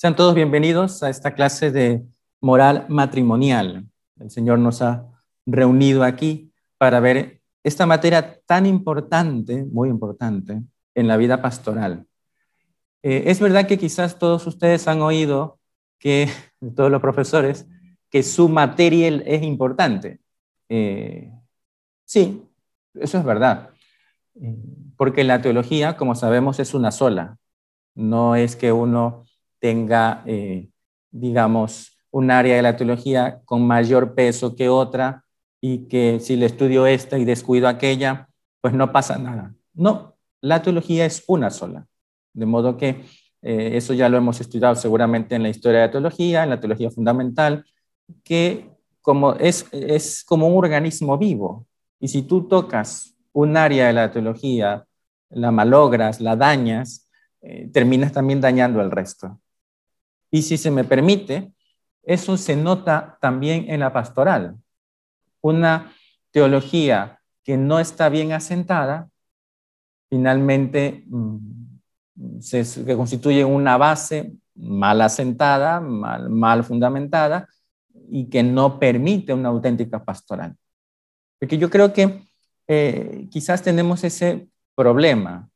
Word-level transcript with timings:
Sean 0.00 0.16
todos 0.16 0.34
bienvenidos 0.34 1.02
a 1.02 1.10
esta 1.10 1.34
clase 1.34 1.70
de 1.70 2.02
moral 2.40 2.86
matrimonial. 2.88 3.86
El 4.18 4.30
Señor 4.30 4.58
nos 4.58 4.80
ha 4.80 5.06
reunido 5.44 6.04
aquí 6.04 6.54
para 6.78 7.00
ver 7.00 7.42
esta 7.62 7.84
materia 7.84 8.40
tan 8.46 8.64
importante, 8.64 9.62
muy 9.70 9.90
importante, 9.90 10.62
en 10.94 11.06
la 11.06 11.18
vida 11.18 11.42
pastoral. 11.42 12.06
Eh, 13.02 13.24
es 13.26 13.40
verdad 13.40 13.66
que 13.66 13.76
quizás 13.76 14.18
todos 14.18 14.46
ustedes 14.46 14.88
han 14.88 15.02
oído 15.02 15.60
que, 15.98 16.30
todos 16.74 16.90
los 16.90 17.02
profesores, 17.02 17.66
que 18.08 18.22
su 18.22 18.48
materia 18.48 19.08
es 19.26 19.42
importante. 19.42 20.18
Eh, 20.70 21.30
sí, 22.06 22.42
eso 22.94 23.18
es 23.18 23.24
verdad. 23.26 23.68
Eh, 24.40 24.56
porque 24.96 25.24
la 25.24 25.42
teología, 25.42 25.98
como 25.98 26.14
sabemos, 26.14 26.58
es 26.58 26.72
una 26.72 26.90
sola. 26.90 27.36
No 27.94 28.34
es 28.34 28.56
que 28.56 28.72
uno 28.72 29.26
tenga, 29.60 30.22
eh, 30.26 30.68
digamos, 31.10 31.98
un 32.10 32.30
área 32.30 32.56
de 32.56 32.62
la 32.62 32.76
teología 32.76 33.40
con 33.44 33.66
mayor 33.66 34.14
peso 34.14 34.56
que 34.56 34.68
otra 34.68 35.24
y 35.60 35.88
que 35.88 36.18
si 36.20 36.36
le 36.36 36.46
estudio 36.46 36.86
esta 36.86 37.18
y 37.18 37.24
descuido 37.24 37.68
aquella, 37.68 38.28
pues 38.60 38.74
no 38.74 38.92
pasa 38.92 39.18
nada. 39.18 39.54
No, 39.74 40.16
la 40.40 40.62
teología 40.62 41.06
es 41.06 41.22
una 41.28 41.50
sola. 41.50 41.86
De 42.32 42.46
modo 42.46 42.76
que 42.76 43.04
eh, 43.42 43.76
eso 43.76 43.94
ya 43.94 44.08
lo 44.08 44.16
hemos 44.16 44.40
estudiado 44.40 44.74
seguramente 44.74 45.34
en 45.34 45.42
la 45.42 45.48
historia 45.48 45.80
de 45.80 45.86
la 45.86 45.92
teología, 45.92 46.42
en 46.42 46.50
la 46.50 46.60
teología 46.60 46.90
fundamental, 46.90 47.64
que 48.24 48.70
como 49.02 49.34
es, 49.34 49.66
es 49.72 50.24
como 50.24 50.48
un 50.48 50.58
organismo 50.58 51.16
vivo. 51.18 51.66
Y 51.98 52.08
si 52.08 52.22
tú 52.22 52.48
tocas 52.48 53.14
un 53.32 53.56
área 53.56 53.86
de 53.86 53.92
la 53.92 54.10
teología, 54.10 54.84
la 55.30 55.50
malogras, 55.50 56.20
la 56.20 56.36
dañas, 56.36 57.08
eh, 57.42 57.68
terminas 57.72 58.12
también 58.12 58.40
dañando 58.40 58.80
el 58.80 58.90
resto. 58.90 59.40
Y 60.30 60.42
si 60.42 60.56
se 60.56 60.70
me 60.70 60.84
permite, 60.84 61.52
eso 62.02 62.36
se 62.36 62.56
nota 62.56 63.18
también 63.20 63.66
en 63.68 63.80
la 63.80 63.92
pastoral. 63.92 64.56
Una 65.40 65.92
teología 66.30 67.20
que 67.42 67.56
no 67.56 67.80
está 67.80 68.08
bien 68.08 68.32
asentada, 68.32 69.08
finalmente 70.08 71.04
mm, 71.06 72.40
se, 72.40 72.96
constituye 72.96 73.44
una 73.44 73.76
base 73.76 74.32
mal 74.54 75.00
asentada, 75.00 75.80
mal, 75.80 76.64
fundamentada 76.64 77.48
y 78.10 78.26
que 78.28 78.42
no 78.42 78.78
permite 78.78 79.32
una 79.32 79.48
auténtica 79.48 80.04
pastoral. 80.04 80.56
Porque 81.38 81.56
yo 81.56 81.70
creo 81.70 81.92
que 81.92 82.24
eh, 82.68 83.26
quizás 83.30 83.62
tenemos 83.62 84.04
ese 84.04 84.48
problema 84.74 85.48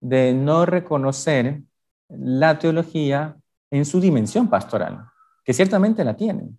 de 0.00 0.32
no 0.32 0.66
reconocer 0.66 1.62
la 2.08 2.58
teología 2.58 3.36
en 3.70 3.84
su 3.84 4.00
dimensión 4.00 4.48
pastoral, 4.48 5.04
que 5.44 5.52
ciertamente 5.52 6.04
la 6.04 6.16
tiene. 6.16 6.50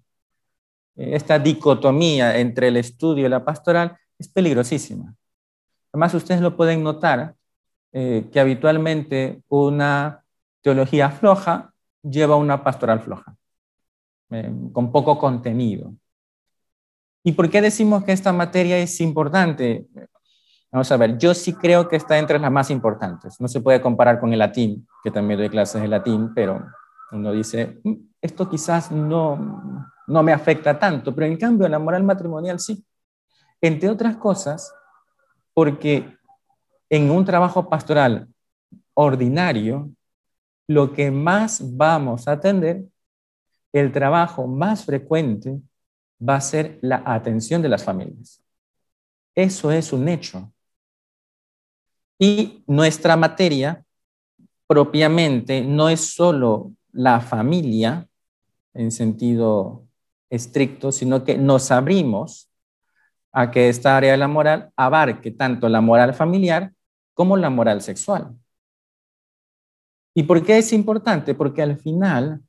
Esta 0.95 1.39
dicotomía 1.39 2.38
entre 2.38 2.67
el 2.67 2.77
estudio 2.77 3.25
y 3.25 3.29
la 3.29 3.43
pastoral 3.43 3.97
es 4.17 4.27
peligrosísima. 4.27 5.15
Además, 5.92 6.14
ustedes 6.14 6.42
lo 6.42 6.55
pueden 6.55 6.83
notar 6.83 7.36
eh, 7.92 8.30
que 8.31 8.39
habitualmente 8.39 9.42
una 9.48 10.23
teología 10.61 11.09
floja 11.09 11.73
lleva 12.03 12.36
una 12.36 12.64
pastoral 12.64 12.99
floja, 12.99 13.36
eh, 14.30 14.52
con 14.71 14.92
poco 14.92 15.17
contenido. 15.17 15.93
¿Y 17.23 17.31
por 17.31 17.49
qué 17.49 17.61
decimos 17.61 18.03
que 18.03 18.11
esta 18.11 18.31
materia 18.31 18.77
es 18.77 18.99
importante? 19.02 19.87
Vamos 20.71 20.92
a 20.92 20.98
ver, 20.98 21.17
yo 21.17 21.33
sí 21.33 21.53
creo 21.53 21.87
que 21.87 21.95
está 21.95 22.19
entre 22.19 22.39
las 22.39 22.52
más 22.52 22.69
importantes. 22.69 23.39
No 23.42 23.48
se 23.48 23.59
puede 23.59 23.81
comparar 23.81 24.19
con 24.19 24.31
el 24.31 24.39
latín, 24.39 24.87
que 25.03 25.11
también 25.11 25.39
doy 25.39 25.49
clases 25.49 25.81
de 25.81 25.87
latín, 25.87 26.31
pero 26.33 26.64
uno 27.11 27.31
dice, 27.31 27.80
mm, 27.83 27.93
esto 28.21 28.49
quizás 28.49 28.92
no, 28.92 29.86
no 30.08 30.23
me 30.23 30.33
afecta 30.33 30.77
tanto, 30.77 31.14
pero 31.14 31.27
en 31.27 31.37
cambio 31.37 31.67
la 31.67 31.80
moral 31.80 32.03
matrimonial 32.03 32.59
sí. 32.59 32.86
Entre 33.61 33.89
otras 33.89 34.17
cosas, 34.17 34.73
porque 35.53 36.17
en 36.89 37.11
un 37.11 37.25
trabajo 37.25 37.69
pastoral 37.69 38.27
ordinario, 38.93 39.92
lo 40.67 40.93
que 40.93 41.11
más 41.11 41.61
vamos 41.75 42.27
a 42.27 42.33
atender, 42.33 42.86
el 43.71 43.92
trabajo 43.92 44.48
más 44.48 44.86
frecuente 44.86 45.61
va 46.27 46.36
a 46.36 46.42
ser 46.42 46.80
la 46.81 47.03
atención 47.05 47.61
de 47.61 47.69
las 47.69 47.83
familias. 47.83 48.43
Eso 49.36 49.71
es 49.71 49.93
un 49.93 50.08
hecho. 50.09 50.52
Y 52.17 52.64
nuestra 52.67 53.15
materia 53.15 53.83
propiamente 54.67 55.61
no 55.61 55.89
es 55.89 56.14
solo 56.14 56.73
la 56.92 57.22
familia 57.22 58.08
en 58.73 58.92
sentido 58.92 59.86
estricto, 60.30 60.92
sino 60.92 61.23
que 61.23 61.38
nos 61.38 61.72
abrimos 61.72 62.50
a 63.32 63.52
que 63.52 63.70
esta 63.70 63.98
área 63.98 64.11
de 64.11 64.17
la 64.17 64.27
moral 64.27 64.72
abarque 64.76 65.32
tanto 65.32 65.70
la 65.70 65.82
moral 65.82 66.14
familiar 66.14 66.73
como 67.14 67.38
la 67.38 67.49
moral 67.49 67.82
sexual. 67.82 68.36
¿Y 70.14 70.23
por 70.23 70.44
qué 70.44 70.58
es 70.58 70.73
importante? 70.73 71.36
Porque 71.36 71.61
al 71.61 71.78
final 71.78 72.42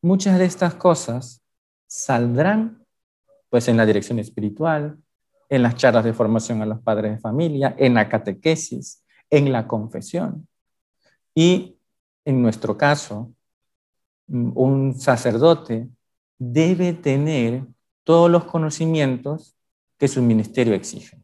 muchas 0.00 0.38
de 0.38 0.44
estas 0.44 0.74
cosas 0.74 1.42
saldrán 1.86 2.84
pues 3.50 3.68
en 3.68 3.76
la 3.76 3.86
dirección 3.86 4.18
espiritual, 4.18 4.98
en 5.48 5.62
las 5.62 5.76
charlas 5.76 6.04
de 6.04 6.12
formación 6.12 6.62
a 6.62 6.66
los 6.66 6.80
padres 6.80 7.12
de 7.12 7.18
familia, 7.18 7.74
en 7.78 7.94
la 7.94 8.08
catequesis, 8.08 9.04
en 9.30 9.52
la 9.52 9.66
confesión. 9.66 10.48
Y 11.34 11.78
en 12.24 12.42
nuestro 12.42 12.76
caso, 12.76 13.33
un 14.28 14.94
sacerdote 14.98 15.88
debe 16.38 16.92
tener 16.92 17.64
todos 18.04 18.30
los 18.30 18.44
conocimientos 18.44 19.56
que 19.98 20.08
su 20.08 20.22
ministerio 20.22 20.74
exige. 20.74 21.20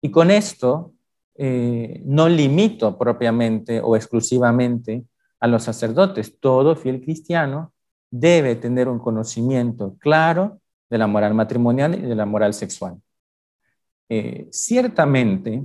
Y 0.00 0.10
con 0.10 0.30
esto 0.30 0.92
eh, 1.34 2.02
no 2.04 2.28
limito 2.28 2.98
propiamente 2.98 3.80
o 3.80 3.96
exclusivamente 3.96 5.04
a 5.40 5.46
los 5.46 5.62
sacerdotes. 5.62 6.38
Todo 6.40 6.74
fiel 6.76 7.00
cristiano 7.00 7.72
debe 8.10 8.56
tener 8.56 8.88
un 8.88 8.98
conocimiento 8.98 9.96
claro 9.98 10.60
de 10.90 10.98
la 10.98 11.06
moral 11.06 11.34
matrimonial 11.34 11.94
y 11.94 12.02
de 12.02 12.14
la 12.14 12.26
moral 12.26 12.54
sexual. 12.54 13.00
Eh, 14.08 14.48
ciertamente, 14.50 15.64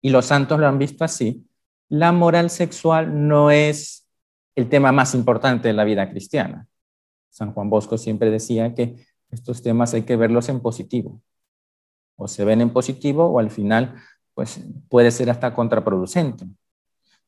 y 0.00 0.10
los 0.10 0.26
santos 0.26 0.58
lo 0.58 0.66
han 0.66 0.78
visto 0.78 1.04
así, 1.04 1.46
la 1.88 2.12
moral 2.12 2.50
sexual 2.50 3.28
no 3.28 3.50
es 3.50 4.03
el 4.54 4.68
tema 4.68 4.92
más 4.92 5.14
importante 5.14 5.68
de 5.68 5.74
la 5.74 5.84
vida 5.84 6.08
cristiana. 6.10 6.66
San 7.30 7.52
Juan 7.52 7.68
Bosco 7.68 7.98
siempre 7.98 8.30
decía 8.30 8.74
que 8.74 8.96
estos 9.30 9.62
temas 9.62 9.94
hay 9.94 10.02
que 10.02 10.16
verlos 10.16 10.48
en 10.48 10.60
positivo. 10.60 11.20
O 12.16 12.28
se 12.28 12.44
ven 12.44 12.60
en 12.60 12.70
positivo 12.70 13.26
o 13.26 13.40
al 13.40 13.50
final 13.50 13.96
pues 14.34 14.64
puede 14.88 15.10
ser 15.10 15.30
hasta 15.30 15.54
contraproducente. 15.54 16.46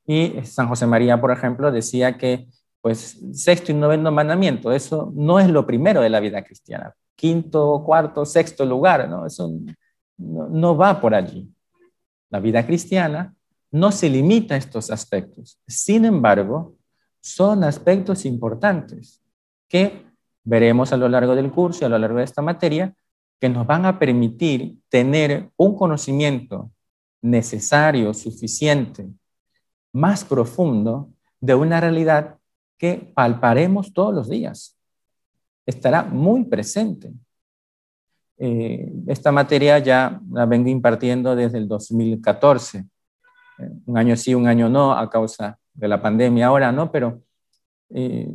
Y 0.06 0.34
San 0.44 0.69
José 0.69 0.87
María, 0.87 1.20
por 1.20 1.32
ejemplo, 1.32 1.72
decía 1.72 2.16
que 2.16 2.47
pues 2.81 3.19
sexto 3.32 3.73
y 3.73 3.75
noveno 3.75 4.12
mandamiento, 4.12 4.70
eso 4.70 5.12
no 5.17 5.40
es 5.40 5.49
lo 5.49 5.67
primero 5.67 6.00
de 6.00 6.08
la 6.08 6.20
vida 6.20 6.44
cristiana. 6.44 6.94
Quinto, 7.17 7.82
cuarto, 7.84 8.25
sexto 8.25 8.64
lugar, 8.64 9.08
¿no? 9.08 9.26
Eso 9.26 9.50
no, 10.19 10.49
no 10.49 10.76
va 10.76 11.00
por 11.00 11.12
allí. 11.12 11.52
La 12.31 12.38
vida 12.38 12.64
cristiana 12.64 13.34
no 13.73 13.90
se 13.90 14.08
limita 14.08 14.55
a 14.55 14.58
estos 14.58 14.90
aspectos. 14.90 15.58
Sin 15.67 16.05
embargo, 16.05 16.75
son 17.26 17.64
aspectos 17.64 18.25
importantes 18.25 19.20
que 19.69 20.06
veremos 20.44 20.93
a 20.93 20.96
lo 20.96 21.08
largo 21.08 21.34
del 21.34 21.50
curso 21.50 21.81
y 21.82 21.84
a 21.87 21.88
lo 21.88 21.99
largo 21.99 22.19
de 22.19 22.25
esta 22.25 22.40
materia 22.40 22.94
que 23.40 23.49
nos 23.49 23.67
van 23.67 23.84
a 23.84 23.99
permitir 23.99 24.78
tener 24.88 25.50
un 25.56 25.75
conocimiento 25.75 26.70
necesario, 27.20 28.14
suficiente, 28.14 29.08
más 29.93 30.25
profundo 30.25 31.11
de 31.40 31.55
una 31.55 31.81
realidad 31.81 32.38
que 32.78 33.12
palparemos 33.14 33.93
todos 33.93 34.14
los 34.14 34.28
días. 34.28 34.78
Estará 35.67 36.05
muy 36.05 36.44
presente. 36.44 37.12
Eh, 38.38 38.93
esta 39.08 39.32
materia 39.32 39.78
ya 39.81 40.20
la 40.31 40.46
vengo 40.46 40.69
impartiendo 40.69 41.34
desde 41.34 41.58
el 41.58 41.67
2014. 41.67 42.78
Eh, 43.58 43.70
un 43.87 43.99
año 43.99 44.17
sí, 44.17 44.34
un 44.34 44.46
año 44.46 44.69
no, 44.69 44.93
a 44.93 45.11
causa 45.11 45.58
de 45.76 45.88
la 45.88 46.00
pandemia 46.00 46.46
ahora, 46.46 46.73
¿no? 46.73 46.90
Pero 46.90 47.23
eh, 47.90 48.28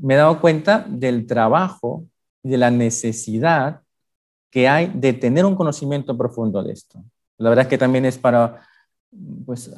me 0.00 0.14
he 0.14 0.16
dado 0.16 0.40
cuenta 0.40 0.86
del 0.88 1.26
trabajo 1.26 2.04
y 2.42 2.50
de 2.50 2.58
la 2.58 2.70
necesidad 2.70 3.82
que 4.50 4.68
hay 4.68 4.90
de 4.94 5.12
tener 5.12 5.44
un 5.44 5.56
conocimiento 5.56 6.16
profundo 6.16 6.62
de 6.62 6.72
esto. 6.72 7.02
La 7.36 7.50
verdad 7.50 7.64
es 7.64 7.68
que 7.68 7.78
también 7.78 8.04
es 8.06 8.18
para 8.18 8.62
pues, 9.44 9.74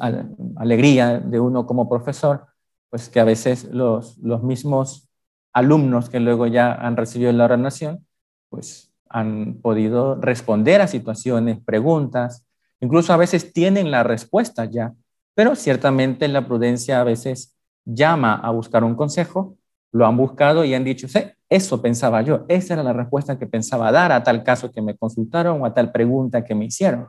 alegría 0.56 1.18
de 1.18 1.40
uno 1.40 1.66
como 1.66 1.88
profesor, 1.88 2.46
pues 2.88 3.08
que 3.08 3.20
a 3.20 3.24
veces 3.24 3.64
los, 3.64 4.18
los 4.18 4.42
mismos 4.42 5.08
alumnos 5.52 6.08
que 6.08 6.20
luego 6.20 6.46
ya 6.46 6.72
han 6.72 6.96
recibido 6.96 7.32
la 7.32 7.44
ordenación, 7.44 8.06
pues 8.48 8.92
han 9.08 9.54
podido 9.60 10.14
responder 10.16 10.80
a 10.80 10.86
situaciones, 10.86 11.58
preguntas, 11.64 12.46
incluso 12.80 13.12
a 13.12 13.16
veces 13.16 13.52
tienen 13.52 13.90
la 13.90 14.04
respuesta 14.04 14.64
ya, 14.64 14.94
pero 15.40 15.56
ciertamente 15.56 16.28
la 16.28 16.46
prudencia 16.46 17.00
a 17.00 17.04
veces 17.04 17.56
llama 17.86 18.34
a 18.34 18.50
buscar 18.50 18.84
un 18.84 18.94
consejo, 18.94 19.56
lo 19.90 20.06
han 20.06 20.14
buscado 20.14 20.66
y 20.66 20.74
han 20.74 20.84
dicho, 20.84 21.08
sí, 21.08 21.20
eso 21.48 21.80
pensaba 21.80 22.20
yo, 22.20 22.44
esa 22.48 22.74
era 22.74 22.82
la 22.82 22.92
respuesta 22.92 23.38
que 23.38 23.46
pensaba 23.46 23.90
dar 23.90 24.12
a 24.12 24.22
tal 24.22 24.44
caso 24.44 24.70
que 24.70 24.82
me 24.82 24.98
consultaron 24.98 25.62
o 25.62 25.64
a 25.64 25.72
tal 25.72 25.92
pregunta 25.92 26.44
que 26.44 26.54
me 26.54 26.66
hicieron. 26.66 27.08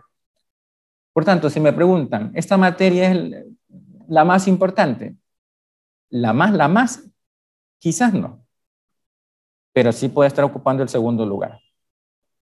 Por 1.11 1.25
tanto, 1.25 1.49
si 1.49 1.59
me 1.59 1.73
preguntan, 1.73 2.31
¿esta 2.33 2.55
materia 2.55 3.11
es 3.11 3.47
la 4.07 4.23
más 4.23 4.47
importante? 4.47 5.17
La 6.09 6.31
más, 6.31 6.53
la 6.53 6.69
más, 6.69 7.03
quizás 7.79 8.13
no, 8.13 8.45
pero 9.73 9.91
sí 9.91 10.07
puede 10.07 10.29
estar 10.29 10.45
ocupando 10.45 10.83
el 10.83 10.87
segundo 10.87 11.25
lugar. 11.25 11.59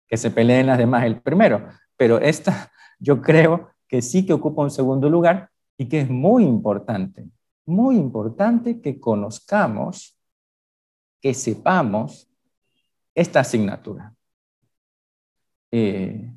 Que 0.06 0.18
se 0.18 0.30
peleen 0.30 0.66
las 0.66 0.76
demás 0.76 1.04
el 1.04 1.22
primero, 1.22 1.66
pero 1.96 2.18
esta 2.18 2.70
yo 2.98 3.22
creo 3.22 3.70
que 3.88 4.02
sí 4.02 4.26
que 4.26 4.34
ocupa 4.34 4.60
un 4.60 4.70
segundo 4.70 5.08
lugar 5.08 5.48
y 5.82 5.88
que 5.88 6.02
es 6.02 6.08
muy 6.08 6.44
importante, 6.44 7.28
muy 7.66 7.96
importante 7.96 8.80
que 8.80 9.00
conozcamos, 9.00 10.16
que 11.20 11.34
sepamos 11.34 12.30
esta 13.16 13.40
asignatura. 13.40 14.14
Eh, 15.72 16.32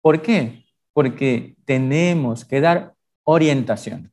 ¿Por 0.00 0.22
qué? 0.22 0.64
Porque 0.94 1.54
tenemos 1.66 2.46
que 2.46 2.62
dar 2.62 2.94
orientación. 3.24 4.10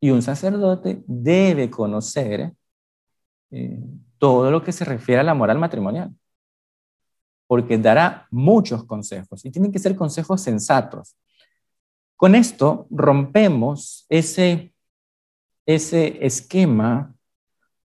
Y 0.00 0.08
un 0.08 0.22
sacerdote 0.22 1.04
debe 1.06 1.68
conocer 1.68 2.50
eh, 3.50 3.78
todo 4.16 4.50
lo 4.50 4.64
que 4.64 4.72
se 4.72 4.86
refiere 4.86 5.20
a 5.20 5.24
la 5.24 5.34
moral 5.34 5.58
matrimonial. 5.58 6.16
Porque 7.46 7.76
dará 7.76 8.26
muchos 8.30 8.84
consejos 8.84 9.44
y 9.44 9.50
tienen 9.50 9.70
que 9.70 9.78
ser 9.78 9.94
consejos 9.96 10.40
sensatos. 10.40 11.14
Con 12.16 12.34
esto 12.34 12.86
rompemos 12.90 14.06
ese, 14.08 14.72
ese 15.66 16.24
esquema, 16.24 17.14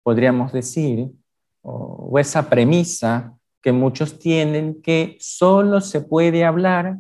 podríamos 0.02 0.52
decir, 0.52 1.10
o, 1.62 2.08
o 2.10 2.19
esa 2.19 2.48
premisa 2.48 3.34
que 3.62 3.72
muchos 3.72 4.19
tienen 4.19 4.80
que 4.82 5.16
solo 5.20 5.80
se 5.80 6.00
puede 6.00 6.44
hablar 6.44 6.98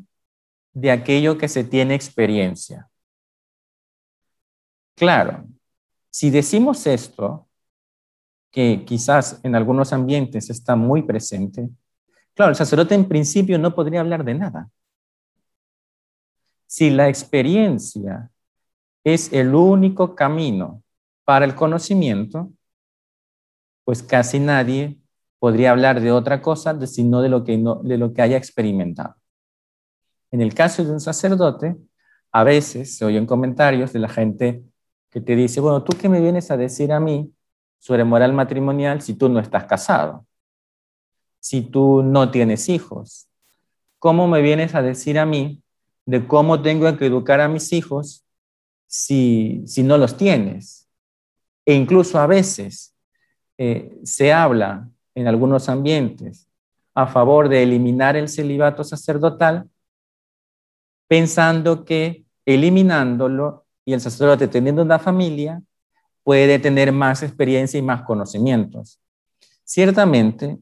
de 0.72 0.90
aquello 0.90 1.38
que 1.38 1.48
se 1.48 1.64
tiene 1.64 1.94
experiencia. 1.94 2.88
Claro, 4.94 5.44
si 6.10 6.30
decimos 6.30 6.86
esto, 6.86 7.48
que 8.50 8.84
quizás 8.84 9.40
en 9.44 9.54
algunos 9.54 9.92
ambientes 9.92 10.50
está 10.50 10.74
muy 10.74 11.02
presente, 11.02 11.68
claro, 12.34 12.50
el 12.50 12.56
sacerdote 12.56 12.94
en 12.94 13.06
principio 13.06 13.58
no 13.58 13.74
podría 13.74 14.00
hablar 14.00 14.24
de 14.24 14.34
nada. 14.34 14.68
Si 16.68 16.90
la 16.90 17.08
experiencia 17.08 18.30
es 19.02 19.32
el 19.32 19.54
único 19.54 20.14
camino 20.14 20.82
para 21.24 21.46
el 21.46 21.54
conocimiento, 21.54 22.52
pues 23.84 24.02
casi 24.02 24.38
nadie 24.38 24.98
podría 25.38 25.70
hablar 25.70 26.02
de 26.02 26.12
otra 26.12 26.42
cosa 26.42 26.78
sino 26.86 27.22
de 27.22 27.30
lo 27.30 27.42
que, 27.42 27.56
no, 27.56 27.76
de 27.76 27.96
lo 27.96 28.12
que 28.12 28.20
haya 28.20 28.36
experimentado. 28.36 29.16
En 30.30 30.42
el 30.42 30.52
caso 30.52 30.84
de 30.84 30.90
un 30.92 31.00
sacerdote, 31.00 31.74
a 32.32 32.44
veces 32.44 32.98
se 32.98 33.06
oyen 33.06 33.24
comentarios 33.24 33.94
de 33.94 34.00
la 34.00 34.10
gente 34.10 34.62
que 35.08 35.22
te 35.22 35.36
dice, 35.36 35.62
bueno, 35.62 35.82
¿tú 35.82 35.96
qué 35.96 36.10
me 36.10 36.20
vienes 36.20 36.50
a 36.50 36.58
decir 36.58 36.92
a 36.92 37.00
mí 37.00 37.32
sobre 37.78 38.04
moral 38.04 38.34
matrimonial 38.34 39.00
si 39.00 39.14
tú 39.14 39.30
no 39.30 39.40
estás 39.40 39.64
casado? 39.64 40.26
Si 41.40 41.62
tú 41.62 42.02
no 42.02 42.30
tienes 42.30 42.68
hijos. 42.68 43.30
¿Cómo 43.98 44.28
me 44.28 44.42
vienes 44.42 44.74
a 44.74 44.82
decir 44.82 45.18
a 45.18 45.24
mí 45.24 45.62
de 46.08 46.26
cómo 46.26 46.62
tengo 46.62 46.96
que 46.96 47.04
educar 47.04 47.38
a 47.42 47.48
mis 47.48 47.70
hijos 47.70 48.24
si, 48.86 49.62
si 49.66 49.82
no 49.82 49.98
los 49.98 50.16
tienes. 50.16 50.88
E 51.66 51.74
incluso 51.74 52.18
a 52.18 52.26
veces 52.26 52.96
eh, 53.58 53.94
se 54.04 54.32
habla 54.32 54.88
en 55.14 55.28
algunos 55.28 55.68
ambientes 55.68 56.48
a 56.94 57.08
favor 57.08 57.50
de 57.50 57.62
eliminar 57.62 58.16
el 58.16 58.30
celibato 58.30 58.84
sacerdotal, 58.84 59.68
pensando 61.08 61.84
que 61.84 62.24
eliminándolo 62.46 63.66
y 63.84 63.92
el 63.92 64.00
sacerdote 64.00 64.48
teniendo 64.48 64.80
una 64.80 64.98
familia 64.98 65.62
puede 66.22 66.58
tener 66.58 66.90
más 66.90 67.22
experiencia 67.22 67.76
y 67.76 67.82
más 67.82 68.00
conocimientos. 68.00 68.98
Ciertamente, 69.62 70.58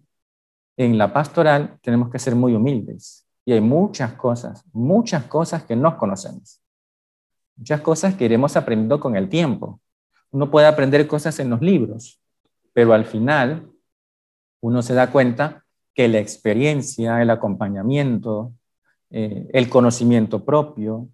en 0.77 0.99
la 0.99 1.13
pastoral 1.13 1.79
tenemos 1.83 2.11
que 2.11 2.19
ser 2.19 2.35
muy 2.35 2.53
humildes 2.53 3.26
y 3.47 3.53
hay 3.53 3.61
muchas 3.61 4.13
cosas, 4.15 4.65
muchas 4.73 5.25
cosas 5.25 5.63
que 5.63 5.77
no 5.77 5.97
conocemos. 5.97 6.61
Muchas 7.57 7.81
cosas 7.81 8.15
que 8.17 8.25
iremos 8.25 8.57
aprendiendo 8.57 8.99
con 9.01 9.17
el 9.17 9.29
tiempo. 9.29 9.81
Uno 10.33 10.51
puede 10.51 10.67
aprender 10.67 11.07
cosas 11.07 11.39
en 11.39 11.49
los 11.49 11.63
libros, 11.63 12.21
pero 12.75 12.93
al 12.93 13.07
final 13.07 13.71
uno 14.61 14.83
se 14.83 14.95
da 14.95 15.13
cuenta 15.13 15.65
que 15.95 16.09
la 16.09 16.19
experiencia, 16.19 17.23
el 17.23 17.31
acompañamiento, 17.31 18.53
eh, 19.11 19.49
el 19.53 19.69
conocimiento 19.69 20.45
propio, 20.45 21.09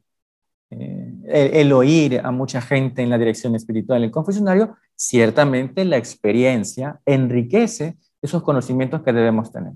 eh, 0.70 1.52
el, 1.52 1.70
oír 1.74 2.18
a 2.24 2.30
mucha 2.30 2.62
gente 2.62 3.02
en 3.02 3.10
la 3.10 3.18
dirección 3.18 3.54
espiritual, 3.54 4.02
el 4.02 4.10
confesionario, 4.10 4.74
ciertamente 4.94 5.84
la 5.84 5.98
experiencia 5.98 6.98
enriquece 7.04 7.98
esos 8.22 8.42
conocimientos 8.42 9.02
que 9.02 9.12
debemos 9.12 9.52
tener. 9.52 9.74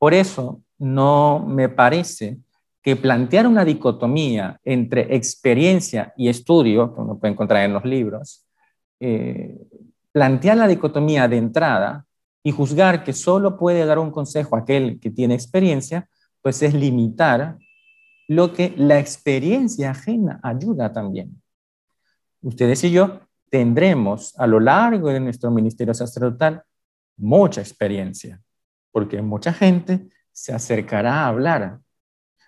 Por 0.00 0.14
eso, 0.14 0.62
no 0.78 1.44
me 1.46 1.68
parece 1.68 2.38
que 2.82 2.96
plantear 2.96 3.46
una 3.46 3.66
dicotomía 3.66 4.58
entre 4.64 5.14
experiencia 5.14 6.14
y 6.16 6.30
estudio, 6.30 6.94
que 6.94 7.02
uno 7.02 7.18
puede 7.18 7.34
encontrar 7.34 7.66
en 7.66 7.74
los 7.74 7.84
libros, 7.84 8.46
eh, 8.98 9.60
plantear 10.10 10.56
la 10.56 10.68
dicotomía 10.68 11.28
de 11.28 11.36
entrada 11.36 12.06
y 12.42 12.50
juzgar 12.50 13.04
que 13.04 13.12
solo 13.12 13.58
puede 13.58 13.84
dar 13.84 13.98
un 13.98 14.10
consejo 14.10 14.56
aquel 14.56 14.98
que 15.00 15.10
tiene 15.10 15.34
experiencia, 15.34 16.08
pues 16.40 16.62
es 16.62 16.72
limitar 16.72 17.58
lo 18.26 18.54
que 18.54 18.72
la 18.78 18.98
experiencia 18.98 19.90
ajena 19.90 20.40
ayuda 20.42 20.94
también. 20.94 21.42
Ustedes 22.40 22.82
y 22.84 22.90
yo 22.90 23.20
tendremos 23.50 24.32
a 24.38 24.46
lo 24.46 24.60
largo 24.60 25.10
de 25.10 25.20
nuestro 25.20 25.50
ministerio 25.50 25.92
sacerdotal 25.92 26.62
mucha 27.18 27.60
experiencia, 27.60 28.40
porque 28.92 29.22
mucha 29.22 29.52
gente 29.52 30.08
se 30.32 30.52
acercará 30.52 31.24
a 31.24 31.28
hablar, 31.28 31.80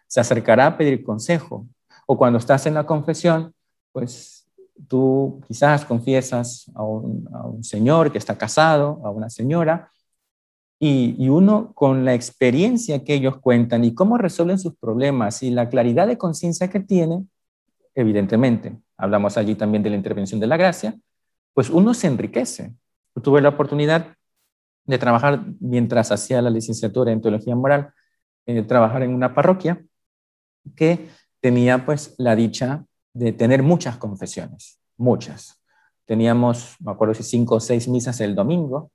se 0.07 0.21
acercará 0.21 0.67
a 0.67 0.77
pedir 0.77 1.03
consejo. 1.03 1.67
O 2.07 2.17
cuando 2.17 2.39
estás 2.39 2.67
en 2.67 2.75
la 2.75 2.85
confesión, 2.85 3.55
pues 3.93 4.47
tú 4.89 5.41
quizás 5.47 5.85
confiesas 5.85 6.71
a 6.75 6.83
un, 6.83 7.63
señor 7.63 8.11
que 8.11 8.19
está 8.19 8.37
casado, 8.37 9.01
a 9.05 9.11
una 9.11 9.31
señora, 9.31 9.91
y, 10.79 11.15
y, 11.17 11.29
uno 11.29 11.73
con 11.75 12.05
la 12.05 12.13
experiencia 12.13 13.05
que 13.05 13.15
ellos 13.15 13.39
cuentan 13.39 13.85
y 13.85 13.95
cómo 13.95 14.19
resuelven 14.19 14.59
sus 14.59 14.75
problemas 14.75 15.41
y 15.45 15.51
la 15.53 15.69
claridad 15.69 16.09
de 16.09 16.19
conciencia 16.19 16.69
que 16.71 16.81
tienen, 16.81 17.31
evidentemente, 17.95 18.77
hablamos 18.97 19.37
allí 19.37 19.55
también 19.55 19.85
de 19.85 19.91
la 19.91 19.97
intervención 19.97 20.41
de 20.41 20.49
la 20.49 20.57
gracia, 20.57 20.99
pues 21.55 21.71
uno 21.71 21.95
se 21.95 22.09
enriquece. 22.09 22.75
Yo 23.15 23.23
tuve 23.23 23.41
la 23.41 23.51
oportunidad 23.51 24.17
de 24.85 24.99
trabajar 24.99 25.45
mientras 25.61 26.11
hacía 26.11 26.43
la 26.43 26.51
licenciatura 26.51 27.13
en 27.13 27.21
teología 27.21 27.55
moral, 27.55 27.93
eh, 28.47 28.63
trabajar 28.63 29.03
en 29.03 29.15
una 29.15 29.35
parroquia 29.35 29.85
que 30.77 31.09
tenía 31.41 31.85
pues 31.85 32.15
la 32.19 32.37
dicha 32.37 32.85
de 33.13 33.33
tener 33.33 33.63
muchas 33.63 33.97
confesiones, 33.97 34.81
muchas. 34.97 35.61
Teníamos, 36.05 36.77
me 36.81 36.93
acuerdo 36.93 37.15
si 37.15 37.23
cinco 37.23 37.57
o 37.57 37.61
seis 37.61 37.89
misas 37.89 38.21
el 38.21 38.35
domingo, 38.35 38.91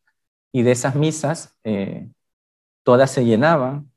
y 0.51 0.63
de 0.63 0.71
esas 0.71 0.95
misas 0.95 1.55
eh, 1.63 2.09
todas 2.83 3.11
se 3.11 3.25
llenaban 3.25 3.91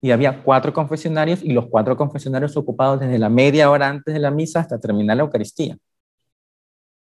y 0.00 0.10
había 0.10 0.42
cuatro 0.42 0.72
confesionarios 0.72 1.42
y 1.42 1.52
los 1.52 1.66
cuatro 1.66 1.96
confesionarios 1.96 2.56
ocupados 2.56 3.00
desde 3.00 3.18
la 3.18 3.30
media 3.30 3.70
hora 3.70 3.88
antes 3.88 4.12
de 4.12 4.20
la 4.20 4.30
misa 4.30 4.60
hasta 4.60 4.78
terminar 4.78 5.16
la 5.16 5.22
Eucaristía. 5.22 5.78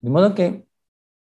De 0.01 0.11
modo 0.11 0.35
que 0.35 0.68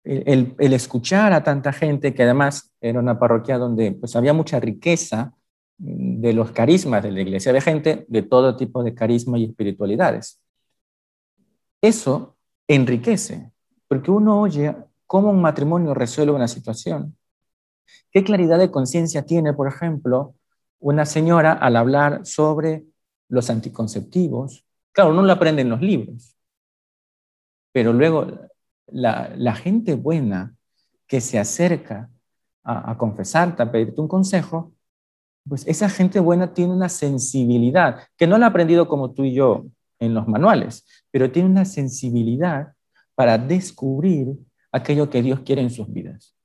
el, 0.08 0.74
escuchar 0.74 1.34
a 1.34 1.44
tanta 1.44 1.74
gente, 1.74 2.14
que 2.14 2.24
además 2.24 2.74
era 2.80 3.00
una 3.00 3.20
parroquia 3.20 3.58
donde 3.58 3.92
pues, 3.92 4.16
había 4.16 4.34
mucha 4.34 4.60
riqueza 4.60 5.34
mm, 5.78 6.22
de 6.22 6.34
los 6.34 6.52
carismas 6.52 7.04
de 7.04 7.12
la 7.12 7.22
iglesia, 7.22 7.50
había 7.50 7.62
gente 7.62 8.06
de 8.08 8.22
todo 8.24 8.56
tipo 8.56 8.84
de 8.84 8.94
carisma 8.94 9.38
y 9.38 9.46
espiritualidades. 9.46 10.42
Eso 11.82 12.36
enriquece 12.68 13.52
porque 13.88 14.12
uno 14.12 14.42
oye 14.42 14.76
cómo 15.06 15.30
un 15.30 15.42
matrimonio 15.42 15.94
resuelve 15.94 16.34
una 16.34 16.48
situación. 16.48 17.18
¿Qué 18.12 18.24
claridad 18.24 18.60
de 18.60 18.72
conciencia 18.72 19.26
tiene, 19.26 19.54
por 19.54 19.68
ejemplo, 19.68 20.36
una 20.80 21.06
señora 21.06 21.54
al 21.54 21.76
hablar 21.76 22.26
sobre 22.26 22.86
los 23.30 23.50
anticonceptivos? 23.50 24.66
Claro, 24.92 25.12
uno 25.12 25.22
lo 25.22 25.32
aprende 25.32 25.62
en 25.62 25.70
los 25.70 25.82
libros, 25.82 26.36
pero 27.72 27.94
luego 27.94 28.28
la, 28.88 29.56
gente 29.56 29.96
buena 29.96 30.56
que 31.08 31.22
se 31.22 31.40
acerca 31.40 32.10
a, 32.64 32.92
a 32.92 32.98
confesarte, 32.98 33.64
a 33.64 33.72
pedirte 33.72 34.02
un 34.02 34.08
consejo, 34.08 34.74
pues 35.48 35.66
esa 35.68 35.90
gente 35.90 36.20
buena 36.20 36.54
tiene 36.54 36.74
una 36.74 36.90
sensibilidad, 36.90 38.00
que 38.18 38.28
no 38.28 38.38
la 38.38 38.48
ha 38.48 38.50
aprendido 38.50 38.88
como 38.88 39.12
tú 39.12 39.24
y 39.24 39.34
yo 39.34 39.66
en 40.00 40.14
los 40.14 40.28
manuales, 40.28 40.86
pero 41.12 41.32
tiene 41.32 41.50
una 41.50 41.66
sensibilidad 41.66 42.74
para 43.16 43.38
descubrir 43.38 44.36
aquello 44.72 45.10
que 45.10 45.22
Dios 45.22 45.40
quiere 45.42 45.62
en 45.62 45.72
sus 45.72 45.92
vidas. 45.92 46.36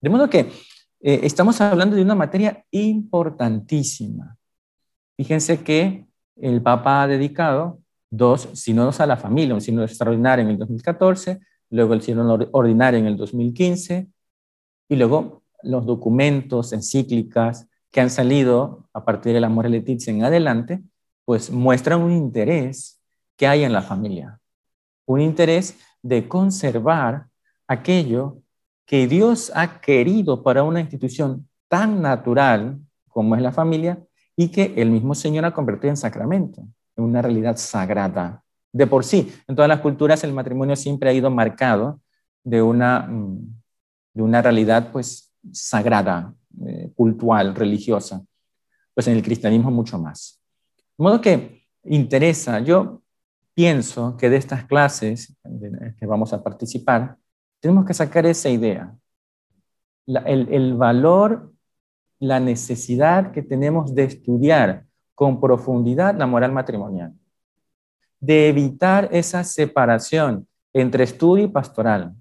De 0.00 0.10
modo 0.10 0.28
que 0.28 0.50
eh, 1.00 1.20
estamos 1.22 1.60
hablando 1.60 1.96
de 1.96 2.02
una 2.02 2.14
materia 2.14 2.64
importantísima. 2.70 4.36
Fíjense 5.16 5.62
que 5.62 6.06
el 6.36 6.62
Papa 6.62 7.02
ha 7.02 7.06
dedicado 7.06 7.78
dos 8.10 8.48
sínodos 8.52 9.00
a 9.00 9.06
la 9.06 9.16
familia, 9.16 9.54
un 9.54 9.60
sínodo 9.60 9.84
extraordinario 9.84 10.44
en 10.44 10.50
el 10.50 10.58
2014, 10.58 11.40
luego 11.70 11.94
el 11.94 12.02
sínodo 12.02 12.48
ordinario 12.52 13.00
en 13.00 13.06
el 13.06 13.16
2015, 13.16 14.08
y 14.88 14.96
luego 14.96 15.42
los 15.62 15.86
documentos, 15.86 16.72
encíclicas 16.72 17.68
que 17.90 18.00
han 18.00 18.10
salido 18.10 18.88
a 18.92 19.04
partir 19.04 19.32
del 19.32 19.44
amor 19.44 19.68
Letizia 19.68 20.12
en 20.12 20.24
adelante, 20.24 20.82
pues 21.24 21.50
muestran 21.50 22.00
un 22.00 22.12
interés 22.12 23.00
que 23.36 23.46
hay 23.46 23.64
en 23.64 23.72
la 23.72 23.82
familia, 23.82 24.40
un 25.06 25.20
interés 25.20 25.78
de 26.02 26.28
conservar 26.28 27.28
aquello 27.66 28.42
que 28.86 29.06
Dios 29.06 29.50
ha 29.54 29.80
querido 29.80 30.42
para 30.42 30.62
una 30.62 30.80
institución 30.80 31.48
tan 31.68 32.02
natural 32.02 32.78
como 33.08 33.34
es 33.36 33.42
la 33.42 33.52
familia 33.52 34.04
y 34.36 34.48
que 34.48 34.74
el 34.76 34.90
mismo 34.90 35.14
Señor 35.14 35.44
ha 35.44 35.54
convertido 35.54 35.90
en 35.90 35.96
sacramento, 35.96 36.62
en 36.96 37.04
una 37.04 37.22
realidad 37.22 37.56
sagrada. 37.56 38.43
De 38.74 38.88
por 38.88 39.04
sí, 39.04 39.32
en 39.46 39.54
todas 39.54 39.68
las 39.68 39.78
culturas 39.78 40.24
el 40.24 40.32
matrimonio 40.32 40.74
siempre 40.74 41.08
ha 41.08 41.12
ido 41.12 41.30
marcado 41.30 42.00
de 42.42 42.60
una, 42.60 43.06
mm, 43.06 43.62
de 44.14 44.22
una 44.22 44.42
realidad 44.42 44.90
pues 44.90 45.32
sagrada, 45.52 46.34
eh, 46.66 46.90
cultural, 46.96 47.54
religiosa. 47.54 48.20
Pues 48.92 49.06
en 49.06 49.14
el 49.14 49.22
cristianismo 49.22 49.70
mucho 49.70 49.96
más. 49.96 50.42
De 50.98 51.04
modo 51.04 51.20
que 51.20 51.68
interesa, 51.84 52.58
yo 52.58 53.00
pienso 53.54 54.16
que 54.16 54.28
de 54.28 54.38
estas 54.38 54.64
clases 54.64 55.36
que 55.96 56.06
vamos 56.06 56.32
a 56.32 56.42
participar, 56.42 57.16
tenemos 57.60 57.84
que 57.84 57.94
sacar 57.94 58.26
esa 58.26 58.48
idea, 58.48 58.92
el, 60.06 60.52
el 60.52 60.74
valor, 60.74 61.52
la 62.18 62.40
necesidad 62.40 63.30
que 63.30 63.42
tenemos 63.42 63.94
de 63.94 64.02
estudiar 64.02 64.84
con 65.14 65.40
profundidad 65.40 66.16
la 66.16 66.26
moral 66.26 66.50
matrimonial, 66.50 67.14
de 68.24 68.48
evitar 68.48 69.08
esa 69.12 69.44
separación 69.44 70.48
entre 70.72 71.04
estudio 71.04 71.44
y 71.44 71.48
pastoral. 71.48 72.14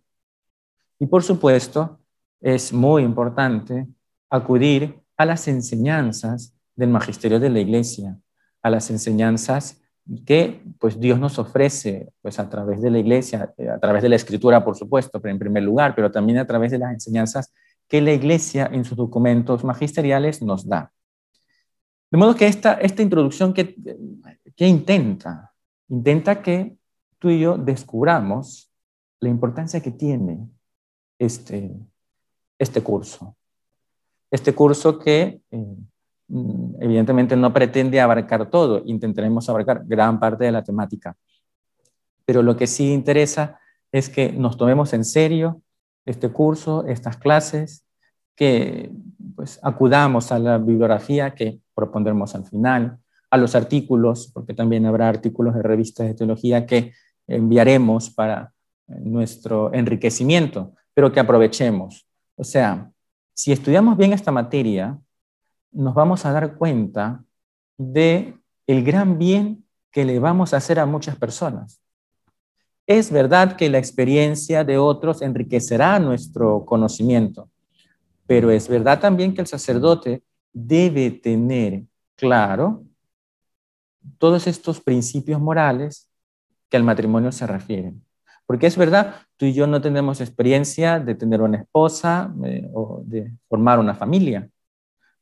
Y 1.00 1.08
por 1.08 1.24
supuesto, 1.24 2.00
es 2.42 2.74
muy 2.74 3.04
importante 3.04 3.88
acudir 4.30 5.00
a 5.16 5.26
las 5.26 5.48
enseñanzas 5.48 6.54
del 6.76 6.90
magisterio 6.90 7.40
de 7.40 7.50
la 7.50 7.60
iglesia, 7.60 8.18
a 8.62 8.70
las 8.70 8.90
enseñanzas 8.90 9.82
que 10.26 10.62
pues 10.80 11.00
Dios 11.00 11.18
nos 11.18 11.40
ofrece 11.40 12.12
pues 12.22 12.38
a 12.38 12.50
través 12.50 12.82
de 12.82 12.92
la 12.92 13.00
iglesia, 13.00 13.54
eh, 13.58 13.70
a 13.70 13.80
través 13.80 14.04
de 14.04 14.10
la 14.10 14.18
escritura 14.18 14.64
por 14.66 14.76
supuesto, 14.76 15.22
pero 15.22 15.32
en 15.32 15.40
primer 15.40 15.64
lugar, 15.64 15.96
pero 15.96 16.12
también 16.12 16.40
a 16.40 16.46
través 16.46 16.72
de 16.72 16.80
las 16.80 16.92
enseñanzas 16.92 17.54
que 17.88 18.02
la 18.02 18.12
iglesia 18.12 18.70
en 18.74 18.84
sus 18.84 18.98
documentos 18.98 19.64
magisteriales 19.64 20.42
nos 20.42 20.68
da. 20.68 20.92
De 22.12 22.18
modo 22.18 22.36
que 22.36 22.48
esta, 22.48 22.74
esta 22.74 23.02
introducción 23.02 23.54
que, 23.54 23.78
que 24.58 24.68
intenta, 24.68 25.53
intenta 25.90 26.42
que 26.42 26.78
tú 27.20 27.30
y 27.30 27.40
yo 27.40 27.58
descubramos 27.58 28.72
la 29.20 29.30
importancia 29.30 29.82
que 29.82 29.92
tiene 29.92 30.48
este, 31.20 31.72
este 32.60 32.82
curso. 32.82 33.36
Este 34.32 34.54
curso 34.54 35.00
que 35.00 35.42
eh, 35.52 35.76
Mm, 36.34 36.82
evidentemente 36.82 37.36
no 37.36 37.54
pretende 37.54 38.02
abarcar 38.02 38.50
todo, 38.50 38.82
intentaremos 38.86 39.48
abarcar 39.50 39.84
gran 39.86 40.20
parte 40.20 40.46
de 40.46 40.52
la 40.52 40.64
temática. 40.64 41.16
Pero 42.26 42.42
lo 42.42 42.56
que 42.58 42.66
sí 42.66 42.92
interesa 42.92 43.60
es 43.92 44.10
que 44.10 44.32
nos 44.32 44.58
tomemos 44.58 44.94
en 44.94 45.06
serio 45.06 45.62
este 46.06 46.30
curso, 46.30 46.86
estas 46.88 47.18
clases, 47.18 47.86
que 48.36 48.92
pues, 49.36 49.60
acudamos 49.62 50.32
a 50.32 50.40
la 50.40 50.58
bibliografía 50.58 51.36
que 51.36 51.60
propondremos 51.76 52.34
al 52.34 52.46
final, 52.46 52.98
a 53.34 53.38
los 53.38 53.56
artículos, 53.56 54.30
porque 54.32 54.54
también 54.54 54.86
habrá 54.86 55.10
artículos 55.10 55.56
de 55.56 55.64
revistas 55.64 56.06
de 56.06 56.14
teología 56.14 56.68
que 56.68 56.94
enviaremos 57.26 58.12
para 58.12 58.54
nuestro 58.86 59.74
enriquecimiento, 59.74 60.76
pero 60.94 61.12
que 61.12 61.20
aprovechemos. 61.20 62.08
O 62.36 62.44
sea, 62.44 62.92
si 63.34 63.52
estudiamos 63.52 63.98
bien 63.98 64.14
esta 64.14 64.32
materia, 64.32 65.00
nos 65.72 65.96
vamos 65.96 66.28
a 66.28 66.32
dar 66.32 66.58
cuenta 66.58 67.24
de 67.76 68.36
el 68.68 68.84
gran 68.84 69.18
bien 69.18 69.66
que 69.92 70.06
le 70.06 70.20
vamos 70.20 70.54
a 70.54 70.58
hacer 70.58 70.80
a 70.80 70.86
muchas 70.86 71.16
personas. 71.16 71.82
Es 72.86 73.10
verdad 73.10 73.56
que 73.56 73.68
la 73.68 73.80
experiencia 73.80 74.64
de 74.64 74.78
otros 74.78 75.24
enriquecerá 75.24 75.98
nuestro 75.98 76.66
conocimiento, 76.66 77.50
pero 78.28 78.52
es 78.52 78.68
verdad 78.68 79.00
también 79.00 79.34
que 79.34 79.42
el 79.42 79.48
sacerdote 79.48 80.22
debe 80.54 81.10
tener 81.10 81.86
claro 82.16 82.84
todos 84.18 84.48
estos 84.48 84.82
principios 84.82 85.40
morales 85.40 86.10
que 86.70 86.78
al 86.78 86.84
matrimonio 86.84 87.32
se 87.32 87.48
refieren. 87.48 88.04
Porque 88.46 88.68
es 88.68 88.78
verdad, 88.78 89.16
tú 89.38 89.46
y 89.46 89.54
yo 89.54 89.68
no 89.68 89.82
tenemos 89.82 90.22
experiencia 90.22 91.00
de 91.00 91.16
tener 91.16 91.42
una 91.42 91.58
esposa 91.60 92.34
eh, 92.46 92.70
o 92.74 93.02
de 93.06 93.32
formar 93.48 93.80
una 93.80 93.96
familia, 93.96 94.50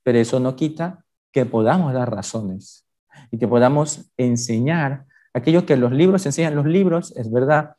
pero 0.03 0.17
eso 0.17 0.39
no 0.39 0.55
quita 0.55 1.05
que 1.31 1.45
podamos 1.45 1.93
dar 1.93 2.11
razones 2.11 2.85
y 3.29 3.37
que 3.37 3.47
podamos 3.47 4.11
enseñar 4.17 5.05
aquello 5.33 5.65
que 5.65 5.77
los 5.77 5.91
libros 5.91 6.25
enseñan. 6.25 6.55
Los 6.55 6.65
libros, 6.65 7.15
es 7.15 7.31
verdad, 7.31 7.75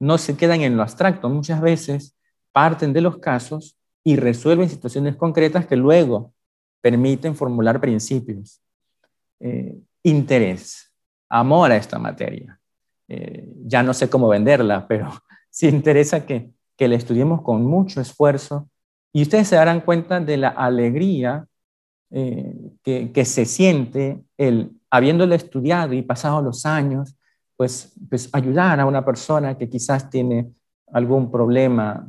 no 0.00 0.18
se 0.18 0.36
quedan 0.36 0.62
en 0.62 0.76
lo 0.76 0.82
abstracto, 0.82 1.28
muchas 1.28 1.60
veces 1.60 2.16
parten 2.52 2.92
de 2.92 3.00
los 3.00 3.18
casos 3.18 3.76
y 4.02 4.16
resuelven 4.16 4.70
situaciones 4.70 5.16
concretas 5.16 5.66
que 5.66 5.76
luego 5.76 6.32
permiten 6.80 7.34
formular 7.34 7.80
principios. 7.80 8.60
Eh, 9.40 9.78
interés, 10.08 10.92
amor 11.28 11.70
a 11.70 11.76
esta 11.76 11.98
materia. 11.98 12.58
Eh, 13.08 13.48
ya 13.64 13.82
no 13.82 13.94
sé 13.94 14.10
cómo 14.10 14.28
venderla, 14.28 14.86
pero 14.86 15.10
sí 15.50 15.68
interesa 15.68 16.26
que, 16.26 16.50
que 16.76 16.88
la 16.88 16.96
estudiemos 16.96 17.42
con 17.42 17.64
mucho 17.64 18.00
esfuerzo 18.00 18.68
y 19.12 19.22
ustedes 19.22 19.48
se 19.48 19.56
darán 19.56 19.80
cuenta 19.80 20.20
de 20.20 20.36
la 20.36 20.48
alegría 20.48 21.46
eh, 22.10 22.54
que, 22.82 23.24
se 23.24 23.44
siente 23.44 24.22
el, 24.36 24.72
habiéndole 24.90 25.34
estudiado 25.34 25.92
y 25.92 26.02
pasado 26.02 26.40
los 26.40 26.64
años, 26.64 27.16
pues, 27.56 27.92
pues 28.08 28.30
ayudar 28.32 28.80
a 28.80 28.86
una 28.86 29.04
persona 29.04 29.58
que 29.58 29.68
quizás 29.68 30.08
tiene 30.08 30.50
algún 30.92 31.30
problema 31.30 32.06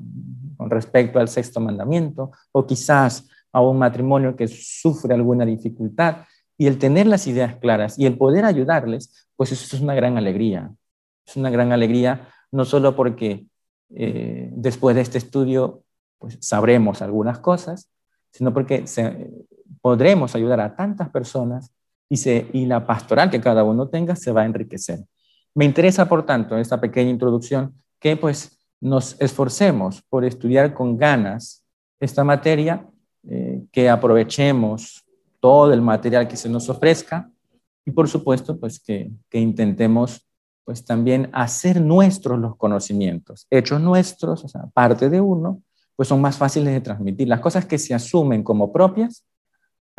con 0.56 0.70
respecto 0.70 1.20
al 1.20 1.28
sexto 1.28 1.60
mandamiento 1.60 2.32
o 2.52 2.66
quizás 2.66 3.28
a 3.52 3.62
un 3.62 3.78
matrimonio 3.78 4.36
que 4.36 4.48
sufre 4.48 5.14
alguna 5.14 5.46
dificultad 5.46 6.18
y 6.60 6.68
el 6.68 6.78
tener 6.78 7.08
las 7.08 7.26
ideas 7.26 7.56
claras 7.56 7.98
y 7.98 8.06
el 8.06 8.18
poder 8.18 8.44
ayudarles, 8.44 9.30
pues 9.38 9.54
eso 9.54 9.76
es 9.76 9.82
una 9.82 9.96
gran 9.96 10.18
alegría. 10.18 10.70
Es 11.26 11.38
una 11.38 11.50
gran 11.50 11.72
alegría 11.72 12.28
no 12.52 12.66
solo 12.66 12.98
porque 12.98 13.46
eh, 13.96 14.50
después 14.52 14.94
de 14.94 15.02
este 15.02 15.18
estudio 15.18 15.84
pues 16.18 16.38
sabremos 16.42 17.02
algunas 17.02 17.40
cosas, 17.40 17.90
sino 18.32 18.54
porque 18.54 18.86
se, 18.88 19.32
podremos 19.80 20.36
ayudar 20.36 20.60
a 20.60 20.76
tantas 20.76 21.10
personas 21.10 21.72
y, 22.10 22.18
se, 22.18 22.48
y 22.52 22.66
la 22.66 22.86
pastoral 22.86 23.30
que 23.30 23.40
cada 23.40 23.64
uno 23.64 23.88
tenga 23.88 24.18
se 24.18 24.34
va 24.34 24.42
a 24.42 24.46
enriquecer. 24.46 25.00
Me 25.56 25.64
interesa, 25.64 26.10
por 26.10 26.26
tanto, 26.26 26.58
esta 26.58 26.82
pequeña 26.82 27.10
introducción 27.10 27.74
que 28.00 28.18
pues 28.18 28.60
nos 28.82 29.16
esforcemos 29.22 30.02
por 30.10 30.26
estudiar 30.26 30.74
con 30.74 30.98
ganas 30.98 31.64
esta 32.02 32.26
materia, 32.26 32.86
eh, 33.30 33.64
que 33.72 33.90
aprovechemos 33.90 35.06
todo 35.40 35.74
el 35.74 35.82
material 35.82 36.28
que 36.28 36.38
se 36.38 36.50
nos 36.50 36.70
ofrezca 36.70 37.30
y 37.86 37.92
por 37.92 38.08
supuesto 38.08 38.60
pues 38.60 38.80
que, 38.80 39.12
que 39.30 39.40
intentemos 39.40 40.28
pues 40.66 40.86
también 40.86 41.30
hacer 41.34 41.82
nuestros 41.82 42.38
los 42.40 42.56
conocimientos, 42.56 43.48
hechos 43.50 43.82
nuestros, 43.82 44.44
o 44.46 44.48
sea, 44.48 44.68
parte 44.74 45.10
de 45.10 45.20
uno, 45.20 45.64
pues 45.96 46.08
son 46.08 46.22
más 46.22 46.38
fáciles 46.38 46.74
de 46.74 46.82
transmitir. 46.82 47.28
Las 47.28 47.40
cosas 47.40 47.66
que 47.66 47.78
se 47.78 47.94
asumen 47.94 48.44
como 48.44 48.72
propias 48.72 49.26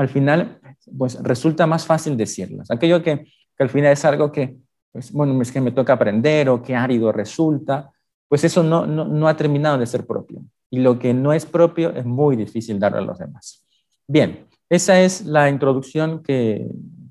al 0.01 0.09
final, 0.09 0.59
pues 0.97 1.23
resulta 1.23 1.67
más 1.67 1.85
fácil 1.85 2.17
decirlas. 2.17 2.71
Aquello 2.71 3.03
que, 3.03 3.27
al 3.59 3.69
final 3.69 3.93
es 3.93 4.03
algo 4.07 4.33
que, 4.33 4.57
pues, 4.93 5.13
bueno, 5.13 5.43
es 5.43 5.53
que 5.53 5.61
me 5.61 5.73
toca 5.73 5.93
aprender 5.93 6.49
o 6.49 6.63
que 6.63 6.75
árido 6.75 7.13
resulta, 7.13 7.93
pues 8.27 8.43
eso 8.45 8.63
no, 8.63 8.87
no, 8.87 9.29
ha 9.29 9.37
terminado 9.37 9.77
de 9.77 9.85
ser 9.85 10.07
propio. 10.07 10.41
Y 10.71 10.79
lo 10.79 10.99
que 10.99 11.13
no 11.13 11.35
es 11.35 11.45
propio 11.45 11.91
es 11.91 12.07
muy 12.07 12.35
difícil 12.35 12.81
darlo 12.81 12.97
a 12.97 13.03
los 13.03 13.19
demás. 13.19 13.67
Bien, 14.09 14.47
esa 14.71 15.01
es 15.01 15.27
la 15.27 15.51
introducción 15.51 16.23
que 16.23 16.67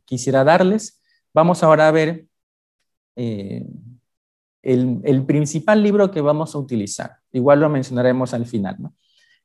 quisiera 0.06 0.44
darles. 0.44 1.02
Vamos 1.34 1.62
ahora 1.62 1.88
a 1.88 1.92
ver 1.92 2.26
eh, 3.16 3.66
el, 4.64 5.02
el, 5.04 5.26
principal 5.26 5.84
libro 5.84 6.10
que 6.10 6.22
vamos 6.22 6.56
a 6.56 6.58
utilizar. 6.58 7.18
Igual 7.32 7.60
lo 7.60 7.70
mencionaremos 7.70 8.34
al 8.34 8.46
final. 8.46 8.78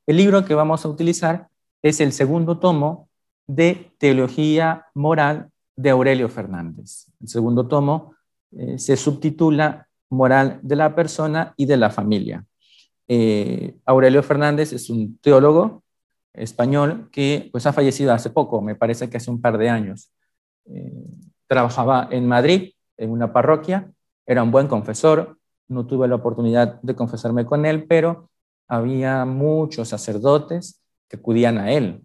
El 0.07 0.17
libro 0.17 0.45
que 0.45 0.55
vamos 0.55 0.85
a 0.85 0.89
utilizar 0.89 1.49
es 1.83 1.99
el 1.99 2.13
segundo 2.13 2.57
tomo 2.57 3.09
de 3.47 3.91
Teología 3.97 4.85
Moral 4.95 5.49
de 5.75 5.89
Aurelio 5.89 6.29
Fernández. 6.29 7.07
El 7.21 7.27
segundo 7.27 7.67
tomo 7.67 8.15
eh, 8.51 8.79
se 8.79 8.95
subtitula 8.95 9.87
Moral 10.09 10.59
de 10.61 10.75
la 10.75 10.95
persona 10.95 11.53
y 11.57 11.65
de 11.65 11.77
la 11.77 11.89
familia. 11.89 12.45
Eh, 13.07 13.75
Aurelio 13.85 14.23
Fernández 14.23 14.71
es 14.71 14.89
un 14.89 15.17
teólogo 15.17 15.83
español 16.37 17.09
que 17.11 17.49
pues, 17.51 17.65
ha 17.65 17.73
fallecido 17.73 18.13
hace 18.13 18.29
poco, 18.29 18.61
me 18.61 18.75
parece 18.75 19.09
que 19.09 19.17
hace 19.17 19.31
un 19.31 19.41
par 19.41 19.57
de 19.57 19.69
años. 19.69 20.11
Eh, 20.65 20.91
trabajaba 21.47 22.07
en 22.11 22.27
Madrid, 22.27 22.71
en 22.97 23.11
una 23.11 23.31
parroquia, 23.31 23.91
era 24.25 24.43
un 24.43 24.51
buen 24.51 24.67
confesor, 24.67 25.37
no 25.67 25.85
tuve 25.85 26.07
la 26.07 26.15
oportunidad 26.15 26.81
de 26.81 26.95
confesarme 26.95 27.45
con 27.45 27.65
él, 27.65 27.85
pero 27.87 28.29
había 28.67 29.25
muchos 29.25 29.89
sacerdotes 29.89 30.81
que 31.07 31.17
acudían 31.17 31.57
a 31.57 31.71
él. 31.71 32.01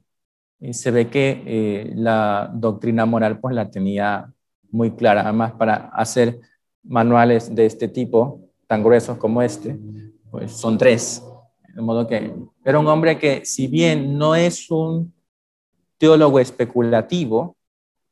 Y 0.61 0.75
se 0.75 0.91
ve 0.91 1.09
que 1.09 1.43
eh, 1.47 1.93
la 1.95 2.51
doctrina 2.53 3.07
moral 3.07 3.41
pues 3.41 3.55
la 3.55 3.71
tenía 3.71 4.31
muy 4.71 4.91
clara. 4.93 5.23
Además, 5.23 5.53
para 5.53 5.89
hacer 5.95 6.39
manuales 6.83 7.55
de 7.55 7.67
este 7.67 7.89
tipo, 7.89 8.41
tan 8.67 8.83
gruesos 8.83 9.17
como 9.19 9.43
este, 9.43 9.79
pues 10.31 10.53
son 10.53 10.79
tres. 10.79 11.23
De 11.75 11.83
modo 11.83 12.07
que 12.07 12.35
era 12.65 12.79
un 12.79 12.87
hombre 12.87 13.19
que, 13.19 13.45
si 13.45 13.67
bien 13.67 14.19
no 14.19 14.35
es 14.35 14.71
un 14.71 15.13
teólogo 15.99 16.41
especulativo, 16.41 17.57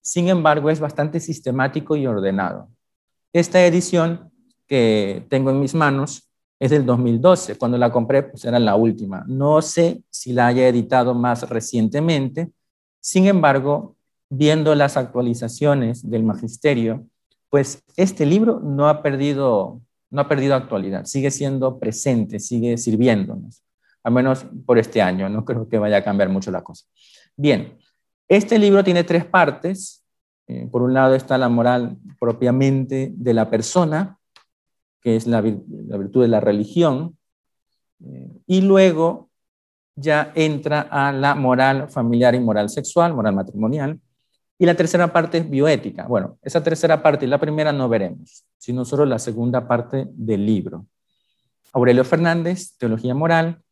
sin 0.00 0.28
embargo 0.28 0.70
es 0.70 0.80
bastante 0.80 1.20
sistemático 1.20 1.96
y 1.96 2.06
ordenado. 2.06 2.68
Esta 3.32 3.64
edición 3.64 4.30
que 4.66 5.26
tengo 5.28 5.50
en 5.50 5.60
mis 5.60 5.74
manos 5.74 6.28
es 6.58 6.70
del 6.70 6.84
2012. 6.84 7.56
Cuando 7.56 7.78
la 7.78 7.92
compré, 7.92 8.22
pues 8.22 8.44
era 8.44 8.58
la 8.58 8.76
última. 8.76 9.24
No 9.26 9.62
sé 9.62 10.02
si 10.10 10.32
la 10.32 10.46
haya 10.48 10.68
editado 10.68 11.14
más 11.14 11.48
recientemente. 11.48 12.50
Sin 13.00 13.26
embargo, 13.26 13.96
viendo 14.28 14.74
las 14.74 14.96
actualizaciones 14.96 16.08
del 16.08 16.24
magisterio, 16.24 17.06
pues 17.48 17.82
este 17.96 18.26
libro 18.26 18.60
no 18.60 18.88
ha 18.88 19.02
perdido, 19.02 19.80
no 20.10 20.22
ha 20.22 20.28
perdido 20.28 20.54
actualidad, 20.54 21.04
sigue 21.04 21.30
siendo 21.30 21.78
presente, 21.78 22.38
sigue 22.38 22.78
sirviéndonos, 22.78 23.62
al 24.02 24.12
menos 24.12 24.46
por 24.64 24.78
este 24.78 25.02
año, 25.02 25.28
no 25.28 25.44
creo 25.44 25.68
que 25.68 25.78
vaya 25.78 25.98
a 25.98 26.04
cambiar 26.04 26.28
mucho 26.28 26.50
la 26.50 26.62
cosa. 26.62 26.86
Bien, 27.36 27.78
este 28.28 28.58
libro 28.58 28.84
tiene 28.84 29.04
tres 29.04 29.24
partes. 29.24 30.04
Eh, 30.46 30.66
por 30.70 30.82
un 30.82 30.94
lado 30.94 31.14
está 31.14 31.38
la 31.38 31.48
moral 31.48 31.98
propiamente 32.18 33.12
de 33.14 33.34
la 33.34 33.50
persona, 33.50 34.18
que 35.00 35.16
es 35.16 35.26
la, 35.26 35.40
virtud 35.40 36.22
de 36.22 36.28
la 36.28 36.40
religión, 36.40 37.16
eh, 38.04 38.30
y 38.46 38.60
luego 38.62 39.28
ya 39.94 40.32
entra 40.34 40.80
a 40.80 41.12
la 41.12 41.34
moral 41.34 41.88
familiar 41.88 42.34
y 42.34 42.40
moral 42.40 42.68
sexual, 42.68 43.14
moral 43.14 43.34
matrimonial, 43.34 44.00
y 44.58 44.66
la 44.66 44.74
tercera 44.74 45.12
parte 45.12 45.38
es 45.38 45.48
bioética. 45.48 46.06
Bueno, 46.06 46.38
esa 46.42 46.62
tercera 46.62 47.00
parte 47.00 47.24
y 47.24 47.28
la 47.28 47.38
primera 47.38 47.72
no 47.72 47.88
veremos, 47.88 48.44
sino 48.58 48.84
solo 48.84 49.06
la 49.06 49.18
segunda 49.18 49.68
parte 49.68 50.08
del 50.10 50.44
libro. 50.44 50.86
Aurelio 51.72 52.04
Fernández, 52.04 52.76
Teología 52.76 53.14
Moral, 53.14 53.62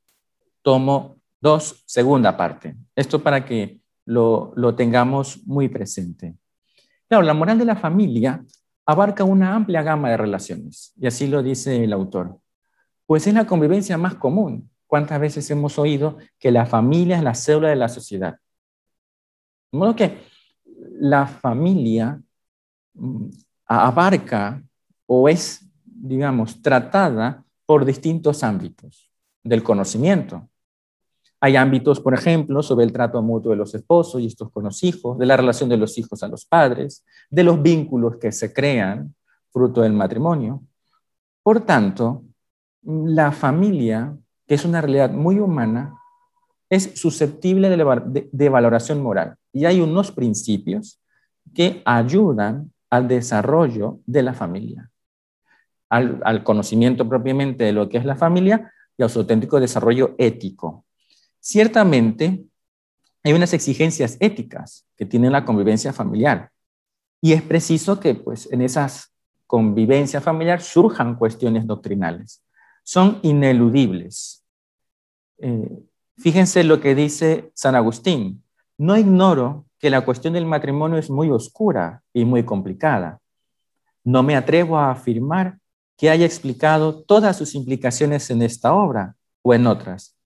tomo 0.63 1.17
2, 1.41 1.83
segunda 1.87 2.37
parte. 2.37 2.77
Esto 2.95 3.23
para 3.23 3.45
que 3.45 3.81
lo, 4.05 4.53
lo 4.55 4.77
tengamos 4.77 5.45
muy 5.45 5.69
presente. 5.69 6.37
Claro, 7.09 7.25
la 7.25 7.35
moral 7.35 7.59
de 7.59 7.65
la 7.65 7.77
familia 7.77 8.45
abarca 8.85 9.25
una 9.25 9.55
amplia 9.57 9.83
gama 9.83 10.11
de 10.11 10.17
relaciones, 10.17 10.93
y 10.97 11.09
así 11.09 11.27
lo 11.27 11.43
dice 11.43 11.83
el 11.83 11.93
autor. 11.93 12.39
Pues 13.07 13.27
es 13.27 13.35
la 13.35 13.47
convivencia 13.47 13.99
más 13.99 14.15
común. 14.15 14.71
¿Cuántas 14.87 15.21
veces 15.21 15.51
hemos 15.51 15.79
oído 15.81 16.19
que 16.39 16.53
la 16.53 16.65
familia 16.65 17.17
es 17.17 17.25
la 17.25 17.35
célula 17.35 17.69
de 17.69 17.77
la 17.77 17.89
sociedad? 17.89 18.39
De 19.73 19.79
modo 19.79 19.97
que 19.97 20.19
la 20.99 21.27
familia 21.27 22.21
mm, 22.95 23.27
abarca 23.67 24.63
o 25.07 25.29
es, 25.29 25.67
digamos, 25.85 26.63
tratada 26.63 27.45
por 27.65 27.85
distintos 27.85 28.43
ámbitos 28.43 29.11
del 29.43 29.63
conocimiento, 29.63 30.49
hay 31.41 31.57
ámbitos, 31.57 32.01
por 32.01 32.15
ejemplo, 32.15 32.63
sobre 32.63 32.85
el 32.85 32.93
trato 32.93 33.21
mutuo 33.23 33.51
de 33.51 33.57
los 33.57 33.75
esposos 33.75 34.21
y 34.21 34.27
estos 34.27 34.51
con 34.51 34.65
los 34.65 34.83
hijos, 34.83 35.19
de 35.19 35.27
la 35.27 35.37
relación 35.37 35.69
de 35.69 35.77
los 35.77 35.99
hijos 35.99 36.23
a 36.23 36.29
los 36.29 36.47
padres, 36.47 37.05
de 37.29 37.45
los 37.45 37.61
vínculos 37.61 38.17
que 38.17 38.33
se 38.33 38.53
crean 38.53 39.15
fruto 39.53 39.83
del 39.83 39.93
matrimonio. 39.93 40.63
Por 41.43 41.61
tanto, 41.61 42.25
la 42.83 43.33
familia, 43.33 44.17
que 44.47 44.55
es 44.55 44.65
una 44.65 44.81
realidad 44.81 45.11
muy 45.11 45.39
humana, 45.39 45.95
es 46.69 46.93
susceptible 46.95 47.69
de, 47.69 48.49
valoración 48.49 49.03
moral. 49.03 49.37
Y 49.53 49.65
hay 49.65 49.81
unos 49.81 50.13
principios 50.13 51.01
que 51.55 51.83
ayudan 51.85 52.73
al 52.91 53.09
desarrollo 53.09 54.01
de 54.07 54.23
la 54.23 54.35
familia, 54.35 54.91
al, 55.89 56.21
al 56.25 56.45
conocimiento 56.45 57.09
propiamente 57.09 57.65
de 57.65 57.73
lo 57.73 57.89
que 57.89 57.99
es 57.99 58.05
la 58.05 58.17
familia 58.17 58.73
y 58.97 59.03
a 59.03 59.09
su 59.09 59.21
auténtico 59.21 59.61
desarrollo 59.61 60.15
ético. 60.19 60.85
Ciertamente, 61.41 62.45
hay 63.23 63.33
unas 63.33 63.53
exigencias 63.53 64.17
éticas 64.21 64.87
que 64.97 65.07
tiene 65.07 65.31
la 65.31 65.45
convivencia 65.45 65.93
familiar 65.93 66.51
y 67.21 67.33
es 67.33 67.43
preciso 67.43 67.99
que 67.99 68.15
pues, 68.15 68.49
en 68.53 68.63
esas 68.63 69.13
convivencias 69.47 70.23
familiar 70.23 70.61
surjan 70.61 71.17
cuestiones 71.17 71.67
doctrinales. 71.67 72.43
Son 72.83 73.19
ineludibles. 73.23 74.45
Eh, 75.39 75.69
fíjense 76.19 76.65
lo 76.65 76.81
que 76.81 76.95
dice 76.95 77.51
San 77.55 77.75
Agustín. 77.75 78.43
No 78.79 78.97
ignoro 78.97 79.67
que 79.79 79.91
la 79.91 80.05
cuestión 80.05 80.35
del 80.35 80.47
matrimonio 80.47 80.99
es 80.99 81.11
muy 81.11 81.31
oscura 81.31 82.03
y 82.13 82.25
muy 82.25 82.45
complicada. 82.45 83.21
No 84.05 84.23
me 84.23 84.37
atrevo 84.37 84.79
a 84.79 84.91
afirmar 84.91 85.59
que 85.97 86.11
haya 86.11 86.27
explicado 86.27 87.03
todas 87.03 87.37
sus 87.37 87.55
implicaciones 87.55 88.31
en 88.31 88.43
esta 88.43 88.75
obra 88.75 89.17
o 89.43 89.55
en 89.55 89.67
otras 89.67 90.17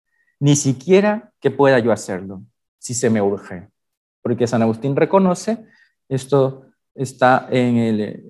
ni 0.41 0.57
siquiera 0.57 1.33
que 1.39 1.51
pueda 1.51 1.79
yo 1.79 1.93
hacerlo, 1.93 2.43
si 2.79 2.95
se 2.95 3.11
me 3.11 3.23
urge. 3.23 3.69
Porque 4.23 4.47
San 4.47 4.63
Agustín 4.63 4.97
reconoce, 4.97 5.67
esto 6.09 6.67
está 6.95 7.47
en 7.51 7.77
el, 7.77 8.01
eh, 8.01 8.25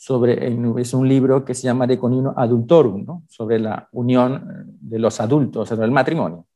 sobre, 0.00 0.48
es 0.80 0.94
un 0.94 1.06
libro 1.06 1.44
que 1.44 1.52
se 1.52 1.64
llama 1.64 1.86
De 1.86 1.98
Conino 1.98 2.32
Adultorum, 2.34 3.26
sobre 3.28 3.58
la 3.58 3.86
unión 3.92 4.78
de 4.80 4.98
los 4.98 5.20
adultos, 5.20 5.68
sobre 5.68 5.84
el 5.84 5.90
matrimonio. 5.90 6.46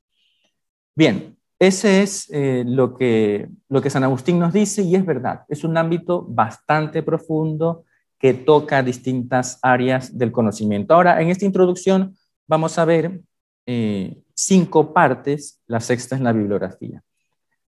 Bien, 0.96 1.36
ese 1.58 2.02
es 2.02 2.30
eh, 2.32 2.64
lo, 2.66 2.96
que, 2.96 3.50
lo 3.68 3.82
que 3.82 3.90
San 3.90 4.02
Agustín 4.02 4.38
nos 4.38 4.54
dice 4.54 4.80
y 4.80 4.94
es 4.94 5.04
verdad, 5.04 5.42
es 5.46 5.62
un 5.62 5.76
ámbito 5.76 6.24
bastante 6.26 7.02
profundo 7.02 7.84
que 8.18 8.32
toca 8.32 8.82
distintas 8.82 9.58
áreas 9.60 10.16
del 10.16 10.32
conocimiento. 10.32 10.94
Ahora, 10.94 11.20
en 11.20 11.28
esta 11.28 11.44
introducción 11.44 12.16
vamos 12.46 12.78
a 12.78 12.86
ver 12.86 13.20
eh, 13.66 14.22
cinco 14.32 14.94
partes, 14.94 15.60
la 15.66 15.80
sexta 15.80 16.16
es 16.16 16.22
la 16.22 16.32
bibliografía. 16.32 17.02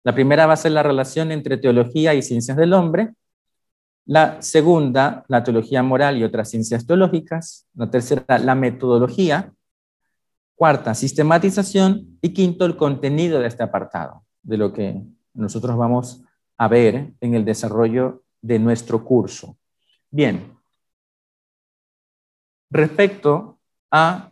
La 0.05 0.15
primera 0.15 0.45
va 0.45 0.53
a 0.53 0.57
ser 0.57 0.71
la 0.71 0.83
relación 0.83 1.33
entre 1.33 1.57
teología 1.57 2.13
y 2.13 2.21
ciencias 2.21 2.55
del 2.55 2.71
hombre. 2.71 3.11
La 4.05 4.41
segunda, 4.41 5.25
la 5.27 5.43
teología 5.43 5.81
moral 5.81 6.17
y 6.17 6.23
otras 6.23 6.49
ciencias 6.49 6.85
teológicas. 6.85 7.67
La 7.73 7.89
tercera, 7.89 8.37
la 8.37 8.53
metodología. 8.53 9.51
Cuarta, 10.55 10.93
sistematización. 10.93 12.19
Y 12.21 12.29
quinto, 12.29 12.65
el 12.65 12.77
contenido 12.77 13.39
de 13.39 13.47
este 13.47 13.63
apartado, 13.63 14.23
de 14.43 14.57
lo 14.57 14.71
que 14.71 15.01
nosotros 15.33 15.75
vamos 15.75 16.23
a 16.57 16.67
ver 16.67 17.13
en 17.19 17.35
el 17.35 17.43
desarrollo 17.43 18.23
de 18.41 18.59
nuestro 18.59 19.03
curso. 19.03 19.57
Bien. 20.11 20.53
Respecto 22.69 23.59
a 23.89 24.31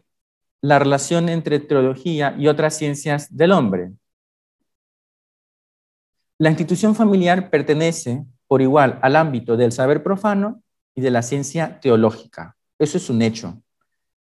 la 0.61 0.79
relación 0.79 1.29
entre 1.29 1.59
teología 1.59 2.35
y 2.37 2.47
otras 2.47 2.77
ciencias 2.77 3.35
del 3.35 3.51
hombre. 3.51 3.91
La 6.37 6.49
institución 6.49 6.95
familiar 6.95 7.49
pertenece 7.49 8.25
por 8.53 8.61
igual 8.61 8.99
al 9.01 9.15
ámbito 9.15 9.57
del 9.57 9.71
saber 9.71 10.03
profano 10.03 10.61
y 10.93 11.01
de 11.01 11.09
la 11.09 11.23
ciencia 11.23 11.79
teológica. 11.79 12.55
Eso 12.77 12.99
es 12.99 13.09
un 13.09 13.23
hecho. 13.23 13.59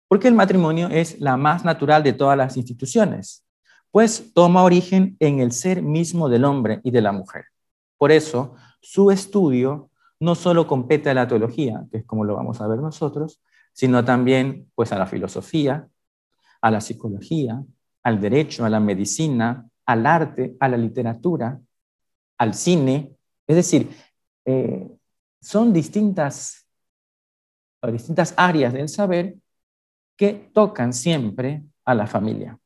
Porque 0.10 0.28
el 0.28 0.34
matrimonio 0.34 0.90
es 0.90 1.22
la 1.22 1.38
más 1.38 1.64
natural 1.64 2.04
de 2.04 2.12
todas 2.12 2.38
las 2.38 2.58
instituciones, 2.58 3.46
pues 3.92 4.34
toma 4.34 4.64
origen 4.64 5.16
en 5.22 5.40
el 5.40 5.54
ser 5.54 5.82
mismo 5.82 6.28
del 6.28 6.44
hombre 6.44 6.82
y 6.84 6.92
de 6.92 7.02
la 7.02 7.14
mujer. 7.14 7.46
Por 7.98 8.12
eso, 8.12 8.56
su 8.82 9.10
estudio 9.10 9.90
no 10.20 10.36
solo 10.36 10.68
compete 10.68 11.10
a 11.10 11.14
la 11.14 11.26
teología, 11.26 11.86
que 11.90 12.00
es 12.00 12.06
como 12.06 12.26
lo 12.26 12.36
vamos 12.36 12.60
a 12.60 12.68
ver 12.68 12.80
nosotros, 12.80 13.42
sino 13.72 14.04
también 14.04 14.70
pues 14.76 14.92
a 14.92 15.00
la 15.00 15.06
filosofía, 15.06 15.88
a 16.60 16.70
la 16.70 16.82
psicología, 16.82 17.64
al 18.04 18.20
derecho, 18.20 18.66
a 18.66 18.70
la 18.70 18.82
medicina, 18.82 19.66
al 19.86 20.06
arte, 20.06 20.58
a 20.60 20.68
la 20.68 20.76
literatura, 20.76 21.58
al 22.38 22.54
cine. 22.54 23.16
Es 23.48 23.56
decir, 23.56 23.90
son 25.42 25.74
distintas, 25.74 26.66
distintas 27.92 28.34
áreas 28.38 28.74
del 28.74 28.90
saber 28.90 29.36
que 30.16 30.52
tocan 30.54 30.94
siempre 30.94 31.64
a 31.86 31.96
la 31.96 32.08
familia. 32.08 32.58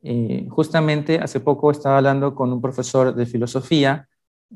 Eh, 0.00 0.46
justamente 0.48 1.18
hace 1.18 1.40
poco 1.40 1.70
estaba 1.70 1.98
hablando 1.98 2.34
con 2.34 2.52
un 2.52 2.62
profesor 2.62 3.14
de 3.14 3.26
filosofía, 3.26 4.08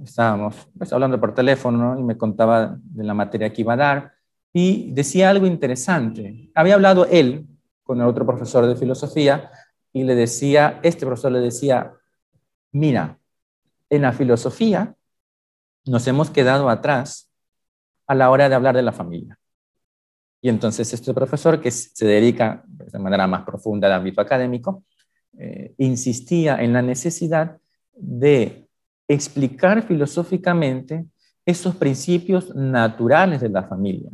estábamos 0.03 0.69
pues, 0.79 0.93
hablando 0.93 1.21
por 1.21 1.35
teléfono 1.35 1.99
y 1.99 2.03
me 2.03 2.17
contaba 2.17 2.79
de 2.81 3.05
la 3.05 3.13
materia 3.13 3.53
que 3.53 3.63
iba 3.63 3.75
a 3.75 3.77
dar 3.77 4.13
y 4.53 4.93
decía 4.93 5.31
algo 5.31 5.47
interesante. 5.47 6.51
Había 6.55 6.75
hablado 6.75 7.07
él 7.07 7.47
con 7.83 8.01
el 8.01 8.07
otro 8.07 8.25
profesor 8.25 8.67
de 8.67 8.77
filosofía 8.77 9.51
y 9.93 10.05
le 10.05 10.15
decía, 10.15 10.81
este 10.83 11.05
profesor 11.05 11.33
le 11.33 11.41
decía, 11.41 11.93
mira, 12.71 13.19
en 13.91 14.03
la 14.03 14.13
filosofía 14.13 14.95
nos 15.85 16.07
hemos 16.07 16.31
quedado 16.31 16.69
atrás 16.69 17.31
a 18.07 18.15
la 18.15 18.31
hora 18.31 18.49
de 18.49 18.55
hablar 18.55 18.77
de 18.77 18.83
la 18.83 18.93
familia. 18.93 19.39
Y 20.41 20.49
entonces 20.49 20.93
este 20.93 21.15
profesor, 21.15 21.61
que 21.61 21.71
se 21.71 22.05
dedica 22.05 22.65
de 22.67 22.99
manera 22.99 23.27
más 23.27 23.45
profunda 23.45 23.87
al 23.87 23.95
ámbito 23.95 24.21
académico, 24.21 24.85
eh, 25.39 25.75
insistía 25.79 26.63
en 26.63 26.73
la 26.73 26.83
necesidad 26.83 27.59
de 27.95 28.69
explicar 29.09 29.83
filosóficamente 29.87 31.07
esos 31.47 31.77
principios 31.77 32.55
naturales 32.55 33.41
de 33.41 33.49
la 33.49 33.65
familia 33.65 34.11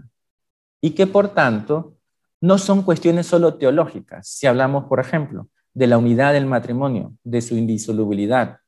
y 0.80 0.90
que 0.90 1.06
por 1.06 1.28
tanto 1.28 1.96
no 2.40 2.58
son 2.58 2.82
cuestiones 2.82 3.26
solo 3.26 3.56
teológicas. 3.56 4.28
Si 4.28 4.46
hablamos, 4.46 4.84
por 4.84 5.00
ejemplo, 5.00 5.48
de 5.74 5.86
la 5.86 5.98
unidad 5.98 6.32
del 6.32 6.46
matrimonio, 6.46 7.14
de 7.24 7.40
su 7.40 7.56
indisolubilidad 7.56 8.58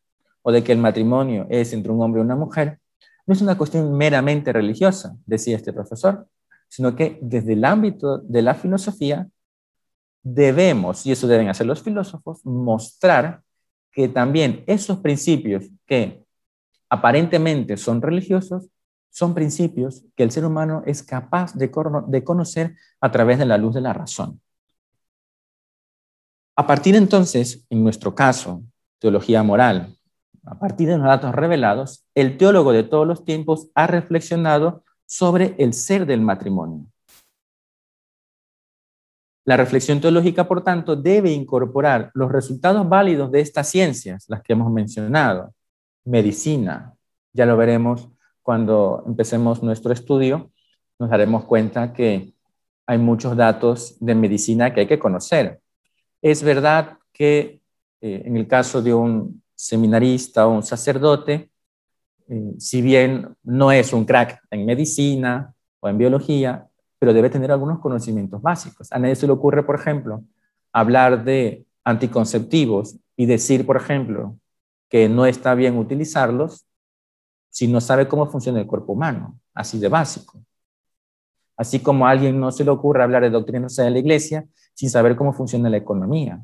o 0.43 0.51
de 0.53 0.65
que 0.65 0.73
el 0.73 0.79
matrimonio 0.79 1.47
es 1.51 1.73
entre 1.73 1.93
un 1.93 2.03
hombre 2.03 2.21
y 2.21 2.25
una 2.25 2.37
mujer, 2.37 2.79
no 3.27 3.35
es 3.35 3.43
una 3.43 3.57
cuestión 3.57 3.97
meramente 3.97 4.53
religiosa, 4.53 5.17
decía 5.27 5.57
este 5.57 5.73
profesor, 5.73 6.27
sino 6.69 6.95
que 6.95 7.19
desde 7.21 7.55
el 7.55 7.65
ámbito 7.65 8.19
de 8.19 8.43
la 8.43 8.55
filosofía 8.55 9.29
debemos, 10.23 11.07
y 11.07 11.13
eso 11.13 11.27
deben 11.27 11.49
hacer 11.49 11.67
los 11.67 11.83
filósofos, 11.83 12.45
mostrar 12.45 13.43
que 13.93 14.09
también 14.09 14.65
esos 14.67 14.99
principios 14.99 15.67
que 15.87 16.25
aparentemente 16.89 17.77
son 17.77 18.03
religiosos, 18.03 18.69
son 19.11 19.35
principios 19.35 20.05
que 20.17 20.23
el 20.23 20.31
ser 20.31 20.45
humano 20.45 20.83
es 20.87 21.03
capaz 21.03 21.55
de, 21.55 21.71
conocer 21.71 22.77
a 23.01 23.11
través 23.11 23.39
de 23.39 23.47
la 23.47 23.59
luz 23.59 23.75
de 23.75 23.81
la 23.81 23.93
razón. 23.93 24.41
A 26.57 26.67
partir 26.67 26.95
entonces, 26.95 27.67
en 27.71 27.83
nuestro 27.83 28.15
caso, 28.15 28.63
teología 28.99 29.43
moral, 29.43 29.97
a 30.45 30.59
partir 30.59 30.89
de 30.89 30.97
los 30.97 31.07
datos 31.07 31.35
revelados, 31.35 32.05
el 32.15 32.37
teólogo 32.37 32.73
de 32.73 32.83
todos 32.83 33.07
los 33.07 33.25
tiempos 33.25 33.69
ha 33.75 33.87
reflexionado 33.87 34.85
sobre 35.07 35.55
el 35.59 35.73
ser 35.75 36.07
del 36.07 36.21
matrimonio. 36.21 36.87
La 39.45 39.57
reflexión 39.57 40.01
teológica, 40.01 40.47
por 40.47 40.63
tanto, 40.63 40.95
debe 40.95 41.33
incorporar 41.33 42.11
los 42.15 42.31
resultados 42.31 42.89
válidos 42.89 43.33
de 43.33 43.41
estas 43.41 43.69
ciencias, 43.69 44.27
las 44.29 44.43
que 44.43 44.53
hemos 44.53 44.71
mencionado, 44.71 45.53
medicina, 46.05 46.95
ya 47.33 47.47
lo 47.47 47.57
veremos 47.57 48.09
cuando 48.43 49.03
empecemos 49.07 49.63
nuestro 49.63 49.93
estudio, 49.93 50.51
nos 50.99 51.11
daremos 51.11 51.45
cuenta 51.45 51.93
que 51.93 52.35
hay 52.87 52.99
muchos 52.99 53.37
datos 53.37 53.97
de 54.01 54.15
medicina 54.15 54.75
que 54.75 54.81
hay 54.81 54.87
que 54.87 54.99
conocer. 54.99 55.61
Es 56.21 56.43
verdad 56.43 56.99
que 57.13 57.63
eh, 58.01 58.23
en 58.25 58.37
el 58.37 58.47
caso 58.47 58.83
de 58.83 58.93
un 58.95 59.43
seminarista 59.61 60.47
o 60.47 60.53
un 60.53 60.63
sacerdote, 60.63 61.51
eh, 62.29 62.55
si 62.59 62.81
bien 62.81 63.37
no 63.43 63.71
es 63.71 63.93
un 63.93 64.07
crack 64.07 64.41
en 64.51 64.65
medicina 64.65 65.55
o 65.81 65.89
en 65.89 65.99
biología, 65.99 66.67
pero 66.99 67.13
debe 67.13 67.29
tener 67.29 67.53
algunos 67.53 67.79
conocimientos 67.79 68.41
básicos. 68.41 68.91
A 68.91 68.99
nadie 68.99 69.17
se 69.17 69.27
le 69.27 69.33
ocurre, 69.33 69.63
por 69.63 69.77
ejemplo, 69.77 70.25
hablar 70.73 71.25
de 71.25 71.67
anticonceptivos 71.85 72.97
y 73.17 73.27
decir, 73.27 73.67
por 73.67 73.77
ejemplo, 73.77 74.37
que 74.89 75.09
no 75.09 75.27
está 75.27 75.55
bien 75.55 75.77
utilizarlos 75.77 76.67
si 77.51 77.69
no 77.69 77.81
sabe 77.81 78.09
cómo 78.09 78.27
funciona 78.31 78.61
el 78.61 78.67
cuerpo 78.67 78.95
humano, 78.95 79.39
así 79.53 79.79
de 79.79 79.89
básico. 79.89 80.43
Así 81.57 81.81
como 81.81 82.07
a 82.07 82.11
alguien 82.11 82.41
no 82.41 82.51
se 82.51 82.65
le 82.65 82.71
ocurre 82.71 83.03
hablar 83.03 83.23
de 83.23 83.31
doctrina 83.31 83.67
de 83.69 83.91
la 83.91 83.99
iglesia 83.99 84.47
sin 84.73 84.89
saber 84.89 85.17
cómo 85.17 85.35
funciona 85.35 85.69
la 85.69 85.77
economía. 85.77 86.43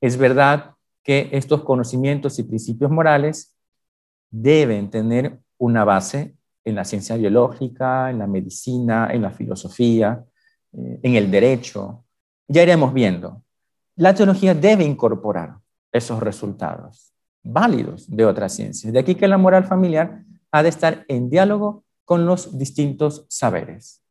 Es 0.00 0.16
verdad 0.16 0.74
que 1.02 1.28
estos 1.32 1.64
conocimientos 1.64 2.38
y 2.38 2.44
principios 2.44 2.90
morales 2.90 3.56
deben 4.30 4.90
tener 4.90 5.38
una 5.56 5.84
base 5.84 6.36
en 6.64 6.74
la 6.74 6.84
ciencia 6.84 7.16
biológica, 7.16 8.10
en 8.10 8.18
la 8.18 8.26
medicina, 8.26 9.08
en 9.10 9.22
la 9.22 9.30
filosofía, 9.30 10.24
eh, 10.72 11.00
en 11.02 11.14
el 11.14 11.30
derecho. 11.30 12.04
Ya 12.46 12.62
iremos 12.62 12.92
viendo. 12.92 13.42
La 13.96 14.14
teología 14.14 14.54
debe 14.54 14.84
incorporar 14.84 15.58
esos 15.92 16.20
resultados 16.20 17.12
válidos 17.42 18.08
de 18.14 18.24
otras 18.24 18.54
ciencias. 18.54 18.92
De 18.92 18.98
aquí 18.98 19.14
que 19.14 19.28
la 19.28 19.38
moral 19.38 19.64
familiar 19.64 20.22
ha 20.50 20.62
de 20.62 20.68
estar 20.68 21.04
en 21.08 21.30
diálogo 21.30 21.84
con 22.04 22.26
los 22.26 22.58
distintos 22.58 23.26
saberes. 23.28 24.02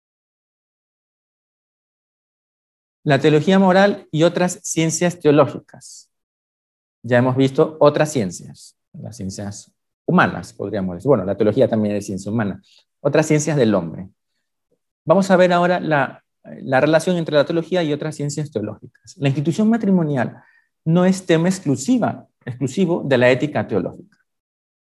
La 3.04 3.20
teología 3.20 3.58
moral 3.58 4.08
y 4.12 4.24
otras 4.24 4.60
ciencias 4.64 5.20
teológicas. 5.20 6.12
Ya 7.08 7.20
hemos 7.20 7.36
visto 7.36 7.78
otras 7.80 8.12
ciencias, 8.12 8.76
las 8.94 9.16
ciencias 9.16 9.72
humanas, 10.06 10.52
podríamos 10.54 10.96
decir. 10.96 11.08
Bueno, 11.08 11.24
la 11.24 11.36
teología 11.36 11.68
también 11.68 11.96
es 11.96 12.06
ciencia 12.06 12.32
humana. 12.32 12.62
Otras 13.00 13.26
ciencias 13.28 13.56
del 13.56 13.74
hombre. 13.74 14.10
Vamos 15.06 15.32
a 15.32 15.38
ver 15.38 15.54
ahora 15.54 15.80
la, 15.80 16.24
la 16.44 16.82
relación 16.82 17.16
entre 17.16 17.36
la 17.36 17.46
teología 17.46 17.82
y 17.82 17.94
otras 17.94 18.16
ciencias 18.16 18.52
teológicas. 18.52 19.16
La 19.18 19.30
institución 19.30 19.70
matrimonial 19.70 20.44
no 20.84 21.06
es 21.06 21.26
tema 21.26 21.48
exclusiva 21.48 22.28
exclusivo 22.48 23.04
de 23.06 23.18
la 23.18 23.30
ética 23.30 23.68
teológica. 23.68 24.18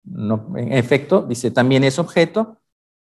en 0.04 0.72
efecto, 0.72 1.22
dice, 1.22 1.50
también 1.50 1.82
es 1.84 1.98
objeto, 1.98 2.58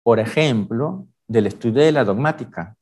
por 0.04 0.20
ejemplo, 0.20 1.08
del 1.28 1.48
estudio 1.48 1.82
de 1.82 1.92
la 1.92 2.04
dogmática, 2.04 2.76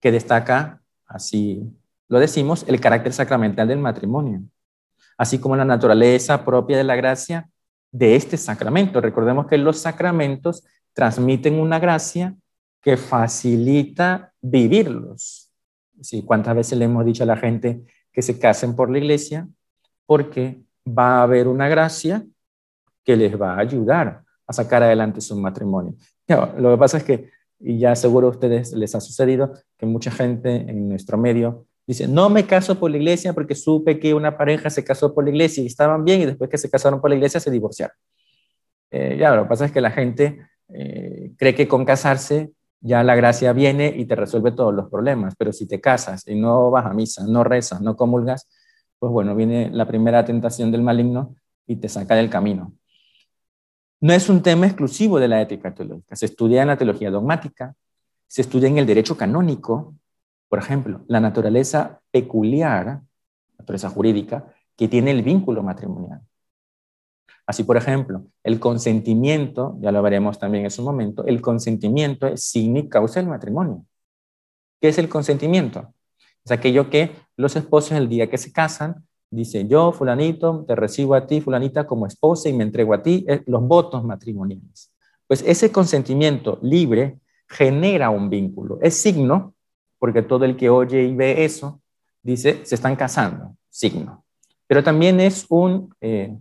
que 0.00 0.12
destaca, 0.12 0.82
así 1.06 1.62
lo 2.08 2.20
decimos, 2.20 2.64
el 2.68 2.80
carácter 2.80 3.12
sacramental 3.12 3.66
del 3.66 3.80
matrimonio, 3.80 4.42
así 5.16 5.38
como 5.38 5.56
la 5.56 5.64
naturaleza 5.64 6.44
propia 6.44 6.76
de 6.76 6.84
la 6.84 6.96
gracia 6.96 7.48
de 7.92 8.16
este 8.16 8.36
sacramento. 8.36 9.00
Recordemos 9.00 9.46
que 9.46 9.58
los 9.58 9.78
sacramentos 9.78 10.64
transmiten 10.92 11.58
una 11.58 11.78
gracia 11.78 12.34
que 12.82 12.96
facilita 12.96 14.32
vivirlos. 14.40 15.50
¿Sí? 16.00 16.22
¿Cuántas 16.22 16.54
veces 16.54 16.78
le 16.78 16.84
hemos 16.84 17.04
dicho 17.04 17.22
a 17.22 17.26
la 17.26 17.36
gente 17.36 17.82
que 18.12 18.22
se 18.22 18.38
casen 18.38 18.76
por 18.76 18.90
la 18.90 18.98
iglesia? 18.98 19.48
porque 20.06 20.62
va 20.86 21.18
a 21.18 21.22
haber 21.24 21.48
una 21.48 21.68
gracia 21.68 22.24
que 23.04 23.16
les 23.16 23.40
va 23.40 23.54
a 23.54 23.58
ayudar 23.58 24.22
a 24.46 24.52
sacar 24.52 24.82
adelante 24.82 25.20
su 25.20 25.36
matrimonio. 25.36 25.94
lo 26.28 26.72
que 26.72 26.78
pasa 26.78 26.98
es 26.98 27.04
que, 27.04 27.30
y 27.58 27.78
ya 27.78 27.94
seguro 27.96 28.28
a 28.28 28.30
ustedes 28.30 28.72
les 28.72 28.94
ha 28.94 29.00
sucedido, 29.00 29.52
que 29.76 29.86
mucha 29.86 30.10
gente 30.10 30.54
en 30.54 30.88
nuestro 30.88 31.18
medio 31.18 31.66
dice, 31.86 32.08
no 32.08 32.28
me 32.28 32.46
caso 32.46 32.78
por 32.78 32.90
la 32.90 32.96
iglesia 32.96 33.32
porque 33.32 33.54
supe 33.54 33.98
que 33.98 34.14
una 34.14 34.36
pareja 34.36 34.70
se 34.70 34.84
casó 34.84 35.14
por 35.14 35.24
la 35.24 35.30
iglesia 35.30 35.62
y 35.62 35.66
estaban 35.66 36.04
bien 36.04 36.22
y 36.22 36.26
después 36.26 36.50
que 36.50 36.58
se 36.58 36.70
casaron 36.70 37.00
por 37.00 37.10
la 37.10 37.16
iglesia 37.16 37.40
se 37.40 37.50
divorciaron. 37.50 37.96
Eh, 38.90 39.16
ya, 39.18 39.34
lo 39.34 39.44
que 39.44 39.48
pasa 39.48 39.66
es 39.66 39.72
que 39.72 39.80
la 39.80 39.90
gente 39.90 40.40
eh, 40.68 41.32
cree 41.36 41.54
que 41.54 41.68
con 41.68 41.84
casarse 41.84 42.52
ya 42.80 43.02
la 43.02 43.14
gracia 43.14 43.52
viene 43.52 43.92
y 43.96 44.04
te 44.04 44.16
resuelve 44.16 44.52
todos 44.52 44.74
los 44.74 44.88
problemas, 44.90 45.34
pero 45.36 45.52
si 45.52 45.66
te 45.66 45.80
casas 45.80 46.26
y 46.26 46.34
no 46.34 46.70
vas 46.70 46.86
a 46.86 46.94
misa, 46.94 47.24
no 47.26 47.44
rezas, 47.44 47.80
no 47.80 47.96
comulgas, 47.96 48.48
pues 48.98 49.12
bueno, 49.12 49.34
viene 49.34 49.70
la 49.70 49.86
primera 49.86 50.24
tentación 50.24 50.70
del 50.70 50.82
maligno 50.82 51.36
y 51.66 51.76
te 51.76 51.88
saca 51.88 52.14
del 52.14 52.30
camino. 52.30 52.72
No 54.00 54.12
es 54.12 54.28
un 54.28 54.42
tema 54.42 54.66
exclusivo 54.66 55.18
de 55.18 55.28
la 55.28 55.40
ética 55.40 55.74
teológica, 55.74 56.16
se 56.16 56.26
estudia 56.26 56.62
en 56.62 56.68
la 56.68 56.76
teología 56.76 57.10
dogmática, 57.10 57.74
se 58.28 58.42
estudia 58.42 58.68
en 58.68 58.78
el 58.78 58.86
derecho 58.86 59.16
canónico, 59.16 59.94
por 60.48 60.58
ejemplo, 60.58 61.04
la 61.08 61.20
naturaleza 61.20 62.00
peculiar, 62.10 63.02
naturaleza 63.58 63.90
jurídica, 63.90 64.52
que 64.76 64.88
tiene 64.88 65.10
el 65.10 65.22
vínculo 65.22 65.62
matrimonial. 65.62 66.20
Así, 67.46 67.62
por 67.62 67.76
ejemplo, 67.76 68.24
el 68.42 68.58
consentimiento, 68.58 69.76
ya 69.80 69.92
lo 69.92 70.02
veremos 70.02 70.38
también 70.38 70.64
en 70.64 70.70
su 70.70 70.82
momento, 70.82 71.24
el 71.26 71.40
consentimiento 71.40 72.26
es 72.26 72.42
signo 72.42 72.80
y 72.80 72.88
causa 72.88 73.20
del 73.20 73.28
matrimonio. 73.28 73.86
¿Qué 74.80 74.88
es 74.88 74.98
el 74.98 75.08
consentimiento? 75.08 75.94
Es 76.44 76.50
aquello 76.52 76.90
que 76.90 77.12
los 77.36 77.56
esposos 77.56 77.92
el 77.92 78.08
día 78.08 78.28
que 78.28 78.38
se 78.38 78.52
casan 78.52 79.06
dicen, 79.30 79.68
yo, 79.68 79.92
fulanito, 79.92 80.64
te 80.66 80.76
recibo 80.76 81.14
a 81.14 81.26
ti, 81.26 81.40
fulanita, 81.40 81.86
como 81.86 82.06
esposa 82.06 82.48
y 82.48 82.52
me 82.52 82.64
entrego 82.64 82.94
a 82.94 83.02
ti, 83.02 83.26
los 83.46 83.62
votos 83.62 84.04
matrimoniales. 84.04 84.92
Pues 85.26 85.42
ese 85.42 85.72
consentimiento 85.72 86.58
libre 86.62 87.18
genera 87.48 88.10
un 88.10 88.30
vínculo. 88.30 88.78
Es 88.80 88.94
signo, 88.94 89.55
porque 89.98 90.22
todo 90.22 90.44
el 90.44 90.56
que 90.56 90.70
oye 90.70 91.02
y 91.04 91.14
ve 91.14 91.44
eso 91.44 91.80
dice, 92.22 92.64
se 92.64 92.74
están 92.74 92.96
casando, 92.96 93.56
signo. 93.70 94.24
Pero 94.66 94.82
también 94.82 95.20
es 95.20 95.46
un 95.48 95.94
eh, 96.00 96.36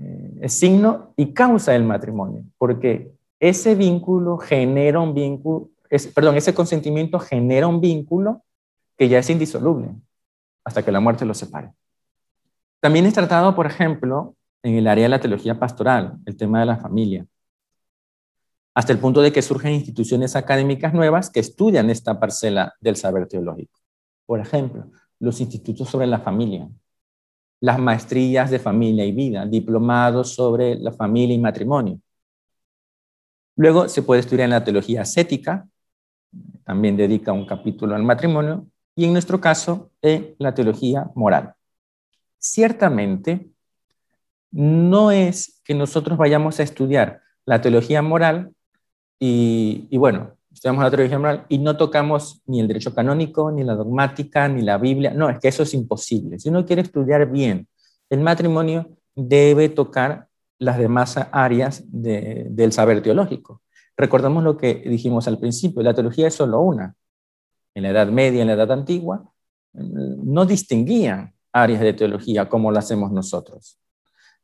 eh, 0.00 0.48
signo 0.48 1.12
y 1.16 1.32
causa 1.32 1.72
del 1.72 1.84
matrimonio, 1.84 2.44
porque 2.58 3.12
ese 3.38 3.74
vínculo 3.74 4.38
genera 4.38 5.00
un 5.00 5.14
vínculo, 5.14 5.70
perdón, 6.14 6.36
ese 6.36 6.54
consentimiento 6.54 7.18
genera 7.18 7.66
un 7.66 7.80
vínculo 7.80 8.42
que 8.96 9.08
ya 9.08 9.18
es 9.18 9.28
indisoluble 9.28 9.90
hasta 10.64 10.82
que 10.82 10.92
la 10.92 11.00
muerte 11.00 11.26
los 11.26 11.38
separe. 11.38 11.70
También 12.80 13.06
es 13.06 13.14
tratado, 13.14 13.54
por 13.54 13.66
ejemplo, 13.66 14.34
en 14.62 14.74
el 14.74 14.88
área 14.88 15.04
de 15.04 15.10
la 15.10 15.20
teología 15.20 15.58
pastoral, 15.58 16.18
el 16.24 16.36
tema 16.36 16.60
de 16.60 16.66
la 16.66 16.76
familia, 16.76 17.26
hasta 18.76 18.92
el 18.92 18.98
punto 18.98 19.22
de 19.22 19.32
que 19.32 19.40
surgen 19.40 19.72
instituciones 19.72 20.36
académicas 20.36 20.92
nuevas 20.92 21.30
que 21.30 21.40
estudian 21.40 21.88
esta 21.88 22.20
parcela 22.20 22.74
del 22.78 22.96
saber 22.96 23.26
teológico. 23.26 23.80
Por 24.26 24.38
ejemplo, 24.38 24.90
los 25.18 25.40
institutos 25.40 25.88
sobre 25.88 26.06
la 26.06 26.18
familia, 26.18 26.68
las 27.60 27.78
maestrías 27.78 28.50
de 28.50 28.58
familia 28.58 29.06
y 29.06 29.12
vida, 29.12 29.46
diplomados 29.46 30.34
sobre 30.34 30.74
la 30.74 30.92
familia 30.92 31.34
y 31.34 31.38
matrimonio. 31.38 32.00
Luego 33.56 33.88
se 33.88 34.02
puede 34.02 34.20
estudiar 34.20 34.50
la 34.50 34.62
teología 34.62 35.00
ascética, 35.00 35.66
también 36.62 36.98
dedica 36.98 37.32
un 37.32 37.46
capítulo 37.46 37.94
al 37.94 38.02
matrimonio, 38.02 38.66
y 38.94 39.06
en 39.06 39.14
nuestro 39.14 39.40
caso, 39.40 39.90
en 40.02 40.34
la 40.38 40.52
teología 40.52 41.10
moral. 41.14 41.54
Ciertamente, 42.36 43.48
no 44.50 45.12
es 45.12 45.62
que 45.64 45.72
nosotros 45.72 46.18
vayamos 46.18 46.60
a 46.60 46.62
estudiar 46.62 47.22
la 47.46 47.62
teología 47.62 48.02
moral 48.02 48.52
y, 49.18 49.96
bueno, 49.96 50.32
estudiamos 50.52 50.84
la 50.84 50.90
teología 50.90 51.18
moral 51.18 51.46
y 51.48 51.58
no 51.58 51.76
tocamos 51.76 52.42
ni 52.46 52.60
el 52.60 52.68
derecho 52.68 52.94
canónico, 52.94 53.50
ni 53.50 53.64
la 53.64 53.74
dogmática, 53.74 54.48
ni 54.48 54.62
la 54.62 54.78
Biblia. 54.78 55.12
No, 55.12 55.28
es 55.28 55.38
que 55.38 55.48
eso 55.48 55.62
es 55.62 55.74
imposible. 55.74 56.38
Si 56.38 56.48
uno 56.48 56.64
quiere 56.64 56.82
estudiar 56.82 57.30
bien 57.30 57.68
el 58.10 58.20
matrimonio, 58.20 58.90
debe 59.14 59.68
tocar 59.68 60.28
las 60.58 60.78
demás 60.78 61.18
áreas 61.32 61.84
del 61.86 62.72
saber 62.72 63.02
teológico. 63.02 63.62
Recordemos 63.96 64.44
lo 64.44 64.56
que 64.56 64.74
dijimos 64.74 65.26
al 65.28 65.38
principio, 65.38 65.82
la 65.82 65.94
teología 65.94 66.28
es 66.28 66.34
solo 66.34 66.60
una. 66.60 66.94
En 67.74 67.82
la 67.82 67.90
Edad 67.90 68.08
Media, 68.08 68.42
en 68.42 68.48
la 68.48 68.54
Edad 68.54 68.72
Antigua, 68.72 69.30
no 69.72 70.46
distinguían 70.46 71.34
áreas 71.52 71.80
de 71.80 71.92
teología 71.92 72.48
como 72.48 72.70
lo 72.70 72.78
hacemos 72.78 73.12
nosotros. 73.12 73.78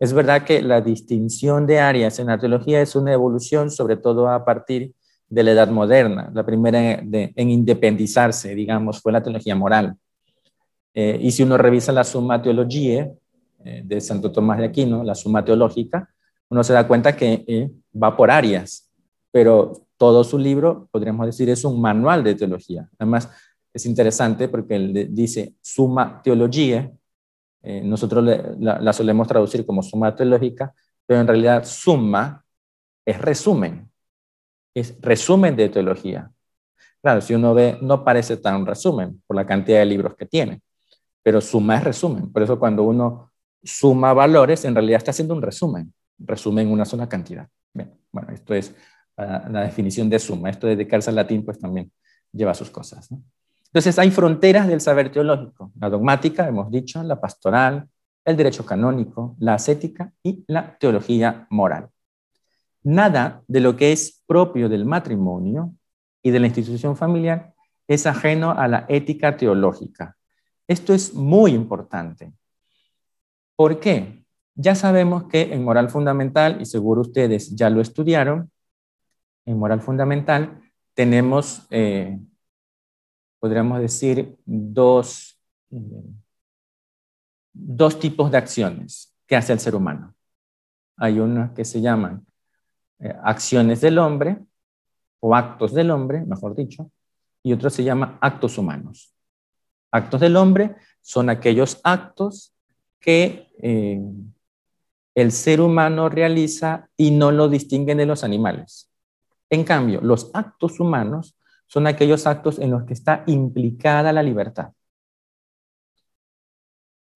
Es 0.03 0.13
verdad 0.13 0.43
que 0.43 0.61
la 0.63 0.81
distinción 0.81 1.65
de 1.65 1.79
áreas 1.79 2.19
en 2.19 2.27
la 2.27 2.37
teología 2.37 2.83
es 2.83 2.97
una 2.97 3.13
evolución, 3.13 3.71
sobre 3.71 3.97
todo 3.97 4.29
a 4.29 4.45
partir 4.45 4.93
de 5.29 5.45
la 5.45 5.53
Edad 5.53 5.69
Moderna. 5.69 6.29
La 6.35 6.45
primera 6.45 6.95
en 6.95 7.51
independizarse, 7.51 8.53
digamos, 8.57 9.01
fue 9.01 9.13
la 9.13 9.23
teología 9.23 9.55
moral. 9.55 9.95
Eh, 10.93 11.21
y 11.23 11.31
si 11.31 11.45
uno 11.45 11.57
revisa 11.57 11.93
la 11.93 12.03
Summa 12.03 12.43
Theologiae 12.43 13.13
eh, 13.65 13.83
de 13.85 14.01
Santo 14.01 14.33
Tomás 14.33 14.59
de 14.59 14.65
Aquino, 14.65 15.05
la 15.05 15.15
Suma 15.15 15.45
Teológica, 15.45 16.11
uno 16.49 16.65
se 16.65 16.73
da 16.73 16.85
cuenta 16.89 17.15
que 17.15 17.45
eh, 17.47 17.71
va 17.95 18.17
por 18.17 18.29
áreas, 18.33 18.91
pero 19.31 19.87
todo 19.97 20.25
su 20.25 20.37
libro, 20.37 20.89
podríamos 20.91 21.27
decir, 21.27 21.49
es 21.49 21.65
un 21.65 21.81
manual 21.81 22.25
de 22.25 22.35
teología. 22.35 22.89
Además, 22.99 23.31
es 23.73 23.87
interesante 23.87 24.49
porque 24.49 24.75
él 24.75 25.15
dice 25.15 25.55
Summa 25.61 26.21
Theologiae, 26.25 26.91
eh, 27.63 27.81
nosotros 27.83 28.25
la, 28.59 28.93
solemos 28.93 29.29
traducir 29.29 29.65
como 29.65 29.83
suma 29.83 30.15
teológica, 30.15 30.75
pero 31.07 31.21
en 31.21 31.27
realidad 31.27 31.65
suma 31.65 32.45
es 33.05 33.21
resumen, 33.21 33.91
es 34.75 35.01
resumen 35.01 35.55
de 35.57 35.69
teología. 35.69 36.31
Claro, 37.01 37.21
si 37.21 37.35
uno 37.35 37.55
ve, 37.55 37.79
no 37.81 38.05
parece 38.05 38.37
tan 38.37 38.65
resumen 38.65 39.23
por 39.27 39.37
la 39.37 39.47
cantidad 39.47 39.79
de 39.81 39.87
libros 39.87 40.15
que 40.17 40.27
tiene, 40.27 40.63
pero 41.23 41.41
suma 41.41 41.77
es 41.77 41.85
resumen. 41.85 42.33
Por 42.33 42.43
eso 42.43 42.59
cuando 42.59 42.85
uno 42.85 43.33
suma 43.63 44.13
valores, 44.13 44.65
en 44.65 44.75
realidad 44.75 44.99
está 44.99 45.11
haciendo 45.11 45.35
un 45.35 45.43
resumen, 45.43 45.93
resumen 46.19 46.71
una 46.71 46.85
sola 46.85 47.09
cantidad. 47.09 47.49
bueno, 48.13 48.33
esto 48.33 48.55
es 48.55 48.75
ah, 49.17 49.49
la 49.51 49.63
definición 49.63 50.11
de 50.11 50.19
suma. 50.19 50.51
Esto 50.51 50.67
de 50.67 50.77
dedicarse 50.77 51.11
al 51.11 51.17
latín, 51.17 51.45
pues 51.45 51.59
también 51.59 51.91
lleva 52.33 52.55
sus 52.55 52.71
cosas. 52.71 53.11
¿no? 53.11 53.23
Entonces 53.73 53.99
hay 53.99 54.11
fronteras 54.11 54.69
del 54.69 54.83
saber 54.83 55.11
teológico, 55.11 55.73
la 55.81 55.89
dogmática, 55.89 56.47
hemos 56.47 56.71
dicho, 56.71 57.03
la 57.03 57.19
pastoral, 57.19 57.89
el 58.23 58.37
derecho 58.37 58.67
canónico, 58.67 59.35
la 59.39 59.55
ascética 59.55 60.13
y 60.23 60.45
la 60.47 60.77
teología 60.77 61.47
moral. 61.49 61.89
Nada 62.83 63.43
de 63.49 63.61
lo 63.61 63.75
que 63.75 63.93
es 63.93 64.23
propio 64.27 64.69
del 64.69 64.85
matrimonio 64.85 65.73
y 66.23 66.31
de 66.31 66.41
la 66.41 66.49
institución 66.49 66.97
familiar 66.97 67.55
es 67.89 68.07
ajeno 68.07 68.51
a 68.51 68.69
la 68.69 68.85
ética 68.91 69.39
teológica. 69.39 70.17
Esto 70.69 70.93
es 70.93 71.15
muy 71.15 71.53
importante. 71.53 72.33
¿Por 73.57 73.81
qué? 73.81 74.23
Ya 74.55 74.75
sabemos 74.75 75.25
que 75.25 75.55
en 75.55 75.65
moral 75.65 75.89
fundamental, 75.89 76.61
y 76.61 76.67
seguro 76.67 77.01
ustedes 77.01 77.57
ya 77.57 77.71
lo 77.71 77.81
estudiaron, 77.81 78.51
en 79.47 79.59
moral 79.59 79.81
fundamental 79.81 80.61
tenemos 80.95 81.67
eh, 81.71 82.19
podríamos 83.43 83.81
decir, 83.81 84.39
dos, 84.45 85.37
dos 87.53 87.99
tipos 87.99 88.31
de 88.31 88.39
acciones 88.39 89.17
que 89.27 89.35
hace 89.35 89.53
el 89.53 89.59
ser 89.59 89.75
humano. 89.75 90.15
Hay 90.97 91.19
unas 91.19 91.51
que 91.51 91.65
se 91.65 91.81
llaman 91.81 92.25
eh, 93.01 93.13
acciones 93.25 93.81
del 93.81 93.99
hombre 93.99 94.39
o 95.19 95.35
actos 95.35 95.75
del 95.75 95.91
hombre, 95.91 96.25
mejor 96.25 96.55
dicho, 96.55 96.93
y 97.43 97.53
otro 97.53 97.69
se 97.69 97.83
llama 97.83 98.17
actos 98.21 98.59
humanos. 98.59 99.13
Actos 99.91 100.21
del 100.21 100.37
hombre 100.37 100.77
son 101.01 101.29
aquellos 101.29 101.81
actos 101.83 102.55
que 103.01 103.51
eh, 103.61 104.01
el 105.17 105.33
ser 105.33 105.61
humano 105.61 106.09
realiza 106.09 106.89
y 106.97 107.11
no 107.11 107.33
lo 107.33 107.49
distinguen 107.49 107.99
de 107.99 108.07
los 108.07 108.23
animales. 108.23 108.89
En 109.51 109.65
cambio, 109.65 110.01
los 110.01 110.31
actos 110.33 110.79
humanos 110.79 111.35
son 111.73 111.87
aquellos 111.87 112.27
actos 112.27 112.59
en 112.59 112.71
los 112.71 112.85
que 112.85 112.93
está 112.93 113.25
implicada 113.27 114.13
la 114.13 114.23
libertad. 114.23 114.73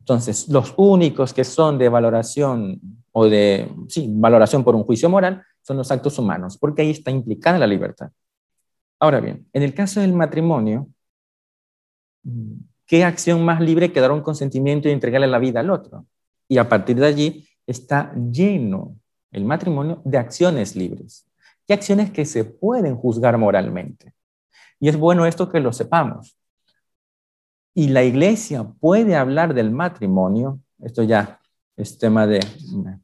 Entonces, 0.00 0.48
los 0.48 0.72
únicos 0.78 1.34
que 1.34 1.44
son 1.44 1.76
de 1.76 1.90
valoración 1.90 2.80
o 3.12 3.26
de, 3.26 3.70
sí, 3.88 4.08
valoración 4.10 4.64
por 4.64 4.74
un 4.74 4.84
juicio 4.84 5.10
moral 5.10 5.42
son 5.60 5.76
los 5.76 5.90
actos 5.90 6.18
humanos, 6.18 6.56
porque 6.56 6.80
ahí 6.80 6.90
está 6.90 7.10
implicada 7.10 7.58
la 7.58 7.66
libertad. 7.66 8.10
Ahora 8.98 9.20
bien, 9.20 9.46
en 9.52 9.62
el 9.62 9.74
caso 9.74 10.00
del 10.00 10.14
matrimonio, 10.14 10.88
¿qué 12.86 13.04
acción 13.04 13.44
más 13.44 13.60
libre 13.60 13.92
que 13.92 14.00
dar 14.00 14.10
un 14.10 14.22
consentimiento 14.22 14.88
y 14.88 14.92
entregarle 14.92 15.26
la 15.26 15.38
vida 15.38 15.60
al 15.60 15.68
otro? 15.68 16.06
Y 16.48 16.56
a 16.56 16.66
partir 16.66 16.96
de 16.96 17.06
allí 17.06 17.46
está 17.66 18.14
lleno 18.14 18.96
el 19.32 19.44
matrimonio 19.44 20.00
de 20.06 20.16
acciones 20.16 20.74
libres. 20.76 21.26
¿Qué 21.66 21.74
acciones 21.74 22.10
que 22.10 22.24
se 22.24 22.46
pueden 22.46 22.96
juzgar 22.96 23.36
moralmente? 23.36 24.15
Y 24.80 24.88
es 24.88 24.96
bueno 24.96 25.26
esto 25.26 25.48
que 25.48 25.60
lo 25.60 25.72
sepamos. 25.72 26.36
Y 27.74 27.88
la 27.88 28.04
iglesia 28.04 28.64
puede 28.80 29.16
hablar 29.16 29.54
del 29.54 29.70
matrimonio, 29.70 30.60
esto 30.78 31.02
ya 31.02 31.40
es 31.76 31.98
tema 31.98 32.26
de 32.26 32.40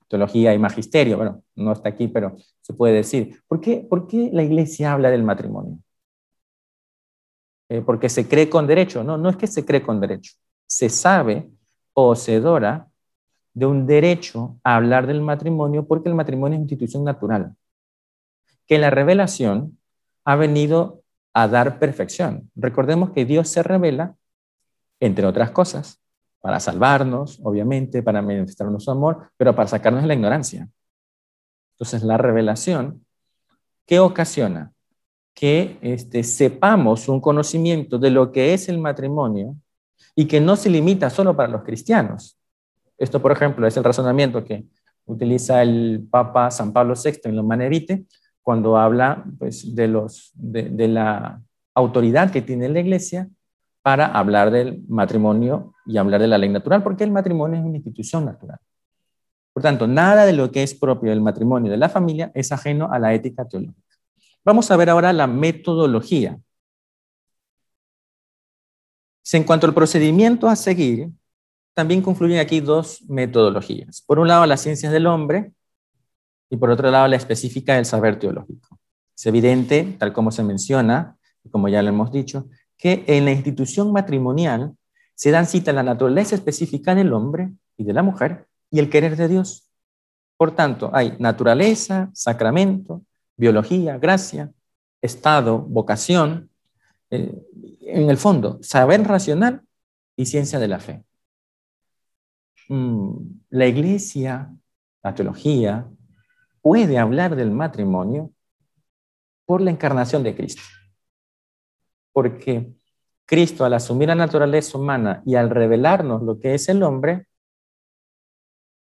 teología 0.08 0.54
y 0.54 0.58
magisterio, 0.58 1.18
bueno, 1.18 1.42
no 1.54 1.72
está 1.72 1.90
aquí, 1.90 2.08
pero 2.08 2.36
se 2.62 2.72
puede 2.72 2.94
decir. 2.94 3.42
¿Por 3.46 3.60
qué, 3.60 3.86
por 3.88 4.06
qué 4.06 4.30
la 4.32 4.42
iglesia 4.42 4.92
habla 4.92 5.10
del 5.10 5.22
matrimonio? 5.22 5.78
Eh, 7.68 7.82
porque 7.82 8.08
se 8.08 8.28
cree 8.28 8.48
con 8.48 8.66
derecho, 8.66 9.04
no, 9.04 9.16
no 9.18 9.28
es 9.28 9.36
que 9.36 9.46
se 9.46 9.64
cree 9.64 9.82
con 9.82 10.00
derecho, 10.00 10.32
se 10.66 10.88
sabe 10.88 11.50
poseedora 11.92 12.88
de 13.54 13.66
un 13.66 13.86
derecho 13.86 14.58
a 14.64 14.76
hablar 14.76 15.06
del 15.06 15.20
matrimonio 15.20 15.86
porque 15.86 16.08
el 16.08 16.14
matrimonio 16.14 16.56
es 16.56 16.62
institución 16.62 17.04
natural, 17.04 17.54
que 18.66 18.78
la 18.78 18.90
revelación 18.90 19.78
ha 20.24 20.36
venido 20.36 21.01
a 21.34 21.48
dar 21.48 21.78
perfección. 21.78 22.50
Recordemos 22.54 23.10
que 23.10 23.24
Dios 23.24 23.48
se 23.48 23.62
revela, 23.62 24.14
entre 25.00 25.26
otras 25.26 25.50
cosas, 25.50 26.00
para 26.40 26.60
salvarnos, 26.60 27.40
obviamente, 27.42 28.02
para 28.02 28.20
manifestarnos 28.20 28.84
su 28.84 28.90
amor, 28.90 29.30
pero 29.36 29.54
para 29.54 29.68
sacarnos 29.68 30.02
de 30.02 30.08
la 30.08 30.14
ignorancia. 30.14 30.68
Entonces, 31.74 32.02
la 32.02 32.16
revelación, 32.18 33.04
¿qué 33.86 34.00
ocasiona? 34.00 34.72
Que 35.34 35.78
este, 35.80 36.22
sepamos 36.24 37.08
un 37.08 37.20
conocimiento 37.20 37.98
de 37.98 38.10
lo 38.10 38.32
que 38.32 38.54
es 38.54 38.68
el 38.68 38.78
matrimonio 38.78 39.56
y 40.14 40.26
que 40.26 40.40
no 40.40 40.56
se 40.56 40.68
limita 40.68 41.10
solo 41.10 41.34
para 41.34 41.48
los 41.48 41.62
cristianos. 41.62 42.38
Esto, 42.98 43.22
por 43.22 43.32
ejemplo, 43.32 43.66
es 43.66 43.76
el 43.76 43.84
razonamiento 43.84 44.44
que 44.44 44.66
utiliza 45.06 45.62
el 45.62 46.06
Papa 46.10 46.50
San 46.50 46.72
Pablo 46.72 46.94
VI 46.94 47.20
en 47.24 47.36
los 47.36 47.44
Manerite, 47.44 48.04
cuando 48.42 48.76
habla 48.76 49.24
pues, 49.38 49.74
de, 49.74 49.88
los, 49.88 50.32
de, 50.34 50.88
la 50.88 51.40
autoridad 51.74 52.30
que 52.30 52.42
tiene 52.42 52.68
la 52.68 52.80
iglesia 52.80 53.28
para 53.82 54.06
hablar 54.06 54.50
del 54.50 54.82
matrimonio 54.88 55.74
y 55.86 55.96
hablar 55.96 56.20
de 56.20 56.28
la 56.28 56.38
ley 56.38 56.48
natural, 56.48 56.82
porque 56.82 57.04
el 57.04 57.10
matrimonio 57.10 57.58
es 57.58 57.64
una 57.64 57.76
institución 57.76 58.24
natural. 58.24 58.58
Por 59.52 59.62
tanto, 59.62 59.86
nada 59.86 60.24
de 60.24 60.32
lo 60.32 60.50
que 60.50 60.62
es 60.62 60.74
propio 60.74 61.10
del 61.10 61.20
matrimonio 61.20 61.70
de 61.70 61.76
la 61.76 61.88
familia 61.88 62.30
es 62.34 62.52
ajeno 62.52 62.90
a 62.92 62.98
la 62.98 63.12
ética 63.12 63.46
teológica. 63.46 63.80
Vamos 64.44 64.70
a 64.70 64.76
ver 64.76 64.90
ahora 64.90 65.12
la 65.12 65.26
metodología. 65.26 66.38
En 69.32 69.44
cuanto 69.44 69.66
al 69.66 69.74
procedimiento 69.74 70.48
a 70.48 70.56
seguir, 70.56 71.10
también 71.74 72.02
confluyen 72.02 72.38
aquí 72.38 72.60
dos 72.60 73.02
metodologías. 73.08 74.02
Por 74.02 74.18
un 74.18 74.28
lado, 74.28 74.44
las 74.46 74.60
ciencias 74.60 74.92
del 74.92 75.06
hombre 75.06 75.52
y 76.52 76.58
por 76.58 76.68
otro 76.68 76.90
lado, 76.90 77.08
la 77.08 77.16
específica 77.16 77.76
del 77.76 77.86
saber 77.86 78.18
teológico. 78.18 78.78
Es 79.16 79.24
evidente, 79.24 79.96
tal 79.98 80.12
como 80.12 80.30
se 80.30 80.42
menciona, 80.42 81.16
como 81.50 81.70
ya 81.70 81.80
lo 81.80 81.88
hemos 81.88 82.12
dicho, 82.12 82.50
que 82.76 83.04
en 83.06 83.24
la 83.24 83.32
institución 83.32 83.90
matrimonial 83.90 84.76
se 85.14 85.30
dan 85.30 85.46
cita 85.46 85.72
la 85.72 85.82
naturaleza 85.82 86.34
específica 86.34 86.94
del 86.94 87.14
hombre 87.14 87.52
y 87.78 87.84
de 87.84 87.94
la 87.94 88.02
mujer 88.02 88.48
y 88.70 88.80
el 88.80 88.90
querer 88.90 89.16
de 89.16 89.28
Dios. 89.28 89.70
Por 90.36 90.54
tanto, 90.54 90.90
hay 90.92 91.16
naturaleza, 91.18 92.10
sacramento, 92.12 93.02
biología, 93.34 93.96
gracia, 93.96 94.52
estado, 95.00 95.58
vocación, 95.58 96.50
eh, 97.08 97.34
en 97.80 98.10
el 98.10 98.18
fondo, 98.18 98.58
saber 98.62 99.02
racional 99.04 99.62
y 100.16 100.26
ciencia 100.26 100.58
de 100.58 100.68
la 100.68 100.80
fe. 100.80 101.02
Mm, 102.68 103.16
la 103.48 103.66
iglesia, 103.66 104.54
la 105.02 105.14
teología, 105.14 105.88
puede 106.62 106.98
hablar 106.98 107.36
del 107.36 107.50
matrimonio 107.50 108.30
por 109.44 109.60
la 109.60 109.70
encarnación 109.70 110.22
de 110.22 110.34
Cristo. 110.34 110.62
Porque 112.12 112.72
Cristo, 113.26 113.64
al 113.64 113.74
asumir 113.74 114.08
la 114.08 114.14
naturaleza 114.14 114.78
humana 114.78 115.22
y 115.26 115.34
al 115.34 115.50
revelarnos 115.50 116.22
lo 116.22 116.38
que 116.38 116.54
es 116.54 116.68
el 116.68 116.82
hombre, 116.82 117.26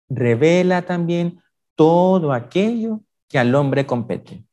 revela 0.09 0.81
también 0.81 1.41
todo 1.75 2.33
aquello 2.33 3.01
que 3.27 3.39
al 3.39 3.53
hombre 3.55 3.85
compete. 3.85 4.43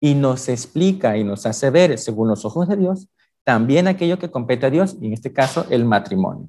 Y 0.00 0.14
nos 0.14 0.48
explica 0.48 1.16
y 1.16 1.22
nos 1.22 1.46
hace 1.46 1.70
ver, 1.70 1.98
según 1.98 2.28
los 2.28 2.44
ojos 2.44 2.68
de 2.68 2.76
Dios, 2.76 3.08
también 3.44 3.86
aquello 3.86 4.18
que 4.18 4.30
compete 4.30 4.66
a 4.66 4.70
Dios, 4.70 4.96
y 5.00 5.06
en 5.06 5.12
este 5.12 5.32
caso 5.32 5.66
el 5.70 5.84
matrimonio. 5.84 6.48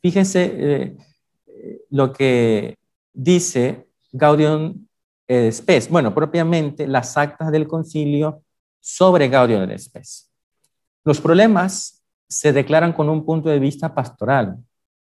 Fíjense 0.00 0.52
eh, 0.54 0.96
lo 1.90 2.12
que 2.12 2.76
dice 3.12 3.88
Gaudium 4.12 4.86
et 5.26 5.52
Spes. 5.52 5.88
Bueno, 5.88 6.14
propiamente 6.14 6.86
las 6.86 7.16
actas 7.16 7.50
del 7.50 7.66
concilio 7.66 8.42
sobre 8.80 9.28
Gaudium 9.28 9.68
et 9.70 9.78
Spes. 9.78 10.30
Los 11.04 11.20
problemas 11.20 12.04
se 12.28 12.52
declaran 12.52 12.92
con 12.92 13.08
un 13.08 13.24
punto 13.24 13.48
de 13.48 13.58
vista 13.58 13.94
pastoral 13.94 14.58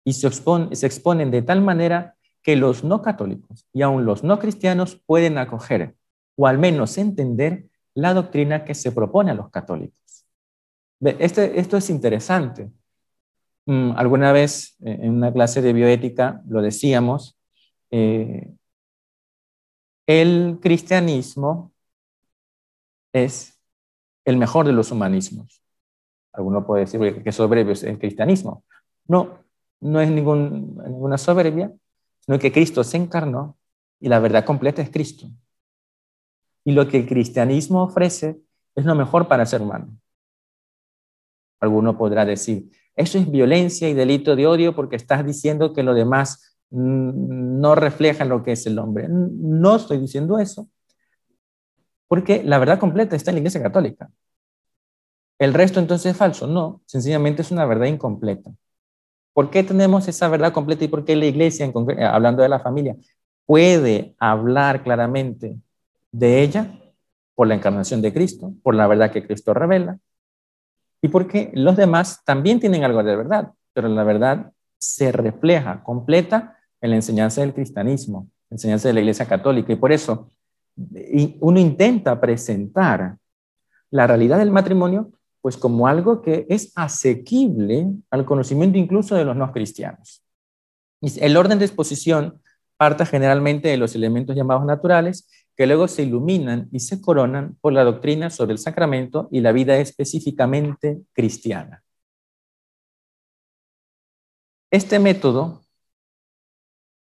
y 0.04 0.14
se, 0.14 0.28
exponen 0.28 1.32
de 1.32 1.42
tal 1.42 1.62
manera 1.62 2.16
que 2.42 2.56
los 2.56 2.84
no 2.84 3.02
católicos 3.02 3.68
y 3.72 3.82
aún 3.82 4.06
los 4.06 4.24
no 4.24 4.40
cristianos 4.40 5.00
pueden 5.06 5.38
acoger 5.38 5.96
o 6.36 6.48
al 6.48 6.58
menos 6.58 6.98
entender 6.98 7.66
la 7.94 8.14
doctrina 8.14 8.64
que 8.66 8.74
se 8.74 8.92
propone 8.92 9.32
a 9.32 9.36
los 9.36 9.50
católicos. 9.50 10.26
Este, 11.02 11.60
esto 11.60 11.78
es 11.78 11.90
interesante. 11.90 12.72
Mm, 13.66 13.92
alguna 13.96 14.32
vez 14.32 14.76
eh, 14.84 14.98
en 15.02 15.12
una 15.12 15.32
clase 15.32 15.62
de 15.62 15.74
bioética 15.74 16.42
lo 16.48 16.62
decíamos, 16.62 17.38
eh, 17.92 18.50
el 20.20 20.60
cristianismo 20.62 21.72
es 23.14 23.60
el 24.26 24.38
mejor 24.38 24.66
de 24.66 24.74
los 24.74 24.92
humanismos. 24.92 25.62
Alguno 26.34 26.66
puede 26.66 26.86
decir 26.86 27.24
que 27.24 27.32
soberbio 27.32 27.74
es 27.74 27.84
el 27.84 27.98
cristianismo. 27.98 28.64
No, 29.08 29.40
no 29.80 30.02
es 30.02 30.10
ninguna 30.10 31.18
soberbia, 31.18 31.72
sino 32.20 32.40
que 32.40 32.52
Cristo 32.52 32.84
se 32.84 32.98
encarnó 32.98 33.58
y 34.00 34.10
la 34.10 34.20
verdad 34.20 34.46
completa 34.46 34.82
es 34.82 34.90
Cristo. 34.90 35.28
Y 36.64 36.74
lo 36.74 36.88
que 36.88 36.98
el 36.98 37.08
cristianismo 37.08 37.84
ofrece 37.84 38.40
es 38.76 38.86
lo 38.86 38.96
mejor 38.96 39.28
para 39.28 39.46
ser 39.46 39.62
humano. 39.62 39.98
Alguno 41.60 41.98
podrá 41.98 42.26
decir, 42.26 42.70
eso 42.96 43.18
es 43.18 43.30
violencia 43.30 43.90
y 43.90 43.94
delito 43.94 44.36
de 44.36 44.48
odio 44.48 44.76
porque 44.76 44.96
estás 44.96 45.26
diciendo 45.26 45.74
que 45.74 45.84
lo 45.84 45.94
demás 45.94 46.51
no 46.72 47.76
reflejan 47.76 48.30
lo 48.30 48.44
que 48.44 48.54
es 48.54 48.66
el 48.66 48.80
hombre. 48.80 49.08
No 49.10 49.76
estoy 49.76 50.00
diciendo 50.00 50.40
eso, 50.40 50.70
porque 52.08 52.44
la 52.44 52.58
verdad 52.60 52.80
completa 52.80 53.16
está 53.16 53.32
en 53.32 53.36
la 53.36 53.40
Iglesia 53.40 53.62
Católica. 53.62 54.10
El 55.38 55.54
resto 55.54 55.80
entonces 55.80 56.12
es 56.12 56.18
falso. 56.18 56.48
No, 56.48 56.82
sencillamente 56.86 57.42
es 57.42 57.52
una 57.52 57.66
verdad 57.66 57.88
incompleta. 57.88 58.52
¿Por 59.34 59.50
qué 59.50 59.64
tenemos 59.64 60.08
esa 60.08 60.28
verdad 60.28 60.54
completa 60.54 60.84
y 60.86 60.88
por 60.88 61.06
qué 61.06 61.16
la 61.16 61.26
Iglesia, 61.26 61.72
hablando 62.12 62.44
de 62.44 62.50
la 62.50 62.60
familia, 62.60 62.96
puede 63.46 64.16
hablar 64.20 64.84
claramente 64.84 65.58
de 66.12 66.42
ella? 66.42 66.78
Por 67.34 67.48
la 67.48 67.56
encarnación 67.56 68.02
de 68.02 68.14
Cristo, 68.14 68.54
por 68.62 68.76
la 68.76 68.88
verdad 68.88 69.12
que 69.12 69.26
Cristo 69.26 69.54
revela, 69.54 69.98
y 71.02 71.08
porque 71.08 71.50
los 71.54 71.76
demás 71.76 72.24
también 72.24 72.60
tienen 72.60 72.84
algo 72.84 73.02
de 73.04 73.16
verdad, 73.16 73.54
pero 73.74 73.88
la 73.88 74.04
verdad 74.04 74.52
se 74.78 75.12
refleja 75.12 75.82
completa 75.84 76.60
en 76.82 76.90
la 76.90 76.96
enseñanza 76.96 77.42
del 77.42 77.54
cristianismo, 77.54 78.30
enseñanza 78.50 78.88
de 78.88 78.96
la 78.96 79.00
Iglesia 79.02 79.28
Católica. 79.28 79.72
Y 79.72 79.78
por 79.78 79.92
eso 79.92 80.30
uno 81.40 81.60
intenta 81.60 82.20
presentar 82.20 83.18
la 83.90 84.08
realidad 84.08 84.40
del 84.40 84.52
matrimonio 84.52 85.12
pues 85.42 85.58
como 85.58 85.88
algo 85.88 86.22
que 86.22 86.46
es 86.50 86.72
asequible 86.76 87.88
al 88.12 88.26
conocimiento 88.26 88.78
incluso 88.78 89.16
de 89.16 89.26
los 89.26 89.36
no 89.36 89.52
cristianos. 89.52 90.24
El 91.02 91.36
orden 91.36 91.58
de 91.58 91.66
exposición 91.66 92.42
parte 92.82 93.06
generalmente 93.06 93.70
de 93.70 93.78
los 93.78 93.94
elementos 93.94 94.36
llamados 94.36 94.66
naturales, 94.66 95.30
que 95.56 95.68
luego 95.68 95.88
se 95.88 96.02
iluminan 96.02 96.68
y 96.72 96.80
se 96.80 97.00
coronan 97.00 97.56
por 97.62 97.74
la 97.74 97.84
doctrina 97.84 98.32
sobre 98.32 98.54
el 98.54 98.58
sacramento 98.58 99.30
y 99.32 99.42
la 99.42 99.52
vida 99.52 99.78
específicamente 99.78 101.00
cristiana. 101.14 101.84
Este 104.72 104.98
método 104.98 105.62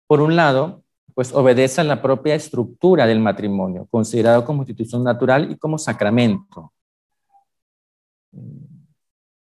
por 0.08 0.22
un 0.22 0.34
lado, 0.34 0.82
pues 1.14 1.32
obedece 1.32 1.82
a 1.82 1.84
la 1.84 2.00
propia 2.00 2.34
estructura 2.34 3.06
del 3.06 3.20
matrimonio, 3.20 3.86
considerado 3.90 4.44
como 4.44 4.62
institución 4.62 5.04
natural 5.04 5.52
y 5.52 5.56
como 5.56 5.78
sacramento. 5.78 6.72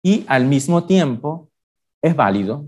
Y 0.04 0.24
al 0.28 0.45
mismo 0.45 0.86
tiempo 0.86 1.50
es 2.02 2.15
válido, 2.15 2.67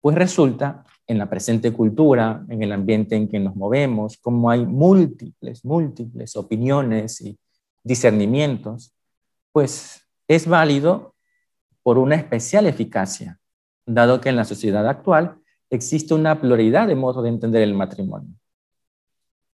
pues 0.00 0.16
resulta 0.16 0.84
en 1.06 1.18
la 1.18 1.30
presente 1.30 1.72
cultura, 1.72 2.44
en 2.50 2.62
el 2.62 2.72
ambiente 2.72 3.16
en 3.16 3.28
que 3.28 3.40
nos 3.40 3.56
movemos, 3.56 4.18
como 4.18 4.50
hay 4.50 4.66
múltiples, 4.66 5.64
múltiples 5.64 6.36
opiniones 6.36 7.22
y 7.22 7.38
discernimientos, 7.82 8.92
pues 9.52 10.02
es 10.26 10.46
válido 10.46 11.14
por 11.82 11.96
una 11.96 12.16
especial 12.16 12.66
eficacia, 12.66 13.38
dado 13.86 14.20
que 14.20 14.28
en 14.28 14.36
la 14.36 14.44
sociedad 14.44 14.86
actual 14.86 15.38
existe 15.70 16.14
una 16.14 16.40
pluralidad 16.40 16.86
de 16.88 16.94
modos 16.94 17.22
de 17.22 17.28
entender 17.30 17.62
el 17.62 17.74
matrimonio. 17.74 18.34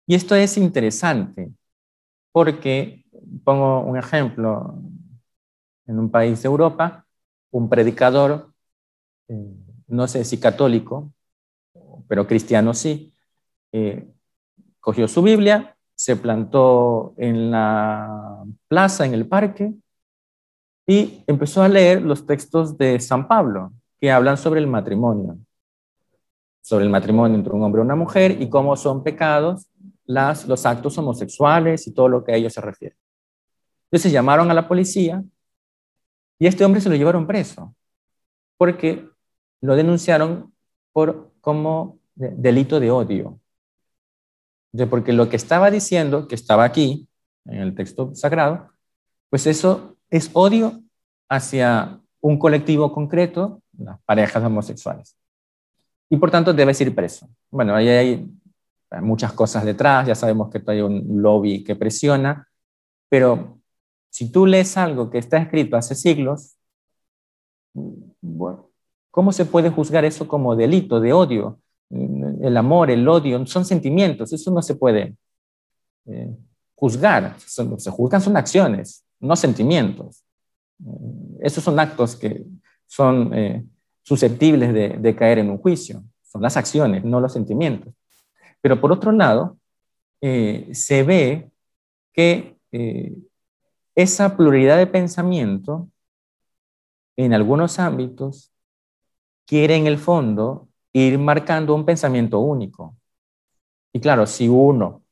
Y 0.06 0.15
esto 0.15 0.36
es 0.36 0.58
interesante 0.58 1.52
porque, 2.32 3.06
pongo 3.43 3.82
un 3.82 3.97
ejemplo, 3.97 4.80
en 5.86 5.99
un 5.99 6.10
país 6.10 6.41
de 6.41 6.47
Europa, 6.47 7.06
un 7.52 7.69
predicador, 7.69 8.52
eh, 9.28 9.54
no 9.88 10.08
sé 10.08 10.23
si 10.26 10.39
católico, 10.39 11.12
pero 12.08 12.28
cristiano 12.28 12.73
sí, 12.73 13.13
eh, 13.71 14.08
cogió 14.80 15.08
su 15.08 15.21
Biblia, 15.21 15.78
se 15.95 16.15
plantó 16.15 17.13
en 17.17 17.52
la 17.52 18.43
plaza, 18.67 19.06
en 19.06 19.13
el 19.13 19.28
parque, 19.28 19.73
y 20.86 21.23
empezó 21.28 21.63
a 21.63 21.69
leer 21.69 22.02
los 22.02 22.26
textos 22.26 22.78
de 22.78 22.99
San 22.99 23.28
Pablo, 23.28 23.71
que 24.02 24.12
hablan 24.12 24.38
sobre 24.38 24.60
el 24.60 24.67
matrimonio 24.67 25.38
sobre 26.63 26.86
el 26.86 26.89
matrimonio 26.89 27.38
entre 27.38 27.54
un 27.54 27.62
hombre 27.62 27.82
y 27.82 27.86
una 27.86 27.95
mujer 27.95 28.41
y 28.41 28.49
cómo 28.49 28.76
son 28.78 29.04
pecados 29.04 29.67
las, 30.06 30.47
los 30.47 30.65
actos 30.65 30.98
homosexuales 30.98 31.85
y 31.88 31.94
todo 31.94 32.08
lo 32.08 32.23
que 32.23 32.31
a 32.31 32.35
ellos 32.38 32.54
se 32.54 32.62
refiere. 32.62 32.96
Entonces 33.92 34.13
llamaron 34.13 34.50
a 34.50 34.54
la 34.54 34.67
policía 34.67 35.23
y 36.40 36.48
este 36.48 36.63
hombre 36.63 36.79
se 36.79 36.90
lo 36.90 36.96
llevaron 36.96 37.27
preso 37.27 37.75
porque 38.58 39.06
lo 39.60 39.75
denunciaron 39.75 40.54
por 40.94 41.33
como 41.42 42.00
delito 42.15 42.79
de 42.79 42.92
odio. 42.92 43.40
De 44.71 44.88
porque 44.88 45.12
lo 45.12 45.27
que 45.27 45.35
estaba 45.35 45.69
diciendo, 45.69 46.29
que 46.29 46.35
estaba 46.35 46.63
aquí 46.63 47.10
en 47.46 47.60
el 47.60 47.75
texto 47.75 48.15
sagrado, 48.15 48.71
pues 49.29 49.48
eso 49.48 49.98
es 50.10 50.29
odio 50.31 50.81
hacia 51.27 52.00
un 52.21 52.40
colectivo 52.40 52.94
concreto, 52.94 53.62
las 53.77 54.00
parejas 54.04 54.44
homosexuales 54.44 55.17
y 56.10 56.17
por 56.17 56.31
tanto 56.31 56.54
debes 56.54 56.79
ir 56.81 56.93
preso. 56.93 57.27
Bueno, 57.49 57.75
ahí 57.75 57.87
hay 57.89 58.29
muchas 59.01 59.33
cosas 59.33 59.65
detrás, 59.65 60.08
ya 60.08 60.15
sabemos 60.15 60.49
que 60.49 60.62
hay 60.67 60.81
un 60.81 61.21
lobby 61.21 61.63
que 61.63 61.75
presiona, 61.75 62.47
pero 63.10 63.60
si 64.10 64.31
tú 64.31 64.45
lees 64.45 64.77
algo 64.77 65.10
que 65.10 65.17
está 65.17 65.37
escrito 65.37 65.75
hace 65.75 65.95
siglos, 65.95 66.56
bueno, 67.73 68.69
¿cómo 69.10 69.31
se 69.31 69.45
puede 69.45 69.69
juzgar 69.69 70.06
eso 70.06 70.27
como 70.27 70.56
delito 70.56 70.99
de 70.99 71.13
odio? 71.13 71.60
El 71.89 72.56
amor, 72.58 72.91
el 72.91 73.08
odio, 73.08 73.45
son 73.45 73.65
sentimientos, 73.65 74.33
eso 74.33 74.51
no 74.51 74.62
se 74.62 74.75
puede 74.75 75.15
eh, 76.06 76.35
juzgar, 76.75 77.35
se 77.39 77.89
juzgan 77.91 78.21
son 78.21 78.37
acciones, 78.37 79.06
no 79.19 79.35
sentimientos. 79.35 80.23
Esos 81.39 81.63
son 81.63 81.79
actos 81.79 82.15
que 82.15 82.45
son 82.85 83.33
eh, 83.33 83.65
susceptibles 84.04 84.73
de, 85.01 85.15
caer 85.15 85.39
en 85.39 85.49
un 85.49 85.58
juicio, 85.58 86.04
son 86.21 86.41
las 86.41 86.58
acciones, 86.58 87.04
no 87.04 87.19
los 87.19 87.33
sentimientos. 87.33 87.93
Pero 88.62 88.79
por 88.79 88.91
otro 88.91 89.12
lado, 89.12 89.58
eh, 90.21 90.69
se 90.73 91.04
ve 91.04 91.49
que 92.13 92.58
eh, 92.71 93.15
esa 93.95 94.35
pluralidad 94.37 94.77
de 94.77 94.87
pensamiento 94.87 95.89
en 97.15 97.33
algunos 97.33 97.79
ámbitos 97.79 98.51
quiere 99.45 99.75
en 99.75 99.87
el 99.87 99.97
fondo 99.97 100.67
ir 100.93 101.17
marcando 101.19 101.75
un 101.75 101.85
pensamiento 101.85 102.39
único. 102.39 102.95
Y 103.91 103.99
claro, 103.99 104.25
si 104.25 104.47
uno 104.47 105.04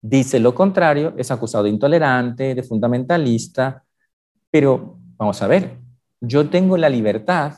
dice 0.00 0.40
lo 0.40 0.54
contrario, 0.54 1.14
es 1.16 1.30
acusado 1.30 1.64
de 1.64 1.70
intolerante, 1.70 2.54
de 2.54 2.62
fundamentalista, 2.62 3.84
pero 4.50 4.98
vamos 5.16 5.40
a 5.42 5.46
ver, 5.46 5.78
yo 6.20 6.48
tengo 6.48 6.76
la 6.76 6.88
libertad, 6.88 7.54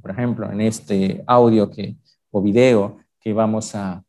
por 0.00 0.10
ejemplo, 0.10 0.50
en 0.50 0.60
este 0.60 1.22
audio 1.26 1.70
que, 1.70 1.96
o 2.30 2.42
video 2.42 2.98
que 3.20 3.32
vamos 3.32 3.74
a, 3.74 4.02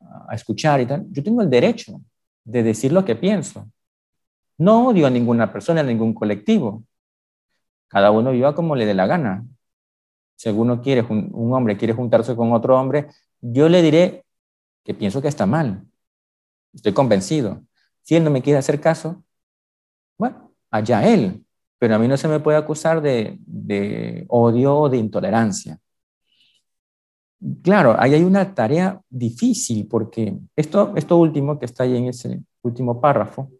a 0.00 0.34
escuchar 0.34 0.80
y 0.80 0.86
tal, 0.86 1.06
yo 1.10 1.22
tengo 1.22 1.42
el 1.42 1.50
derecho 1.50 2.00
de 2.44 2.62
decir 2.62 2.92
lo 2.92 3.04
que 3.04 3.16
pienso. 3.16 3.68
No 4.58 4.88
odio 4.88 5.06
a 5.06 5.10
ninguna 5.10 5.52
persona, 5.52 5.80
a 5.80 5.84
ningún 5.84 6.14
colectivo. 6.14 6.84
Cada 7.88 8.10
uno 8.10 8.32
viva 8.32 8.54
como 8.54 8.76
le 8.76 8.86
dé 8.86 8.94
la 8.94 9.06
gana. 9.06 9.44
Si 10.36 10.48
alguno 10.48 10.80
quiere, 10.80 11.02
un 11.02 11.52
hombre 11.52 11.76
quiere 11.76 11.94
juntarse 11.94 12.36
con 12.36 12.52
otro 12.52 12.78
hombre, 12.78 13.08
yo 13.40 13.68
le 13.68 13.82
diré 13.82 14.24
que 14.84 14.94
pienso 14.94 15.22
que 15.22 15.28
está 15.28 15.46
mal. 15.46 15.84
Estoy 16.72 16.92
convencido. 16.92 17.62
Si 18.02 18.14
él 18.14 18.24
no 18.24 18.30
me 18.30 18.42
quiere 18.42 18.58
hacer 18.58 18.80
caso, 18.80 19.24
bueno, 20.18 20.52
allá 20.70 21.08
él. 21.08 21.43
Pero 21.84 21.96
a 21.96 21.98
mí 21.98 22.08
no 22.08 22.16
se 22.16 22.28
me 22.28 22.40
puede 22.40 22.56
acusar 22.56 23.02
de, 23.02 24.24
odio 24.28 24.74
o 24.74 24.88
de 24.88 24.96
intolerancia. 24.96 25.78
Claro, 27.62 27.94
ahí 27.98 28.14
hay 28.14 28.24
una 28.24 28.54
tarea 28.54 28.98
difícil 29.10 29.86
porque 29.86 30.34
esto, 30.56 30.94
esto 30.96 31.18
último 31.18 31.58
que 31.58 31.66
está 31.66 31.84
ahí 31.84 31.94
en 31.94 32.06
ese 32.06 32.40
último 32.62 33.02
párrafo, 33.02 33.50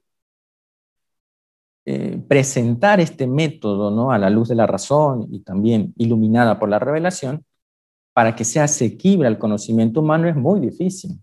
eh, 1.85 2.19
presentar 2.27 2.99
este 2.99 3.27
método 3.27 3.91
¿no? 3.91 4.11
a 4.11 4.17
la 4.17 4.31
luz 4.31 4.49
de 4.49 4.55
la 4.55 4.67
razón 4.67 5.29
y 5.31 5.41
también 5.41 5.93
iluminada 5.99 6.59
por 6.59 6.71
la 6.71 6.79
revelación, 6.79 7.45
para 8.15 8.35
que 8.35 8.47
sea 8.47 8.65
asequible 8.65 9.27
al 9.27 9.37
conocimiento 9.37 10.01
humano 10.01 10.29
es 10.31 10.35
muy 10.35 10.61
difícil, 10.61 11.21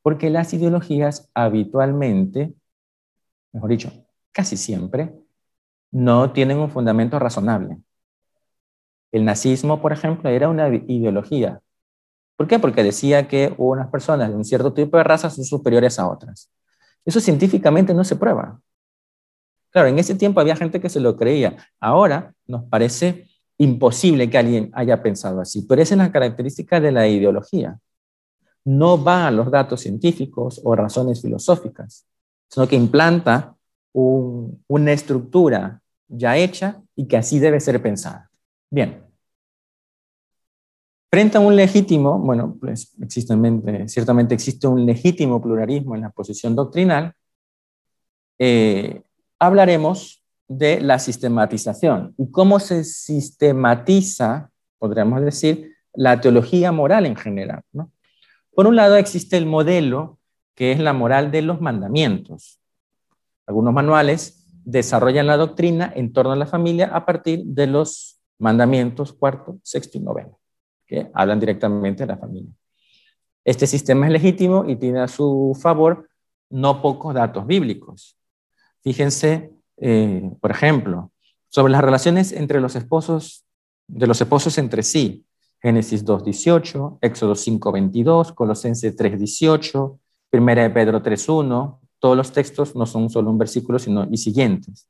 porque 0.00 0.30
las 0.30 0.54
ideologías 0.54 1.28
habitualmente, 1.34 2.54
mejor 3.52 3.70
dicho, 3.70 3.92
casi 4.30 4.56
siempre, 4.56 5.25
no 5.90 6.32
tienen 6.32 6.58
un 6.58 6.70
fundamento 6.70 7.18
razonable. 7.18 7.78
El 9.12 9.24
nazismo, 9.24 9.80
por 9.80 9.92
ejemplo, 9.92 10.28
era 10.30 10.48
una 10.48 10.68
ideología. 10.68 11.60
¿Por 12.36 12.46
qué? 12.46 12.58
Porque 12.58 12.82
decía 12.82 13.28
que 13.28 13.54
unas 13.56 13.88
personas 13.88 14.28
de 14.28 14.36
un 14.36 14.44
cierto 14.44 14.72
tipo 14.74 14.96
de 14.98 15.04
raza 15.04 15.30
son 15.30 15.44
superiores 15.44 15.98
a 15.98 16.08
otras. 16.08 16.50
Eso 17.04 17.20
científicamente 17.20 17.94
no 17.94 18.04
se 18.04 18.16
prueba. 18.16 18.60
Claro, 19.70 19.88
en 19.88 19.98
ese 19.98 20.14
tiempo 20.14 20.40
había 20.40 20.56
gente 20.56 20.80
que 20.80 20.88
se 20.88 21.00
lo 21.00 21.16
creía. 21.16 21.56
Ahora 21.80 22.34
nos 22.46 22.64
parece 22.64 23.28
imposible 23.58 24.28
que 24.28 24.38
alguien 24.38 24.70
haya 24.74 25.02
pensado 25.02 25.40
así, 25.40 25.62
pero 25.62 25.80
esa 25.82 25.94
es 25.94 25.98
la 25.98 26.12
característica 26.12 26.80
de 26.80 26.92
la 26.92 27.08
ideología. 27.08 27.78
No 28.64 29.02
va 29.02 29.28
a 29.28 29.30
los 29.30 29.50
datos 29.50 29.80
científicos 29.80 30.60
o 30.64 30.74
razones 30.74 31.22
filosóficas, 31.22 32.06
sino 32.48 32.66
que 32.68 32.76
implanta 32.76 33.55
una 33.98 34.92
estructura 34.92 35.80
ya 36.08 36.36
hecha 36.36 36.82
y 36.94 37.06
que 37.08 37.16
así 37.16 37.38
debe 37.38 37.60
ser 37.60 37.80
pensada. 37.80 38.30
Bien. 38.70 39.02
Frente 41.10 41.38
a 41.38 41.40
un 41.40 41.56
legítimo, 41.56 42.18
bueno, 42.18 42.56
pues 42.60 42.94
ciertamente 43.08 44.34
existe 44.34 44.66
un 44.66 44.84
legítimo 44.84 45.40
pluralismo 45.40 45.94
en 45.94 46.02
la 46.02 46.10
posición 46.10 46.54
doctrinal, 46.54 47.14
eh, 48.38 49.02
hablaremos 49.38 50.22
de 50.46 50.80
la 50.80 50.98
sistematización 50.98 52.14
y 52.18 52.30
cómo 52.30 52.60
se 52.60 52.84
sistematiza, 52.84 54.50
podríamos 54.78 55.22
decir, 55.22 55.74
la 55.94 56.20
teología 56.20 56.70
moral 56.70 57.06
en 57.06 57.16
general. 57.16 57.62
Por 58.54 58.66
un 58.66 58.76
lado 58.76 58.96
existe 58.96 59.38
el 59.38 59.46
modelo 59.46 60.18
que 60.54 60.72
es 60.72 60.80
la 60.80 60.92
moral 60.92 61.30
de 61.30 61.42
los 61.42 61.60
mandamientos. 61.62 62.60
Algunos 63.46 63.72
manuales 63.72 64.46
desarrollan 64.64 65.26
la 65.26 65.36
doctrina 65.36 65.92
en 65.94 66.12
torno 66.12 66.32
a 66.32 66.36
la 66.36 66.46
familia 66.46 66.86
a 66.92 67.06
partir 67.06 67.44
de 67.44 67.66
los 67.66 68.20
mandamientos 68.38 69.12
cuarto, 69.12 69.58
sexto 69.62 69.98
y 69.98 70.00
noveno, 70.00 70.38
que 70.86 71.10
hablan 71.14 71.40
directamente 71.40 72.02
de 72.04 72.08
la 72.08 72.18
familia. 72.18 72.52
Este 73.44 73.66
sistema 73.66 74.06
es 74.06 74.12
legítimo 74.12 74.64
y 74.68 74.76
tiene 74.76 75.00
a 75.00 75.08
su 75.08 75.56
favor 75.60 76.08
no 76.50 76.82
pocos 76.82 77.14
datos 77.14 77.46
bíblicos. 77.46 78.18
Fíjense, 78.82 79.52
eh, 79.76 80.30
por 80.40 80.50
ejemplo, 80.50 81.12
sobre 81.48 81.72
las 81.72 81.82
relaciones 81.82 82.32
entre 82.32 82.60
los 82.60 82.74
esposos, 82.74 83.44
de 83.86 84.06
los 84.06 84.20
esposos 84.20 84.58
entre 84.58 84.82
sí. 84.82 85.24
Génesis 85.62 86.04
2.18, 86.04 86.98
Éxodo 87.00 87.34
5.22, 87.34 88.34
Colosenses 88.34 88.96
3.18, 88.96 89.98
Primera 90.28 90.62
de 90.62 90.70
Pedro 90.70 91.02
3.1, 91.02 91.78
todos 91.98 92.16
los 92.16 92.32
textos 92.32 92.74
no 92.76 92.86
son 92.86 93.10
solo 93.10 93.30
un 93.30 93.38
versículo, 93.38 93.78
sino 93.78 94.06
y 94.10 94.16
siguientes. 94.16 94.88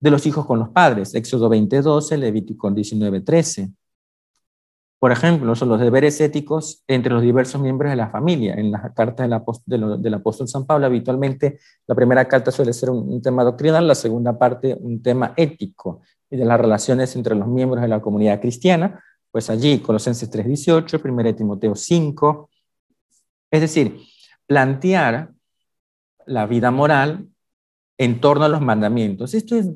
De 0.00 0.10
los 0.10 0.26
hijos 0.26 0.46
con 0.46 0.58
los 0.58 0.68
padres, 0.68 1.14
Éxodo 1.14 1.50
20.12, 1.50 2.16
Levítico 2.16 2.70
19.13. 2.70 3.72
Por 4.98 5.12
ejemplo, 5.12 5.54
son 5.54 5.68
los 5.68 5.80
deberes 5.80 6.20
éticos 6.20 6.82
entre 6.88 7.12
los 7.12 7.22
diversos 7.22 7.60
miembros 7.60 7.90
de 7.90 7.96
la 7.96 8.10
familia. 8.10 8.54
En 8.54 8.72
las 8.72 8.92
cartas 8.94 9.24
del, 9.24 9.32
apóstol, 9.32 10.02
del 10.02 10.14
apóstol 10.14 10.48
San 10.48 10.66
Pablo, 10.66 10.86
habitualmente 10.86 11.60
la 11.86 11.94
primera 11.94 12.26
carta 12.26 12.50
suele 12.50 12.72
ser 12.72 12.90
un, 12.90 13.22
tema 13.22 13.44
doctrinal, 13.44 13.86
la 13.86 13.94
segunda 13.94 14.36
parte 14.36 14.76
un 14.80 15.00
tema 15.00 15.34
ético 15.36 16.00
y 16.28 16.36
de 16.36 16.44
las 16.44 16.60
relaciones 16.60 17.14
entre 17.14 17.36
los 17.36 17.46
miembros 17.46 17.80
de 17.80 17.88
la 17.88 18.00
comunidad 18.00 18.40
cristiana. 18.40 19.02
Pues 19.30 19.50
allí, 19.50 19.78
Colosenses 19.78 20.30
3.18, 20.32 21.00
1 21.04 21.34
Timoteo 21.36 21.76
5. 21.76 22.50
Es 23.52 23.60
decir, 23.60 24.00
plantear 24.46 25.30
la 26.28 26.46
vida 26.46 26.70
moral 26.70 27.28
en 27.98 28.20
torno 28.20 28.44
a 28.44 28.48
los 28.48 28.60
mandamientos. 28.60 29.34
Esto 29.34 29.56
es 29.56 29.68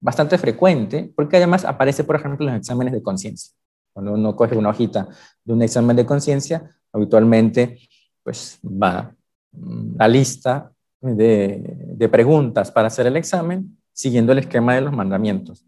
bastante 0.00 0.38
frecuente 0.38 1.12
porque 1.14 1.36
además 1.36 1.64
aparece, 1.64 2.04
por 2.04 2.16
ejemplo, 2.16 2.46
en 2.46 2.54
los 2.54 2.60
exámenes 2.60 2.92
de 2.94 3.02
conciencia. 3.02 3.52
Cuando 3.92 4.14
uno 4.14 4.34
coge 4.34 4.56
una 4.56 4.70
hojita 4.70 5.08
de 5.44 5.52
un 5.52 5.62
examen 5.62 5.96
de 5.96 6.06
conciencia, 6.06 6.70
habitualmente 6.92 7.78
pues 8.22 8.58
va 8.64 9.14
la 9.52 10.08
lista 10.08 10.72
de, 11.00 11.76
de, 11.96 12.08
preguntas 12.08 12.70
para 12.70 12.86
hacer 12.86 13.06
el 13.06 13.16
examen 13.16 13.76
siguiendo 13.92 14.32
el 14.32 14.38
esquema 14.38 14.74
de 14.74 14.80
los 14.80 14.92
mandamientos. 14.92 15.66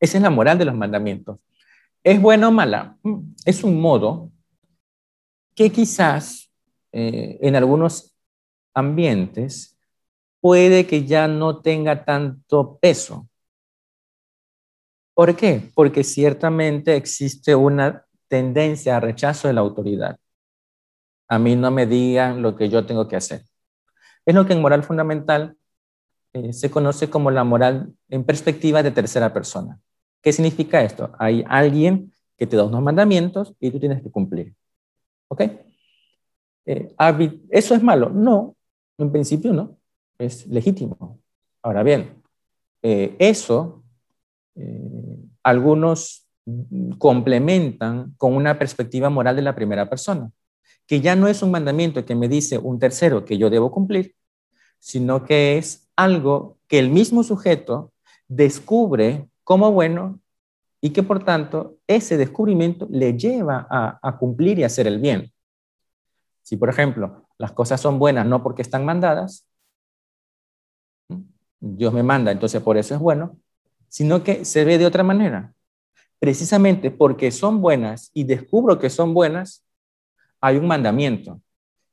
Esa 0.00 0.16
es 0.16 0.22
la 0.22 0.30
moral 0.30 0.58
de 0.58 0.64
los 0.64 0.74
mandamientos. 0.74 1.38
¿Es 2.02 2.20
buena 2.20 2.48
o 2.48 2.50
mala? 2.50 2.96
Mm, 3.02 3.34
es 3.44 3.62
un 3.62 3.80
modo 3.80 4.32
que 5.54 5.70
quizás 5.70 6.50
eh, 6.92 7.38
en 7.42 7.54
algunos 7.54 8.14
ambientes 8.74 9.78
puede 10.40 10.86
que 10.86 11.04
ya 11.04 11.28
no 11.28 11.60
tenga 11.60 12.04
tanto 12.04 12.78
peso. 12.80 13.28
¿Por 15.14 15.34
qué? 15.36 15.70
Porque 15.74 16.04
ciertamente 16.04 16.94
existe 16.96 17.54
una 17.54 18.04
tendencia 18.28 18.96
a 18.96 19.00
rechazo 19.00 19.48
de 19.48 19.54
la 19.54 19.60
autoridad. 19.60 20.18
A 21.28 21.38
mí 21.38 21.56
no 21.56 21.70
me 21.70 21.86
digan 21.86 22.40
lo 22.40 22.56
que 22.56 22.68
yo 22.68 22.86
tengo 22.86 23.08
que 23.08 23.16
hacer. 23.16 23.42
Es 24.24 24.34
lo 24.34 24.46
que 24.46 24.52
en 24.52 24.62
moral 24.62 24.84
fundamental 24.84 25.56
eh, 26.32 26.52
se 26.52 26.70
conoce 26.70 27.10
como 27.10 27.30
la 27.30 27.44
moral 27.44 27.94
en 28.08 28.24
perspectiva 28.24 28.82
de 28.82 28.90
tercera 28.90 29.32
persona. 29.32 29.80
¿Qué 30.22 30.32
significa 30.32 30.82
esto? 30.82 31.12
Hay 31.18 31.44
alguien 31.48 32.12
que 32.36 32.46
te 32.46 32.56
da 32.56 32.64
unos 32.64 32.82
mandamientos 32.82 33.54
y 33.58 33.70
tú 33.70 33.80
tienes 33.80 34.02
que 34.02 34.10
cumplir. 34.10 34.54
¿Ok? 35.28 35.42
Eh, 36.66 36.94
¿Eso 37.50 37.74
es 37.74 37.82
malo? 37.82 38.10
No, 38.10 38.54
en 38.98 39.12
principio 39.12 39.52
no. 39.52 39.78
Es 40.18 40.46
legítimo. 40.48 41.20
Ahora 41.62 41.82
bien, 41.82 42.22
eh, 42.82 43.14
eso 43.18 43.84
eh, 44.56 45.16
algunos 45.42 46.26
complementan 46.98 48.14
con 48.16 48.34
una 48.34 48.58
perspectiva 48.58 49.10
moral 49.10 49.36
de 49.36 49.42
la 49.42 49.54
primera 49.54 49.88
persona, 49.88 50.30
que 50.86 51.00
ya 51.00 51.14
no 51.14 51.28
es 51.28 51.42
un 51.42 51.50
mandamiento 51.50 52.04
que 52.04 52.14
me 52.14 52.28
dice 52.28 52.58
un 52.58 52.78
tercero 52.78 53.24
que 53.24 53.38
yo 53.38 53.50
debo 53.50 53.70
cumplir, 53.70 54.14
sino 54.78 55.24
que 55.24 55.58
es 55.58 55.88
algo 55.94 56.56
que 56.66 56.78
el 56.78 56.90
mismo 56.90 57.22
sujeto 57.22 57.92
descubre 58.28 59.28
como 59.44 59.72
bueno 59.72 60.20
y 60.80 60.90
que 60.90 61.02
por 61.02 61.24
tanto 61.24 61.76
ese 61.86 62.16
descubrimiento 62.16 62.86
le 62.90 63.16
lleva 63.16 63.66
a, 63.70 63.98
a 64.02 64.18
cumplir 64.18 64.58
y 64.58 64.64
hacer 64.64 64.86
el 64.86 64.98
bien. 64.98 65.32
Si, 66.48 66.56
por 66.56 66.70
ejemplo, 66.70 67.26
las 67.36 67.52
cosas 67.52 67.78
son 67.78 67.98
buenas 67.98 68.24
no 68.24 68.42
porque 68.42 68.62
están 68.62 68.82
mandadas, 68.82 69.46
Dios 71.60 71.92
me 71.92 72.02
manda, 72.02 72.32
entonces 72.32 72.62
por 72.62 72.78
eso 72.78 72.94
es 72.94 73.00
bueno, 73.00 73.36
sino 73.88 74.24
que 74.24 74.46
se 74.46 74.64
ve 74.64 74.78
de 74.78 74.86
otra 74.86 75.02
manera. 75.02 75.52
Precisamente 76.18 76.90
porque 76.90 77.32
son 77.32 77.60
buenas 77.60 78.10
y 78.14 78.24
descubro 78.24 78.78
que 78.78 78.88
son 78.88 79.12
buenas, 79.12 79.62
hay 80.40 80.56
un 80.56 80.66
mandamiento 80.66 81.42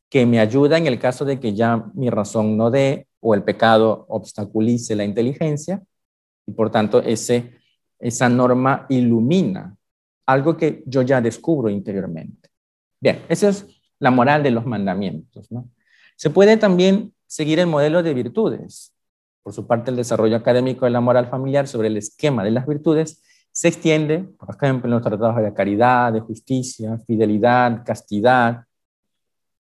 que 0.10 0.26
me 0.26 0.40
ayuda 0.40 0.78
en 0.78 0.88
el 0.88 1.00
caso 1.00 1.26
de 1.26 1.38
que 1.38 1.54
ya 1.54 1.92
mi 1.94 2.10
razón 2.10 2.56
no 2.56 2.72
dé 2.72 3.10
o 3.20 3.36
el 3.36 3.44
pecado 3.44 4.06
obstaculice 4.08 4.96
la 4.96 5.04
inteligencia 5.04 5.84
y 6.48 6.54
por 6.54 6.72
tanto 6.72 7.02
ese, 7.02 7.60
esa 8.00 8.30
norma 8.30 8.86
ilumina 8.88 9.76
algo 10.26 10.56
que 10.56 10.82
yo 10.86 11.02
ya 11.02 11.20
descubro 11.20 11.70
interiormente. 11.70 12.50
Bien, 13.02 13.22
esa 13.28 13.50
es 13.50 13.75
la 14.00 14.12
moral 14.12 14.44
de 14.44 14.52
los 14.52 14.66
mandamientos. 14.66 15.52
¿no? 15.52 15.70
Se 16.16 16.30
puede 16.30 16.58
también 16.58 17.14
seguir 17.28 17.60
el 17.60 17.68
modelo 17.68 18.04
de 18.04 18.14
virtudes. 18.14 18.94
Por 19.44 19.54
su 19.54 19.68
parte, 19.68 19.92
el 19.92 19.98
desarrollo 19.98 20.36
académico 20.36 20.86
de 20.86 20.92
la 20.92 21.02
moral 21.02 21.28
familiar 21.28 21.68
sobre 21.68 21.88
el 21.88 21.98
esquema 21.98 22.44
de 22.44 22.52
las 22.52 22.66
virtudes 22.66 23.22
se 23.52 23.70
extiende, 23.70 24.20
por 24.20 24.54
ejemplo, 24.54 24.88
en 24.88 24.92
los 24.92 25.02
tratados 25.02 25.38
de 25.38 25.54
caridad, 25.54 26.12
de 26.12 26.20
justicia, 26.20 26.98
fidelidad, 27.08 27.86
castidad. 27.86 28.66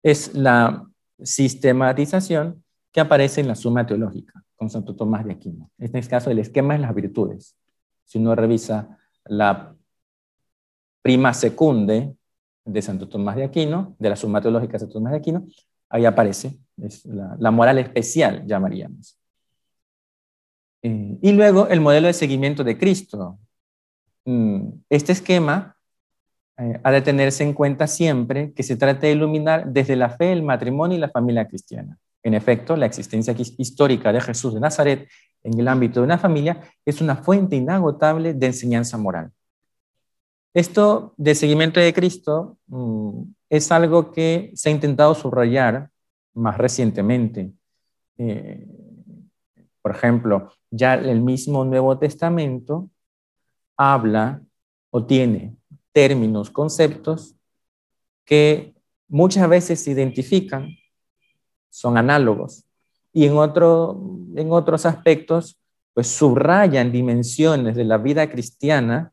Es 0.02 0.34
la 0.34 0.86
sistematización 1.22 2.62
que 2.92 3.00
aparece 3.00 3.40
en 3.40 3.48
la 3.48 3.54
Suma 3.54 3.86
Teológica 3.86 4.44
con 4.56 4.68
Santo 4.68 4.94
Tomás 4.94 5.24
de 5.24 5.32
Aquino. 5.32 5.70
En 5.78 5.96
este 5.96 6.10
caso, 6.10 6.30
el 6.30 6.38
esquema 6.38 6.74
es 6.74 6.80
las 6.80 6.94
virtudes. 6.94 7.56
Si 8.04 8.18
uno 8.18 8.34
revisa 8.34 8.98
la 9.24 9.74
prima 11.00 11.32
secunde 11.32 12.17
de 12.68 12.82
Santo 12.82 13.08
Tomás 13.08 13.36
de 13.36 13.44
Aquino, 13.44 13.96
de 13.98 14.08
la 14.08 14.16
Suma 14.16 14.40
Teológica 14.40 14.74
de 14.74 14.78
Santo 14.80 14.94
Tomás 14.94 15.12
de 15.12 15.18
Aquino, 15.18 15.46
ahí 15.88 16.04
aparece, 16.04 16.58
la, 17.04 17.50
moral 17.50 17.78
especial, 17.78 18.46
llamaríamos. 18.46 19.18
Eh, 20.82 21.18
y 21.20 21.32
luego 21.32 21.66
el 21.68 21.80
modelo 21.80 22.06
de 22.06 22.12
seguimiento 22.12 22.62
de 22.62 22.78
Cristo. 22.78 23.38
Mm, 24.24 24.68
este 24.90 25.12
esquema 25.12 25.76
eh, 26.58 26.80
ha 26.82 26.90
de 26.92 27.00
tenerse 27.00 27.42
en 27.42 27.52
cuenta 27.52 27.86
siempre 27.86 28.52
que 28.52 28.62
se 28.62 28.76
trata 28.76 29.06
de 29.06 29.12
iluminar 29.12 29.66
desde 29.66 29.96
la 29.96 30.10
fe, 30.10 30.32
el 30.32 30.42
matrimonio 30.42 30.96
y 30.96 31.00
la 31.00 31.08
familia 31.08 31.48
cristiana. 31.48 31.98
En 32.22 32.34
efecto, 32.34 32.76
la 32.76 32.86
existencia 32.86 33.34
histórica 33.58 34.12
de 34.12 34.20
Jesús 34.20 34.54
de 34.54 34.60
Nazaret 34.60 35.08
en 35.42 35.58
el 35.58 35.68
ámbito 35.68 36.00
de 36.00 36.06
una 36.06 36.18
familia 36.18 36.60
es 36.84 37.00
una 37.00 37.16
fuente 37.16 37.56
inagotable 37.56 38.34
de 38.34 38.46
enseñanza 38.46 38.98
moral. 38.98 39.30
Esto 40.54 41.14
de 41.16 41.34
seguimiento 41.34 41.80
de 41.80 41.92
Cristo 41.92 42.56
mm, 42.66 43.22
es 43.50 43.70
algo 43.70 44.12
que 44.12 44.50
se 44.54 44.68
ha 44.68 44.72
intentado 44.72 45.14
subrayar 45.14 45.90
más 46.34 46.58
recientemente. 46.58 47.52
Eh, 48.16 48.66
por 49.82 49.94
ejemplo, 49.94 50.50
ya 50.70 50.94
el 50.94 51.20
mismo 51.20 51.64
Nuevo 51.64 51.98
Testamento 51.98 52.90
habla 53.76 54.42
o 54.90 55.04
tiene 55.04 55.56
términos, 55.92 56.50
conceptos 56.50 57.34
que 58.24 58.74
muchas 59.08 59.48
veces 59.48 59.82
se 59.82 59.92
identifican 59.92 60.68
son 61.70 61.96
análogos. 61.96 62.64
Y 63.12 63.26
en, 63.26 63.34
en 63.34 64.52
otros 64.52 64.86
aspectos, 64.86 65.58
pues 65.94 66.08
subrayan 66.08 66.92
dimensiones 66.92 67.76
de 67.76 67.84
la 67.84 67.98
vida 67.98 68.30
cristiana 68.30 69.12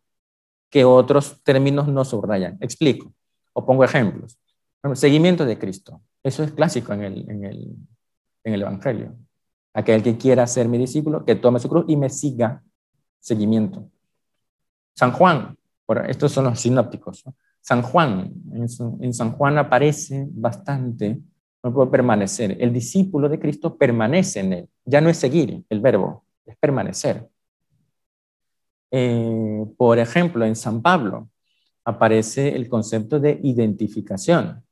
que 0.76 0.84
otros 0.84 1.42
términos 1.42 1.88
no 1.88 2.04
subrayan. 2.04 2.58
Explico 2.60 3.14
o 3.54 3.66
pongo 3.66 3.86
ejemplos. 3.86 4.38
seguimiento 4.96 5.46
de 5.46 5.58
Cristo. 5.58 6.02
Eso 6.22 6.44
es 6.44 6.52
clásico 6.52 6.92
en 6.92 7.02
el, 7.02 7.30
en 7.30 7.46
el, 7.46 7.76
en 8.44 8.54
el 8.54 8.62
Evangelio. 8.62 9.16
Aquel 9.74 10.04
que 10.04 10.18
quiera 10.18 10.46
ser 10.46 10.68
mi 10.68 10.78
discípulo, 10.78 11.24
que 11.24 11.36
tome 11.36 11.62
su 11.62 11.70
cruz 11.70 11.86
y 11.88 11.96
me 11.96 12.10
siga. 12.10 12.62
Seguimiento. 13.22 13.90
San 14.94 15.14
Juan, 15.14 15.58
estos 16.10 16.34
son 16.34 16.44
los 16.44 16.60
sinópticos. 16.60 17.24
San 17.62 17.82
Juan, 17.82 18.34
en 19.00 19.14
San 19.14 19.32
Juan 19.32 19.58
aparece 19.58 20.28
bastante 20.30 21.22
no 21.64 21.74
puede 21.74 21.90
permanecer. 21.90 22.58
El 22.60 22.74
discípulo 22.74 23.30
de 23.30 23.40
Cristo 23.40 23.78
permanece 23.78 24.42
en 24.42 24.52
él. 24.52 24.70
Ya 24.84 25.00
no 25.00 25.10
es 25.10 25.16
seguir 25.16 25.64
el 25.70 25.80
verbo, 25.80 26.26
es 26.46 26.58
permanecer. 26.58 27.30
Eh, 28.92 29.66
por 29.78 30.00
ejemplo, 30.00 30.46
en 30.46 30.56
San 30.56 30.82
Pablo 30.82 31.30
aparece 31.84 32.56
el 32.56 32.68
concepto 32.70 33.20
de 33.20 33.40
identificación. 33.44 34.64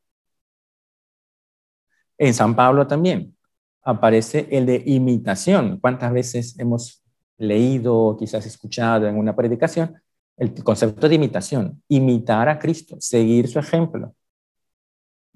En 2.18 2.34
San 2.34 2.56
Pablo 2.56 2.88
también 2.88 3.36
aparece 3.84 4.48
el 4.52 4.66
de 4.66 4.82
imitación. 4.86 5.80
¿Cuántas 5.80 6.14
veces 6.14 6.58
hemos 6.60 7.04
leído 7.38 7.98
o 7.98 8.18
quizás 8.18 8.46
escuchado 8.46 9.08
en 9.08 9.18
una 9.18 9.36
predicación 9.36 9.96
el 10.38 10.54
concepto 10.64 11.10
de 11.10 11.16
imitación? 11.16 11.84
Imitar 11.88 12.50
a 12.50 12.60
Cristo, 12.60 12.98
seguir 13.00 13.48
su 13.48 13.60
ejemplo. 13.60 14.16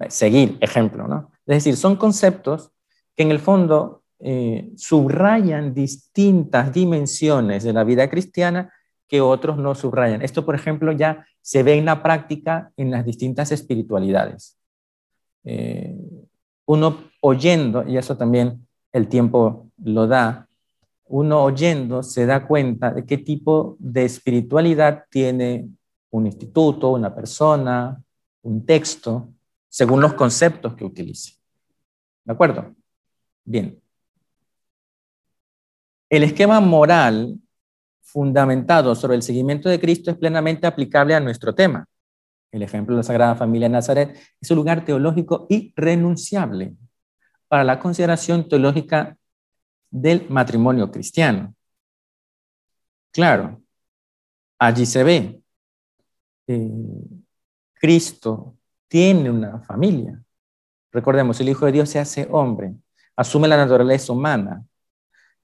Seguir 0.08 0.56
ejemplo, 0.60 1.08
¿no? 1.08 1.30
Es 1.46 1.56
decir, 1.56 1.76
son 1.76 1.96
conceptos 1.96 2.70
que 3.16 3.24
en 3.24 3.32
el 3.32 3.40
fondo 3.40 4.04
eh, 4.20 4.70
subrayan 4.76 5.74
distintas 5.74 6.72
dimensiones 6.72 7.62
de 7.62 7.72
la 7.72 7.84
vida 7.84 8.10
cristiana 8.10 8.72
que 9.06 9.20
otros 9.20 9.56
no 9.56 9.74
subrayan. 9.74 10.22
Esto, 10.22 10.44
por 10.44 10.54
ejemplo, 10.54 10.92
ya 10.92 11.26
se 11.40 11.62
ve 11.62 11.74
en 11.74 11.84
la 11.84 12.02
práctica 12.02 12.72
en 12.76 12.90
las 12.90 13.04
distintas 13.04 13.52
espiritualidades. 13.52 14.58
Eh, 15.44 15.96
uno 16.66 16.98
oyendo, 17.20 17.86
y 17.88 17.96
eso 17.96 18.16
también 18.16 18.66
el 18.92 19.08
tiempo 19.08 19.70
lo 19.82 20.06
da, 20.06 20.48
uno 21.06 21.42
oyendo 21.42 22.02
se 22.02 22.26
da 22.26 22.46
cuenta 22.46 22.92
de 22.92 23.06
qué 23.06 23.16
tipo 23.16 23.76
de 23.78 24.04
espiritualidad 24.04 25.04
tiene 25.10 25.70
un 26.10 26.26
instituto, 26.26 26.90
una 26.90 27.14
persona, 27.14 28.02
un 28.42 28.66
texto, 28.66 29.30
según 29.68 30.00
los 30.00 30.14
conceptos 30.14 30.74
que 30.74 30.84
utilice. 30.84 31.34
¿De 32.24 32.32
acuerdo? 32.32 32.74
Bien. 33.44 33.80
El 36.10 36.22
esquema 36.22 36.60
moral 36.60 37.38
fundamentado 38.00 38.94
sobre 38.94 39.16
el 39.16 39.22
seguimiento 39.22 39.68
de 39.68 39.78
Cristo 39.78 40.10
es 40.10 40.16
plenamente 40.16 40.66
aplicable 40.66 41.14
a 41.14 41.20
nuestro 41.20 41.54
tema. 41.54 41.86
El 42.50 42.62
ejemplo 42.62 42.94
de 42.94 43.00
la 43.00 43.02
Sagrada 43.02 43.34
Familia 43.34 43.68
de 43.68 43.74
Nazaret 43.74 44.18
es 44.40 44.50
un 44.50 44.56
lugar 44.56 44.84
teológico 44.84 45.46
irrenunciable 45.50 46.74
para 47.46 47.64
la 47.64 47.78
consideración 47.78 48.48
teológica 48.48 49.18
del 49.90 50.26
matrimonio 50.30 50.90
cristiano. 50.90 51.54
Claro, 53.12 53.62
allí 54.58 54.86
se 54.86 55.04
ve. 55.04 55.42
Eh, 56.46 56.70
Cristo 57.74 58.56
tiene 58.88 59.30
una 59.30 59.60
familia. 59.60 60.22
Recordemos, 60.90 61.38
el 61.40 61.50
Hijo 61.50 61.66
de 61.66 61.72
Dios 61.72 61.90
se 61.90 61.98
hace 61.98 62.26
hombre, 62.30 62.74
asume 63.14 63.46
la 63.48 63.58
naturaleza 63.58 64.12
humana, 64.12 64.64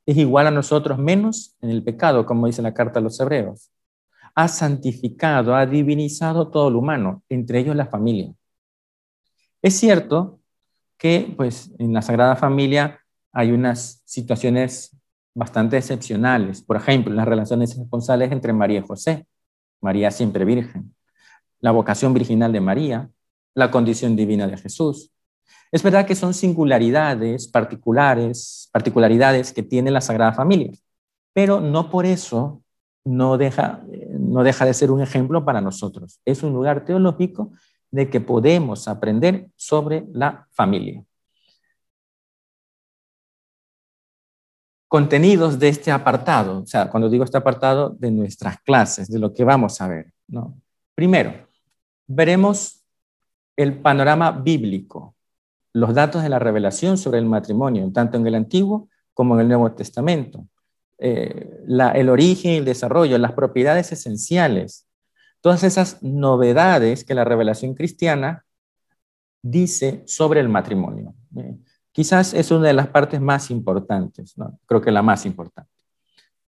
es 0.07 0.17
igual 0.17 0.47
a 0.47 0.51
nosotros 0.51 0.99
menos 0.99 1.57
en 1.61 1.71
el 1.71 1.83
pecado, 1.83 2.27
como 2.27 2.47
dice 2.47 2.63
la 2.63 2.75
carta 2.75 2.99
a 2.99 3.03
los 3.03 3.19
hebreos. 3.21 3.71
Ha 4.35 4.49
santificado, 4.49 5.55
ha 5.55 5.67
divinizado 5.67 6.49
todo 6.49 6.71
lo 6.71 6.81
humano, 6.81 7.23
entre 7.29 7.61
ellos 7.61 7.77
la 7.77 7.87
familia. 7.87 8.33
Es 9.63 9.79
cierto 9.79 10.41
que 10.99 11.33
pues, 11.37 11.71
en 11.79 11.93
la 11.93 12.03
Sagrada 12.03 12.37
Familia 12.37 13.01
hay 13.33 13.53
unas 13.53 14.03
situaciones 14.05 14.97
bastante 15.35 15.77
excepcionales. 15.77 16.63
Por 16.63 16.77
ejemplo, 16.77 17.13
las 17.13 17.27
relaciones 17.27 17.77
esponsales 17.77 18.31
entre 18.31 18.53
María 18.53 18.81
y 18.81 18.87
José, 18.87 19.27
María 19.81 20.11
siempre 20.11 20.45
virgen, 20.45 20.95
la 21.61 21.71
vocación 21.71 22.13
virginal 22.13 22.53
de 22.53 22.61
María, 22.61 23.11
la 23.55 23.71
condición 23.71 24.17
divina 24.17 24.47
de 24.47 24.57
Jesús, 24.59 25.14
es 25.75 25.83
verdad 25.83 26.07
que 26.07 26.15
son 26.15 26.35
singularidades 26.35 27.49
particulares, 27.49 28.69
particularidades 28.73 29.53
que 29.53 29.65
tiene 29.65 29.91
la 29.91 30.01
Sagrada 30.01 30.33
Familia, 30.33 30.71
pero 31.33 31.61
no 31.61 31.91
por 31.91 32.07
eso 32.07 32.63
no 33.05 33.37
deja, 33.39 33.83
no 34.13 34.45
deja 34.45 34.67
de 34.67 34.73
ser 34.73 34.93
un 34.93 35.01
ejemplo 35.01 35.45
para 35.45 35.61
nosotros. 35.61 36.21
Es 36.25 36.45
un 36.45 36.53
lugar 36.53 36.85
teológico 36.85 37.51
de 37.91 38.09
que 38.09 38.21
podemos 38.21 38.87
aprender 38.87 39.49
sobre 39.57 40.07
la 40.13 40.47
familia. 40.53 41.03
Contenidos 44.87 45.59
de 45.59 45.71
este 45.71 45.91
apartado, 45.91 46.63
o 46.63 46.67
sea, 46.67 46.89
cuando 46.89 47.11
digo 47.11 47.25
este 47.25 47.39
apartado, 47.39 47.91
de 47.91 48.13
nuestras 48.13 48.61
clases, 48.61 49.09
de 49.11 49.19
lo 49.19 49.35
que 49.35 49.43
vamos 49.43 49.81
a 49.81 49.89
ver. 49.89 50.13
¿no? 50.29 50.57
Primero, 50.95 51.49
veremos 52.07 52.85
el 53.57 53.77
panorama 53.81 54.31
bíblico 54.31 55.14
los 55.75 55.93
datos 55.93 56.23
de 56.23 56.29
la 56.29 56.39
revelación 56.39 56.97
sobre 56.97 57.19
el 57.19 57.27
matrimonio, 57.27 57.91
tanto 57.93 58.17
en 58.17 58.27
el 58.27 58.37
Antiguo 58.37 58.89
como 59.13 59.35
en 59.35 59.43
el 59.43 59.49
Nuevo 59.49 59.73
Testamento. 59.73 60.47
Eh, 60.99 61.65
el 61.67 62.09
origen 62.09 62.53
y 62.53 62.57
el 62.57 62.65
desarrollo, 62.65 63.19
las 63.19 63.33
propiedades 63.33 63.91
esenciales, 63.93 64.87
todas 65.41 65.65
esas 65.65 66.03
novedades 66.03 67.05
que 67.05 67.15
la 67.15 67.25
revelación 67.25 67.75
cristiana 67.75 68.47
dice 69.43 70.05
sobre 70.07 70.41
el 70.41 70.49
matrimonio. 70.49 71.15
Eh, 71.37 71.57
quizás 71.91 72.33
es 72.35 72.51
una 72.53 72.69
de 72.69 72.73
las 72.73 72.89
partes 72.89 73.21
más 73.21 73.51
importantes, 73.51 74.35
creo 74.67 74.81
que 74.81 74.93
la 74.93 75.03
más 75.03 75.27
importante. 75.27 75.71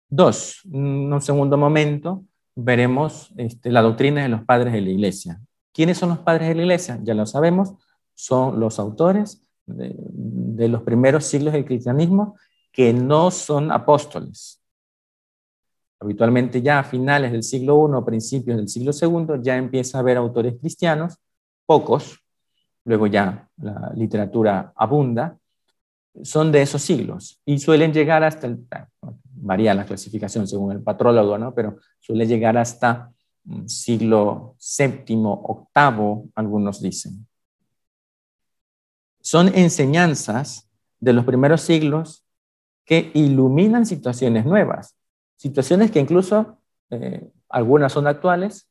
Dos, 0.10 0.62
en 0.66 1.12
un 1.12 1.22
segundo 1.22 1.58
momento 1.58 2.26
veremos 2.56 3.34
este, 3.38 3.72
la 3.72 3.82
doctrina 3.82 4.22
de 4.22 4.30
los 4.30 4.44
padres 4.44 4.74
de 4.74 4.82
la 4.82 4.90
iglesia. 4.90 5.42
¿Quiénes 5.72 5.98
son 5.98 6.10
los 6.10 6.20
padres 6.20 6.50
de 6.50 6.56
la 6.56 6.62
iglesia? 6.62 7.00
Ya 7.02 7.16
lo 7.16 7.26
sabemos, 7.26 7.74
son 8.14 8.60
los 8.60 8.80
autores 8.80 9.42
de, 9.66 10.68
los 10.68 10.84
primeros 10.84 11.26
siglos 11.26 11.54
del 11.54 11.66
cristianismo 11.66 12.38
que 12.72 12.94
no 12.94 13.32
son 13.32 13.72
apóstoles. 13.72 14.62
Habitualmente 16.00 16.62
ya 16.62 16.80
a 16.80 16.84
finales 16.84 17.32
del 17.32 17.44
siglo 17.44 17.88
I 17.88 18.06
principios 18.06 18.58
del 18.58 18.68
siglo 18.68 18.92
II 18.92 19.42
ya 19.42 19.56
empieza 19.56 19.98
a 19.98 20.02
haber 20.02 20.18
autores 20.18 20.56
cristianos, 20.60 21.18
pocos, 21.66 22.20
luego 22.84 23.08
ya 23.08 23.48
la 23.58 23.92
literatura 23.96 24.74
abunda, 24.76 25.38
son 26.22 26.52
de 26.52 26.62
esos 26.62 26.82
siglos 26.82 27.42
y 27.46 27.58
suelen 27.58 27.94
llegar 27.94 28.24
hasta 28.24 28.48
el, 28.48 28.68
varía 29.44 29.74
la 29.74 29.86
clasificación 29.86 30.48
según 30.48 30.72
el 30.72 30.82
patrólogo, 30.82 31.38
¿no? 31.38 31.54
pero 31.54 31.78
suele 32.00 32.28
llegar 32.28 32.58
hasta 32.58 33.12
mm, 33.46 33.68
siglo 33.68 34.56
VII, 34.78 35.24
octavo, 35.26 36.30
algunos 36.36 36.82
dicen. 36.82 37.26
Son 39.24 39.48
enseñanzas 39.56 40.70
de 41.00 41.14
los 41.14 41.26
primeros 41.26 41.62
siglos 41.62 42.24
que 42.86 43.10
iluminan 43.16 43.88
situaciones 43.88 44.46
nuevas, 44.46 44.96
situaciones 45.38 45.90
que 45.90 46.00
incluso 46.00 46.60
eh, 46.92 47.32
algunas 47.50 47.92
son 47.94 48.06
actuales 48.06 48.70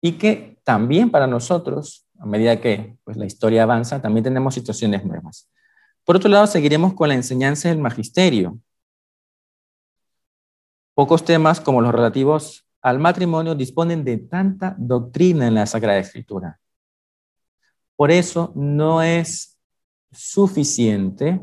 y 0.00 0.12
que 0.12 0.58
también 0.64 1.10
para 1.10 1.28
nosotros, 1.28 2.08
a 2.18 2.26
medida 2.26 2.60
que 2.60 2.96
pues, 3.04 3.16
la 3.16 3.26
historia 3.26 3.62
avanza, 3.62 4.02
también 4.02 4.24
tenemos 4.24 4.54
situaciones 4.54 5.04
nuevas. 5.04 5.48
Por 6.04 6.16
otro 6.16 6.28
lado, 6.28 6.48
seguiremos 6.48 6.94
con 6.94 7.08
la 7.08 7.14
enseñanza 7.14 7.68
del 7.68 7.78
magisterio, 7.78 8.58
Pocos 10.98 11.24
temas 11.24 11.60
como 11.60 11.80
los 11.80 11.92
relativos 11.92 12.66
al 12.82 12.98
matrimonio 12.98 13.54
disponen 13.54 14.02
de 14.02 14.18
tanta 14.18 14.74
doctrina 14.76 15.46
en 15.46 15.54
la 15.54 15.64
Sagrada 15.64 16.00
Escritura. 16.00 16.58
Por 17.94 18.10
eso 18.10 18.50
no 18.56 19.00
es 19.00 19.57
suficiente 20.10 21.40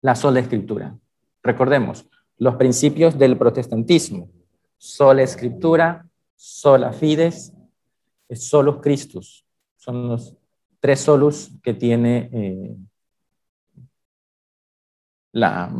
la 0.00 0.14
sola 0.14 0.40
escritura. 0.40 0.96
Recordemos 1.42 2.06
los 2.36 2.56
principios 2.56 3.18
del 3.18 3.36
protestantismo. 3.36 4.30
Sola 4.76 5.22
escritura, 5.22 6.06
sola 6.36 6.92
fides, 6.92 7.52
solus 8.30 8.76
Christus. 8.80 9.44
Son 9.76 10.08
los 10.08 10.36
tres 10.80 11.00
solus 11.00 11.50
que 11.62 11.74
tiene 11.74 12.30
eh, 12.32 12.76
la, 15.32 15.70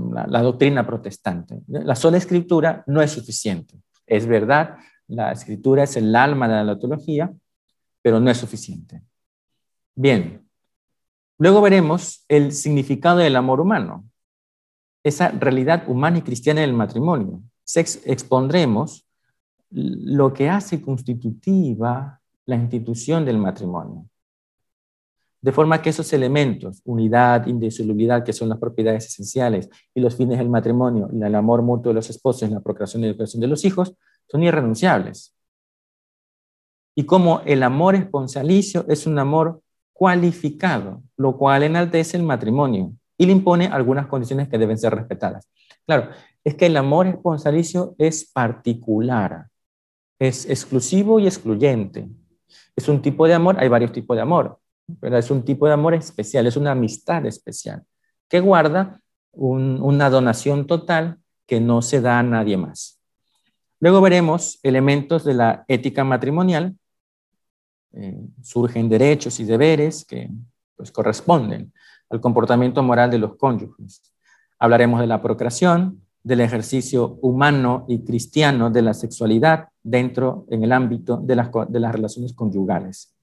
doctrina 0.42 0.86
protestante. 0.86 1.60
La 1.66 1.94
sola 1.94 2.16
escritura 2.16 2.82
no 2.86 3.02
es 3.02 3.12
suficiente. 3.12 3.80
Es 4.06 4.26
verdad, 4.26 4.76
la 5.06 5.32
escritura 5.32 5.84
es 5.84 5.96
el 5.96 6.14
alma 6.14 6.48
de 6.48 6.64
la 6.64 6.78
teología, 6.78 7.32
pero 8.02 8.20
no 8.20 8.30
es 8.30 8.38
suficiente. 8.38 9.02
Bien, 9.94 10.47
luego 11.38 11.60
veremos 11.60 12.24
el 12.28 12.52
significado 12.52 13.18
del 13.18 13.36
amor 13.36 13.60
humano, 13.60 14.04
esa 15.04 15.30
realidad 15.30 15.84
humana 15.88 16.18
y 16.18 16.22
cristiana 16.22 16.60
del 16.60 16.72
matrimonio. 16.74 17.42
expondremos 18.04 19.06
lo 19.70 20.32
que 20.32 20.48
hace 20.48 20.80
constitutiva 20.80 22.20
la 22.46 22.56
institución 22.56 23.24
del 23.24 23.38
matrimonio. 23.38 24.08
De 25.40 25.52
forma 25.52 25.80
que 25.80 25.90
esos 25.90 26.12
elementos, 26.12 26.80
unidad, 26.84 27.46
indisolubilidad, 27.46 28.24
que 28.24 28.32
son 28.32 28.48
las 28.48 28.58
propiedades 28.58 29.06
esenciales, 29.06 29.68
y 29.94 30.00
los 30.00 30.16
fines 30.16 30.38
del 30.38 30.48
matrimonio, 30.48 31.08
el 31.12 31.34
amor 31.34 31.62
mutuo 31.62 31.90
de 31.90 31.94
los 31.94 32.10
esposos, 32.10 32.50
la 32.50 32.60
procreación 32.60 33.04
y 33.04 33.06
educación 33.06 33.40
de 33.40 33.46
los 33.46 33.64
hijos, 33.64 33.94
son 34.26 34.42
irrenunciables. 34.42 35.34
Y 36.96 37.04
como 37.04 37.40
el 37.44 37.62
amor 37.62 37.94
esponsalicio 37.94 38.84
es 38.88 39.06
un 39.06 39.18
amor 39.18 39.62
cualificado, 39.98 41.02
lo 41.16 41.36
cual 41.36 41.64
enaltece 41.64 42.16
el 42.16 42.22
matrimonio 42.22 42.92
y 43.16 43.26
le 43.26 43.32
impone 43.32 43.66
algunas 43.66 44.06
condiciones 44.06 44.48
que 44.48 44.58
deben 44.58 44.78
ser 44.78 44.94
respetadas. 44.94 45.48
Claro, 45.84 46.10
es 46.44 46.54
que 46.54 46.66
el 46.66 46.76
amor 46.76 47.08
esponsalicio 47.08 47.96
es 47.98 48.30
particular, 48.30 49.48
es 50.20 50.48
exclusivo 50.48 51.18
y 51.18 51.26
excluyente. 51.26 52.08
Es 52.76 52.88
un 52.88 53.02
tipo 53.02 53.26
de 53.26 53.34
amor, 53.34 53.56
hay 53.58 53.68
varios 53.68 53.90
tipos 53.92 54.16
de 54.16 54.22
amor 54.22 54.60
pero 55.00 55.18
es 55.18 55.30
un 55.30 55.44
tipo 55.44 55.66
de 55.66 55.74
amor 55.74 55.94
especial, 55.94 56.46
es 56.46 56.56
una 56.56 56.72
amistad 56.72 57.26
especial, 57.26 57.84
que 58.28 58.40
guarda 58.40 59.00
una 59.32 60.10
donación 60.10 60.66
total 60.66 61.18
que 61.46 61.60
no 61.60 61.82
se 61.82 62.00
da 62.00 62.18
a 62.18 62.22
nadie 62.22 62.56
más. 62.56 63.00
Luego 63.80 64.00
veremos 64.00 64.58
elementos 64.62 65.24
de 65.24 65.34
la 65.34 65.64
ética 65.68 66.04
matrimonial, 66.04 66.76
eh, 67.92 68.20
surgen 68.42 68.88
derechos 68.88 69.40
y 69.40 69.44
deberes 69.44 70.04
que 70.04 70.30
pues, 70.76 70.90
corresponden 70.92 71.72
al 72.10 72.20
comportamiento 72.20 72.82
moral 72.82 73.10
de 73.10 73.18
los 73.18 73.36
cónyuges. 73.36 74.02
Hablaremos 74.58 75.00
de 75.00 75.06
la 75.06 75.22
procreación, 75.22 76.02
del 76.22 76.40
ejercicio 76.40 77.18
humano 77.22 77.86
y 77.88 78.04
cristiano 78.04 78.70
de 78.70 78.82
la 78.82 78.94
sexualidad 78.94 79.68
dentro, 79.82 80.46
en 80.50 80.64
el 80.64 80.72
ámbito 80.72 81.16
de 81.16 81.36
las, 81.36 81.50
de 81.68 81.80
las 81.80 81.92
relaciones 81.92 82.34
conyugales. 82.34 83.14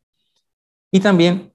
Y 0.91 0.99
también 1.01 1.51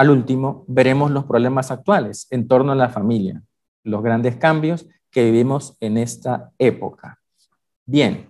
al 0.00 0.08
último, 0.08 0.64
veremos 0.66 1.10
los 1.10 1.26
problemas 1.26 1.70
actuales 1.70 2.26
en 2.30 2.48
torno 2.48 2.72
a 2.72 2.74
la 2.74 2.88
familia, 2.88 3.42
los 3.84 4.02
grandes 4.02 4.36
cambios 4.36 4.86
que 5.10 5.26
vivimos 5.26 5.76
en 5.78 5.98
esta 5.98 6.52
época. 6.58 7.20
Bien, 7.84 8.29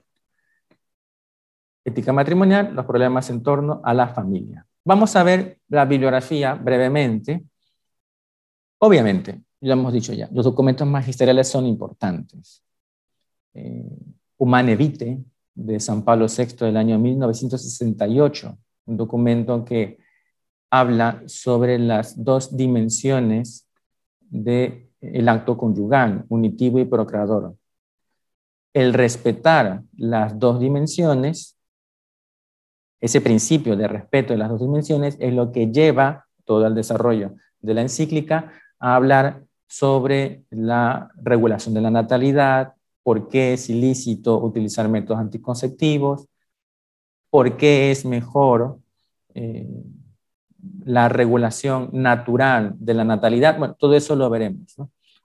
ética 1.84 2.12
matrimonial, 2.12 2.74
los 2.74 2.84
problemas 2.84 3.30
en 3.30 3.42
torno 3.42 3.80
a 3.84 3.94
la 3.94 4.08
familia. 4.08 4.66
Vamos 4.84 5.14
a 5.16 5.22
ver 5.22 5.58
la 5.68 5.84
bibliografía 5.84 6.54
brevemente. 6.54 7.44
Obviamente, 8.78 9.42
ya 9.60 9.74
hemos 9.74 9.92
dicho 9.92 10.12
ya, 10.12 10.28
los 10.32 10.44
documentos 10.44 10.86
magisteriales 10.86 11.48
son 11.48 11.66
importantes. 11.66 12.62
Eh, 13.54 13.84
Humane 14.38 14.76
de 15.54 15.80
San 15.80 16.02
Pablo 16.02 16.26
VI 16.26 16.56
del 16.64 16.76
año 16.76 16.98
1968, 16.98 18.58
un 18.86 18.96
documento 18.96 19.64
que 19.64 19.98
habla 20.70 21.22
sobre 21.26 21.78
las 21.78 22.22
dos 22.22 22.56
dimensiones 22.56 23.68
del 24.20 24.88
el 25.00 25.28
acto 25.28 25.56
conyugal, 25.56 26.24
unitivo 26.28 26.78
y 26.78 26.84
procreador. 26.84 27.56
El 28.72 28.92
respetar 28.92 29.82
las 29.96 30.38
dos 30.38 30.60
dimensiones, 30.60 31.58
ese 33.00 33.20
principio 33.20 33.76
de 33.76 33.88
respeto 33.88 34.32
de 34.32 34.38
las 34.38 34.50
dos 34.50 34.60
dimensiones, 34.60 35.16
es 35.20 35.32
lo 35.32 35.52
que 35.52 35.70
lleva 35.70 36.26
todo 36.44 36.66
el 36.66 36.74
desarrollo 36.74 37.34
de 37.60 37.74
la 37.74 37.82
encíclica 37.82 38.52
a 38.78 38.94
hablar 38.94 39.44
sobre 39.66 40.42
la 40.50 41.10
regulación 41.16 41.74
de 41.74 41.80
la 41.80 41.90
natalidad, 41.90 42.74
por 43.02 43.28
qué 43.28 43.54
es 43.54 43.70
ilícito 43.70 44.38
utilizar 44.38 44.88
métodos 44.88 45.20
anticonceptivos, 45.20 46.26
por 47.30 47.56
qué 47.56 47.90
es 47.90 48.04
mejor 48.04 48.78
eh, 49.34 49.68
la 50.84 51.08
regulación 51.08 51.88
natural 51.92 52.74
de 52.78 52.94
la 52.94 53.04
natalidad, 53.04 53.58
bueno, 53.58 53.76
todo 53.78 53.94
eso 53.94 54.16
lo 54.16 54.28
veremos. 54.28 54.76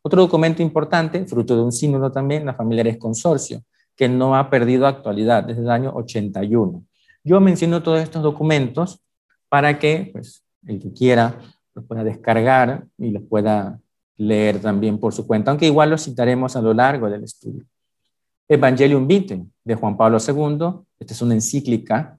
Otro 0.02 0.22
documento 0.22 0.62
importante, 0.62 1.26
fruto 1.26 1.56
de 1.56 1.64
un 1.64 1.72
sínodo 1.72 2.12
también, 2.12 2.46
la 2.46 2.54
Familiares 2.54 2.98
Consorcio, 2.98 3.64
que 3.96 4.08
no 4.08 4.36
ha 4.36 4.50
perdido 4.50 4.86
actualidad 4.86 5.44
desde 5.44 5.62
el 5.62 5.70
año 5.72 5.92
81. 5.96 6.84
Yo 7.26 7.42
menciono 7.42 7.82
todos 7.82 8.02
estos 8.02 8.22
documentos 8.22 9.02
para 9.50 9.80
que 9.80 10.12
pues, 10.14 10.44
el 10.68 10.80
que 10.80 10.94
quiera 10.94 11.40
los 11.74 11.84
pueda 11.86 12.04
descargar 12.04 12.86
y 13.00 13.10
los 13.10 13.24
pueda 13.24 13.80
leer 14.16 14.60
también 14.60 15.00
por 15.00 15.12
su 15.12 15.26
cuenta, 15.26 15.50
aunque 15.50 15.66
igual 15.66 15.90
los 15.90 16.06
citaremos 16.06 16.56
a 16.56 16.62
lo 16.62 16.74
largo 16.74 17.10
del 17.10 17.24
estudio. 17.24 17.66
Evangelium 18.48 19.08
Vitae 19.08 19.44
de 19.64 19.76
Juan 19.76 19.98
Pablo 19.98 20.20
II, 20.20 20.86
esta 21.00 21.14
es 21.14 21.22
una 21.24 21.34
encíclica 21.34 22.18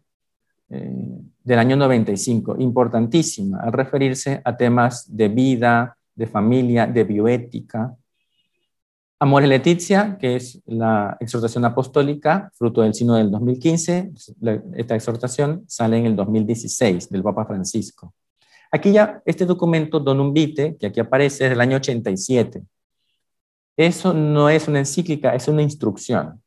eh, 0.69 1.21
del 1.45 1.59
año 1.61 1.77
95, 1.77 2.57
importantísima, 2.59 3.61
al 3.61 3.73
referirse 3.73 4.41
a 4.45 4.57
temas 4.57 5.07
de 5.17 5.29
vida, 5.29 5.97
de 6.17 6.27
familia, 6.27 6.89
de 6.89 7.05
bioética. 7.05 7.95
Amor 9.19 9.45
y 9.45 9.47
Leticia, 9.47 10.19
que 10.19 10.37
es 10.37 10.61
la 10.67 11.17
exhortación 11.21 11.65
apostólica, 11.65 12.51
fruto 12.55 12.83
del 12.83 12.93
sino 12.93 13.15
del 13.15 13.31
2015. 13.31 14.13
Esta 14.75 14.95
exhortación 14.95 15.65
sale 15.67 15.97
en 15.97 16.07
el 16.07 16.17
2016 16.17 17.09
del 17.09 17.23
Papa 17.23 17.47
Francisco. 17.47 18.13
Aquí 18.71 18.93
ya 18.93 19.23
este 19.25 19.47
documento 19.47 20.01
Donum 20.01 20.35
Vitae, 20.35 20.77
que 20.77 20.89
aquí 20.89 21.01
aparece, 21.01 21.45
es 21.45 21.51
del 21.51 21.61
año 21.63 21.79
87. 21.79 22.63
Eso 23.79 24.13
no 24.13 24.51
es 24.51 24.69
una 24.69 24.81
encíclica, 24.81 25.35
es 25.35 25.49
una 25.49 25.63
instrucción. 25.63 26.43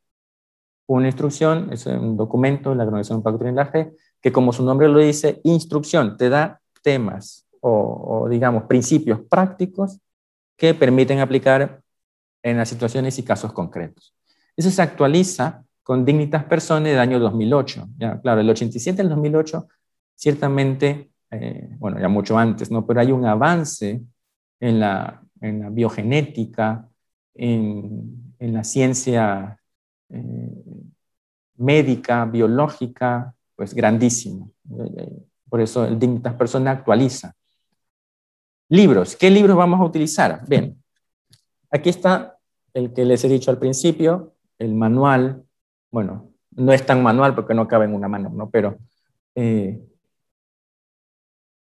Una 0.86 1.08
instrucción 1.08 1.74
es 1.74 1.88
un 1.88 2.18
documento 2.18 2.70
de 2.70 2.76
la 2.76 2.84
Organización 2.84 3.24
para 3.24 3.52
la 3.52 3.66
Fe 3.66 3.92
que 4.22 4.32
como 4.32 4.54
su 4.54 4.64
nombre 4.64 4.88
lo 4.88 5.00
dice, 5.00 5.40
instrucción, 5.44 6.18
te 6.18 6.30
da 6.30 6.62
temas 6.84 7.48
o, 7.62 8.28
digamos, 8.30 8.64
principios 8.64 9.20
prácticos 9.30 10.00
que 10.56 10.74
permiten 10.74 11.20
aplicar 11.20 11.82
en 12.44 12.58
las 12.58 12.70
situaciones 12.70 13.18
y 13.20 13.24
casos 13.24 13.54
concretos. 13.54 14.14
Eso 14.56 14.70
se 14.70 14.82
actualiza 14.82 15.64
con 15.84 16.06
Dignitas 16.06 16.44
Personas 16.44 16.90
del 16.90 17.00
año 17.00 17.20
2008. 17.20 17.88
Ya, 17.98 18.20
claro, 18.22 18.42
el 18.42 18.50
87 18.50 19.02
el 19.02 19.10
2008, 19.10 19.68
ciertamente, 20.16 21.12
eh, 21.32 21.70
bueno, 21.78 22.00
ya 22.00 22.08
mucho 22.10 22.38
antes, 22.38 22.70
¿no? 22.70 22.86
Pero 22.86 23.02
hay 23.02 23.12
un 23.12 23.26
avance 23.26 24.02
en 24.60 24.80
la, 24.80 25.24
en 25.42 25.62
la 25.62 25.70
biogenética, 25.70 26.88
en, 27.34 28.36
en, 28.38 28.54
la 28.54 28.64
ciencia 28.64 29.58
eh, 30.10 30.64
médica, 31.58 32.26
biológica, 32.26 33.34
pues 33.56 33.74
grandísimo. 33.74 34.52
Por 35.50 35.62
eso 35.62 35.86
el 35.86 35.98
Dignitas 35.98 36.36
Persona 36.36 36.72
actualiza. 36.72 37.34
Libros. 38.70 39.16
¿Qué 39.16 39.32
libros 39.32 39.58
vamos 39.58 39.80
a 39.80 39.86
utilizar? 39.86 40.44
Bien, 40.48 40.80
aquí 41.70 41.90
está 41.90 42.38
el 42.74 42.94
que 42.94 43.06
les 43.06 43.24
he 43.24 43.30
dicho 43.30 43.52
al 43.52 43.60
principio, 43.60 44.34
el 44.58 44.74
manual. 44.74 45.44
Bueno, 45.92 46.32
no 46.52 46.74
es 46.74 46.86
tan 46.86 47.02
manual 47.02 47.36
porque 47.36 47.54
no 47.54 47.68
cabe 47.68 47.86
en 47.86 47.94
una 47.94 48.08
mano, 48.08 48.30
¿no? 48.30 48.50
Pero 48.50 48.78
eh, 49.36 49.82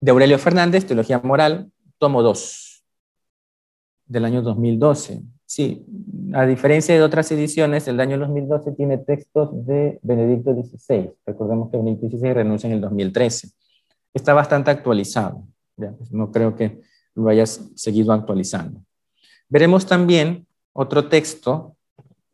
de 0.01 0.11
Aurelio 0.11 0.39
Fernández, 0.39 0.87
Teología 0.87 1.21
Moral, 1.23 1.71
tomo 1.99 2.23
2, 2.23 2.85
del 4.07 4.25
año 4.25 4.43
2012. 4.43 5.23
Sí, 5.45 5.87
a 6.35 6.47
diferencia 6.47 6.95
de 6.95 7.03
otras 7.03 7.31
ediciones, 7.31 7.87
el 7.87 8.01
año 8.01 8.19
2012 8.19 8.73
tiene 8.73 8.99
textos 8.99 9.51
de 9.67 9.99
Benedicto 10.03 10.55
XVI. 10.55 11.13
Recordemos 11.27 11.71
que 11.71 11.77
Benedicto 11.77 12.09
XVI 12.09 12.33
renuncia 12.33 12.69
en 12.69 12.75
el 12.75 12.81
2013. 12.81 13.51
Está 14.15 14.35
bastante 14.35 14.71
actualizado. 14.71 15.47
Pues, 15.77 16.11
no 16.11 16.31
creo 16.31 16.57
que 16.57 16.81
lo 17.15 17.29
hayas 17.29 17.71
seguido 17.75 18.13
actualizando. 18.13 18.83
Veremos 19.53 19.85
también 19.85 20.47
otro 20.73 21.11
texto, 21.11 21.77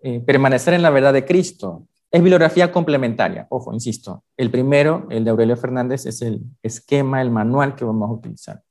eh, 0.01 0.21
Permanecer 0.21 0.75
en 0.75 0.83
la 0.83 0.91
verdad 0.91 1.13
de 1.13 1.25
Cristo. 1.25 1.89
Es 2.13 2.23
bibliografía 2.23 2.71
complementaria. 2.71 3.49
Ojo, 3.51 3.75
insisto, 3.75 4.23
el 4.37 4.53
primero, 4.53 5.09
el 5.11 5.25
de 5.25 5.31
Aurelio 5.31 5.57
Fernández, 5.57 6.07
es 6.07 6.23
el 6.23 6.41
esquema, 6.63 7.21
el 7.21 7.33
manual 7.33 7.75
que 7.75 7.85
vamos 7.85 8.09
a 8.09 8.13
utilizar. 8.13 8.63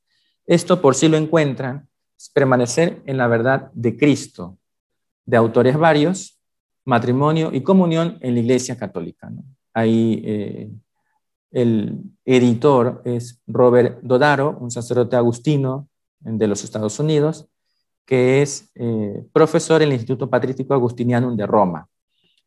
Esto, 0.45 0.81
por 0.81 0.95
si 0.95 1.09
lo 1.09 1.17
encuentran, 1.17 1.89
permanecer 2.33 3.01
en 3.05 3.17
la 3.17 3.27
verdad 3.27 3.69
de 3.73 3.97
Cristo, 3.97 4.57
de 5.25 5.35
autores 5.35 5.77
varios, 5.77 6.39
matrimonio 6.85 7.49
y 7.51 7.63
comunión 7.63 8.17
en 8.21 8.35
la 8.35 8.39
Iglesia 8.39 8.77
Católica. 8.77 9.29
Ahí 9.73 10.23
eh, 10.25 10.71
el 11.51 11.99
editor 12.23 13.01
es 13.03 13.41
Robert 13.45 13.99
Dodaro, 14.03 14.57
un 14.57 14.71
sacerdote 14.71 15.17
agustino 15.17 15.89
de 16.21 16.47
los 16.47 16.63
Estados 16.63 16.97
Unidos, 16.97 17.49
que 18.07 18.41
es 18.41 18.71
eh, 18.73 19.25
profesor 19.33 19.81
en 19.81 19.89
el 19.89 19.95
Instituto 19.95 20.29
Patrístico 20.29 20.73
Agustiniano 20.73 21.35
de 21.35 21.45
Roma. 21.45 21.85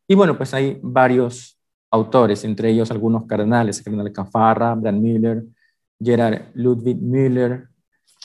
Y 0.07 0.15
bueno, 0.15 0.35
pues 0.35 0.55
hay 0.55 0.79
varios 0.81 1.55
autores, 1.91 2.43
entre 2.43 2.71
ellos 2.71 2.89
algunos 2.89 3.27
cardenales, 3.27 3.77
el 3.77 3.83
cardenal 3.83 4.11
Cafarra, 4.11 4.73
Brand 4.73 4.99
Müller, 4.99 5.43
Gerard 6.03 6.47
Ludwig 6.55 6.97
Müller, 6.97 7.67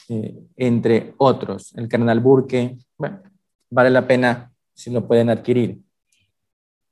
eh, 0.09 0.35
entre 0.57 1.13
otros. 1.19 1.75
El 1.77 1.89
cardenal 1.89 2.21
Burke, 2.21 2.79
vale 3.69 3.91
la 3.91 4.07
pena 4.07 4.51
si 4.73 4.91
lo 4.91 5.07
pueden 5.07 5.29
adquirir. 5.29 5.79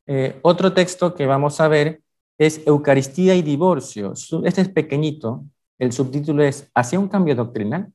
Eh, 0.07 0.39
otro 0.43 0.75
texto 0.75 1.15
que 1.15 1.25
vamos 1.25 1.59
a 1.59 1.69
ver 1.69 2.03
es 2.37 2.61
Eucaristía 2.67 3.35
y 3.35 3.41
Divorcio. 3.41 4.13
Este 4.45 4.61
es 4.61 4.69
pequeñito, 4.69 5.43
el 5.79 5.93
subtítulo 5.93 6.43
es 6.43 6.71
Hacia 6.75 7.01
un 7.01 7.09
cambio 7.09 7.35
doctrinal, 7.35 7.91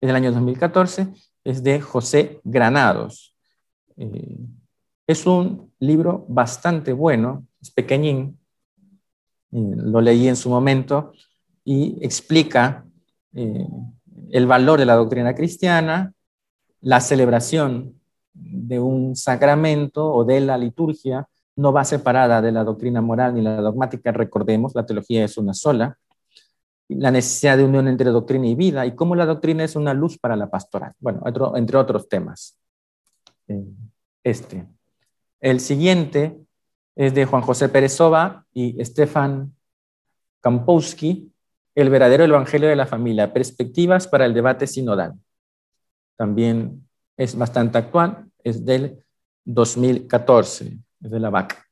es 0.00 0.06
del 0.06 0.16
año 0.16 0.32
2014, 0.32 1.08
es 1.46 1.62
de 1.62 1.80
José 1.80 2.40
Granados. 2.44 3.34
Eh, 3.96 4.38
es 5.06 5.26
un 5.26 5.72
libro 5.78 6.26
bastante 6.28 6.92
bueno, 6.92 7.46
es 7.60 7.70
pequeñín, 7.70 8.38
lo 9.52 10.00
leí 10.00 10.28
en 10.28 10.36
su 10.36 10.50
momento 10.50 11.12
y 11.64 11.96
explica 12.04 12.84
el 13.32 14.46
valor 14.46 14.78
de 14.78 14.86
la 14.86 14.96
doctrina 14.96 15.34
cristiana, 15.34 16.12
la 16.80 17.00
celebración 17.00 17.94
de 18.34 18.80
un 18.80 19.16
sacramento 19.16 20.12
o 20.12 20.24
de 20.24 20.40
la 20.40 20.58
liturgia 20.58 21.28
no 21.56 21.72
va 21.72 21.84
separada 21.84 22.42
de 22.42 22.52
la 22.52 22.64
doctrina 22.64 23.00
moral 23.00 23.34
ni 23.34 23.42
la 23.42 23.60
dogmática, 23.60 24.12
recordemos, 24.12 24.74
la 24.74 24.84
teología 24.84 25.24
es 25.24 25.38
una 25.38 25.54
sola, 25.54 25.96
la 26.88 27.10
necesidad 27.10 27.56
de 27.56 27.64
unión 27.64 27.88
entre 27.88 28.10
doctrina 28.10 28.46
y 28.46 28.54
vida 28.54 28.86
y 28.86 28.94
cómo 28.94 29.14
la 29.16 29.26
doctrina 29.26 29.64
es 29.64 29.76
una 29.76 29.94
luz 29.94 30.18
para 30.18 30.36
la 30.36 30.48
pastoral, 30.48 30.92
bueno, 31.00 31.22
entre 31.56 31.76
otros 31.76 32.08
temas. 32.08 32.58
Eh, 33.48 33.64
este. 34.22 34.66
El 35.40 35.60
siguiente 35.60 36.36
es 36.94 37.14
de 37.14 37.26
Juan 37.26 37.42
José 37.42 37.68
Pérezova 37.68 38.44
y 38.52 38.82
Stefan 38.84 39.54
Kampowski, 40.40 41.32
el 41.74 41.90
verdadero 41.90 42.24
Evangelio 42.24 42.68
de 42.68 42.76
la 42.76 42.86
familia, 42.86 43.32
perspectivas 43.32 44.08
para 44.08 44.24
el 44.24 44.34
debate 44.34 44.66
sinodal. 44.66 45.14
También 46.16 46.88
es 47.16 47.36
bastante 47.36 47.78
actual, 47.78 48.30
es 48.42 48.64
del 48.64 49.04
2014, 49.44 50.78
es 51.02 51.10
de 51.10 51.20
la 51.20 51.30
VAC. 51.30 51.62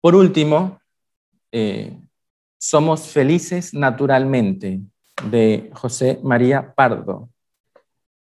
Por 0.00 0.14
último, 0.14 0.80
eh, 1.52 1.98
Somos 2.62 3.08
felices 3.08 3.72
naturalmente, 3.72 4.82
de 5.30 5.70
José 5.72 6.20
María 6.22 6.74
Pardo. 6.74 7.30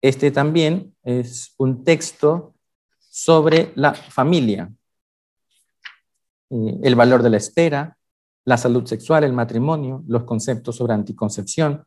Este 0.04 0.30
también 0.30 0.96
es 1.02 1.56
un 1.58 1.84
texto 1.84 2.54
sobre 3.00 3.72
la 3.74 3.96
familia, 3.96 4.72
eh, 6.52 6.78
el 6.84 6.94
valor 6.94 7.24
de 7.24 7.32
la 7.32 7.38
espera, 7.38 7.98
la 8.46 8.58
salud 8.58 8.86
sexual, 8.86 9.24
el 9.24 9.34
matrimonio, 9.34 10.04
los 10.08 10.26
conceptos 10.26 10.76
sobre 10.76 10.94
anticoncepción, 10.94 11.84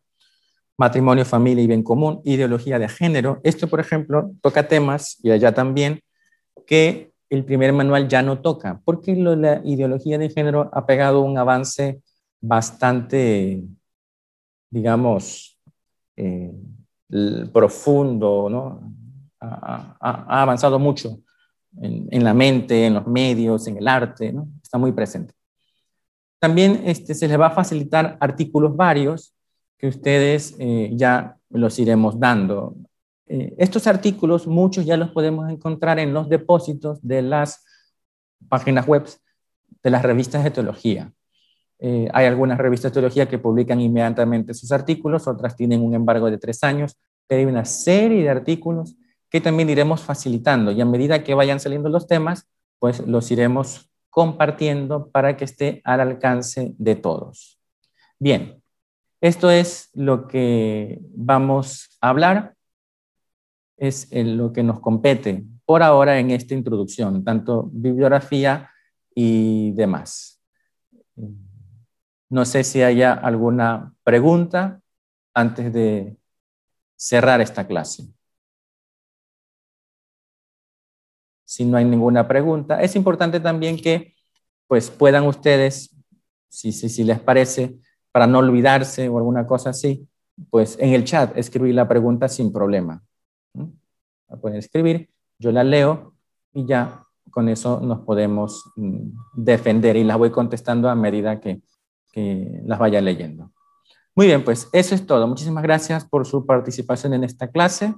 matrimonio, 0.77 1.25
familia 1.25 1.63
y 1.63 1.69
bien 1.69 1.85
común, 1.85 2.23
ideología 2.25 2.81
de 2.81 2.89
género. 2.89 3.41
Esto, 3.45 3.69
por 3.69 3.79
ejemplo, 3.79 4.33
toca 4.41 4.67
temas, 4.67 5.17
y 5.23 5.31
allá 5.31 5.55
también, 5.55 6.01
que 6.67 7.13
el 7.31 7.45
primer 7.45 7.73
manual 7.73 8.09
ya 8.09 8.21
no 8.21 8.41
toca, 8.41 8.81
porque 8.85 9.15
la 9.15 9.63
ideología 9.65 10.19
de 10.19 10.29
género 10.29 10.71
ha 10.73 10.87
pegado 10.87 11.21
un 11.21 11.39
avance 11.39 12.03
bastante, 12.43 13.63
digamos, 14.69 15.59
eh, 16.17 16.53
profundo, 17.53 18.49
¿no? 18.51 18.93
Ha, 19.41 20.43
avanzado 20.43 20.79
mucho 20.79 21.19
en, 21.81 22.23
la 22.23 22.35
mente, 22.35 22.87
en 22.87 22.95
los 22.95 23.07
medios, 23.07 23.67
en 23.67 23.79
el 23.79 23.89
arte, 23.89 24.33
¿no? 24.33 24.49
Está 24.63 24.79
muy 24.79 24.93
presente. 24.93 25.35
También 26.39 26.83
este, 26.85 27.15
se 27.15 27.29
les 27.29 27.41
va 27.41 27.47
a 27.47 27.51
facilitar 27.51 28.17
artículos 28.21 28.77
varios 28.77 29.35
que 29.79 29.89
ustedes 29.89 30.55
eh, 30.59 30.91
ya 30.95 31.37
los 31.51 31.79
iremos 31.79 32.19
dando. 32.19 32.77
Eh, 33.27 33.55
estos 33.59 33.87
artículos, 33.87 34.47
muchos 34.47 34.85
ya 34.85 34.97
los 34.97 35.11
podemos 35.11 35.51
encontrar 35.51 35.99
en 35.99 36.13
los 36.13 36.29
depósitos 36.29 37.01
de 37.03 37.23
las 37.23 37.65
páginas 38.49 38.87
web 38.87 39.09
de 39.83 39.91
las 39.91 40.03
revistas 40.03 40.45
de 40.45 40.51
teología. 40.51 41.13
Eh, 41.85 42.09
hay 42.15 42.27
algunas 42.27 42.59
revistas 42.59 42.93
de 42.93 42.95
teología 42.95 43.29
que 43.29 43.41
publican 43.41 43.81
inmediatamente 43.81 44.55
sus 44.55 44.71
artículos, 44.71 45.27
otras 45.27 45.57
tienen 45.57 45.83
un 45.83 45.97
embargo 45.97 46.31
de 46.31 46.39
tres 46.39 46.63
años, 46.63 46.97
pero 47.27 47.41
hay 47.41 47.47
una 47.47 47.65
serie 47.65 48.23
de 48.23 48.31
artículos 48.31 48.95
que 49.29 49.41
también 49.41 49.69
iremos 49.69 50.01
facilitando 50.01 50.71
y 50.71 50.81
a 50.81 50.85
medida 50.85 51.25
que 51.25 51.35
vayan 51.35 51.59
saliendo 51.59 51.89
los 51.89 52.07
temas, 52.07 52.49
pues 52.79 53.05
los 53.05 53.29
iremos 53.33 53.91
compartiendo 54.11 55.11
para 55.11 55.37
que 55.37 55.45
esté 55.45 55.81
al 55.83 55.99
alcance 56.01 56.73
de 56.79 56.95
todos. 56.95 57.59
Bien, 58.21 58.63
esto 59.21 59.51
es 59.51 59.91
lo 59.93 60.29
que 60.29 61.01
vamos 61.17 61.99
a 62.01 62.11
hablar, 62.11 62.55
es 63.77 64.07
lo 64.13 64.53
que 64.53 64.63
nos 64.63 64.79
compete 64.79 65.43
por 65.65 65.83
ahora 65.83 66.21
en 66.21 66.31
esta 66.31 66.55
introducción, 66.55 67.25
tanto 67.25 67.69
bibliografía 67.73 68.71
y 69.17 69.73
demás. 69.73 70.41
No 72.33 72.47
sé 72.47 72.65
si 72.65 72.83
haya 72.83 73.13
alguna 73.13 73.93
pregunta 74.05 74.81
antes 75.35 75.71
de 75.71 76.17
cerrar 76.97 77.43
esta 77.43 77.67
clase. 77.67 78.05
si 81.45 81.67
no 81.67 81.77
hay 81.77 81.85
ninguna 81.85 82.27
pregunta. 82.27 82.81
Es 82.81 82.97
importante 82.97 83.39
también 83.39 83.77
que 83.77 84.15
pues 84.67 84.89
puedan 84.91 85.27
ustedes, 85.27 85.95
si, 86.49 86.73
si, 86.73 86.89
si 86.89 87.05
les 87.05 87.21
parece, 87.21 87.77
para 88.11 88.27
no 88.27 88.39
olvidarse 88.39 89.07
o 89.11 89.19
alguna 89.19 89.47
cosa 89.47 89.69
así, 89.69 90.09
pues 90.49 90.79
en 90.81 90.95
el 90.95 91.05
chat 91.05 91.37
escribir 91.37 91.75
la 91.75 91.87
pregunta 91.87 92.31
sin 92.31 92.51
problema. 92.51 93.03
La 93.53 94.37
pueden 94.41 94.57
escribir, 94.57 95.11
yo 95.39 95.53
la 95.53 95.65
leo 95.65 96.15
y 96.55 96.65
ya 96.65 97.05
con 97.31 97.51
eso 97.51 97.81
nos 97.81 98.01
podemos 98.01 98.73
mm, 98.77 99.11
defender 99.35 99.97
y 99.97 100.05
las 100.05 100.17
voy 100.17 100.31
contestando 100.31 100.89
a 100.89 100.95
medida 100.95 101.39
que, 101.39 101.61
que 102.13 102.61
las 102.65 102.79
vaya 102.79 103.01
leyendo. 103.01 103.51
Muy 104.15 104.27
bien, 104.27 104.45
pues 104.45 104.69
eso 104.73 104.95
es 104.95 105.07
todo. 105.07 105.27
Muchísimas 105.27 105.63
gracias 105.63 106.05
por 106.05 106.27
su 106.27 106.45
participación 106.45 107.15
en 107.15 107.25
esta 107.25 107.51
clase. 107.51 107.95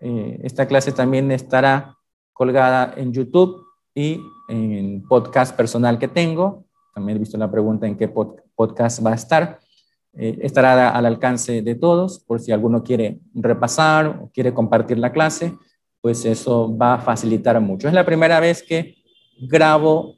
Eh, 0.00 0.40
esta 0.44 0.66
clase 0.66 0.92
también 0.92 1.30
estará 1.32 1.96
colgada 2.32 2.94
en 2.96 3.12
YouTube 3.12 3.66
y 3.94 4.20
en 4.48 5.02
podcast 5.08 5.56
personal 5.56 5.98
que 5.98 6.08
tengo. 6.08 6.64
También 6.94 7.16
he 7.16 7.20
visto 7.20 7.36
la 7.36 7.50
pregunta 7.50 7.86
en 7.86 7.96
qué 7.96 8.08
podcast 8.08 9.04
va 9.04 9.10
a 9.10 9.16
estar. 9.16 9.58
Eh, 10.12 10.38
estará 10.42 10.90
al 10.90 11.06
alcance 11.06 11.62
de 11.62 11.74
todos 11.74 12.20
por 12.20 12.40
si 12.40 12.52
alguno 12.52 12.82
quiere 12.82 13.20
repasar 13.34 14.06
o 14.06 14.30
quiere 14.32 14.52
compartir 14.52 14.98
la 14.98 15.12
clase, 15.12 15.54
pues 16.00 16.24
eso 16.24 16.76
va 16.76 16.94
a 16.94 16.98
facilitar 16.98 17.60
mucho. 17.60 17.88
Es 17.88 17.94
la 17.94 18.06
primera 18.06 18.40
vez 18.40 18.62
que 18.62 18.96
grabo 19.40 20.16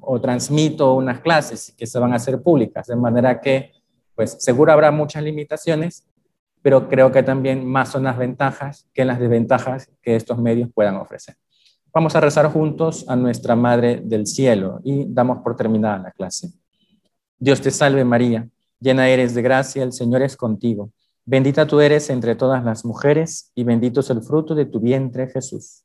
o 0.00 0.20
transmito 0.20 0.94
unas 0.94 1.20
clases 1.20 1.74
que 1.76 1.86
se 1.86 1.98
van 1.98 2.12
a 2.12 2.16
hacer 2.16 2.42
públicas, 2.42 2.86
de 2.86 2.96
manera 2.96 3.40
que 3.40 3.72
pues 4.14 4.36
seguro 4.40 4.72
habrá 4.72 4.90
muchas 4.90 5.22
limitaciones, 5.22 6.06
pero 6.62 6.88
creo 6.88 7.10
que 7.10 7.22
también 7.22 7.66
más 7.66 7.90
son 7.90 8.04
las 8.04 8.18
ventajas 8.18 8.86
que 8.92 9.04
las 9.04 9.18
desventajas 9.18 9.90
que 10.02 10.16
estos 10.16 10.38
medios 10.38 10.68
puedan 10.74 10.96
ofrecer. 10.96 11.36
Vamos 11.92 12.14
a 12.14 12.20
rezar 12.20 12.52
juntos 12.52 13.04
a 13.08 13.16
nuestra 13.16 13.56
Madre 13.56 14.00
del 14.04 14.26
Cielo 14.26 14.80
y 14.84 15.06
damos 15.08 15.38
por 15.38 15.56
terminada 15.56 15.98
la 15.98 16.10
clase. 16.12 16.52
Dios 17.38 17.60
te 17.60 17.70
salve 17.70 18.04
María, 18.04 18.46
llena 18.78 19.08
eres 19.08 19.34
de 19.34 19.42
gracia, 19.42 19.82
el 19.82 19.92
Señor 19.92 20.22
es 20.22 20.36
contigo. 20.36 20.92
Bendita 21.24 21.66
tú 21.66 21.80
eres 21.80 22.10
entre 22.10 22.34
todas 22.34 22.64
las 22.64 22.84
mujeres 22.84 23.50
y 23.54 23.64
bendito 23.64 24.00
es 24.00 24.10
el 24.10 24.22
fruto 24.22 24.54
de 24.54 24.66
tu 24.66 24.80
vientre 24.80 25.28
Jesús. 25.28 25.84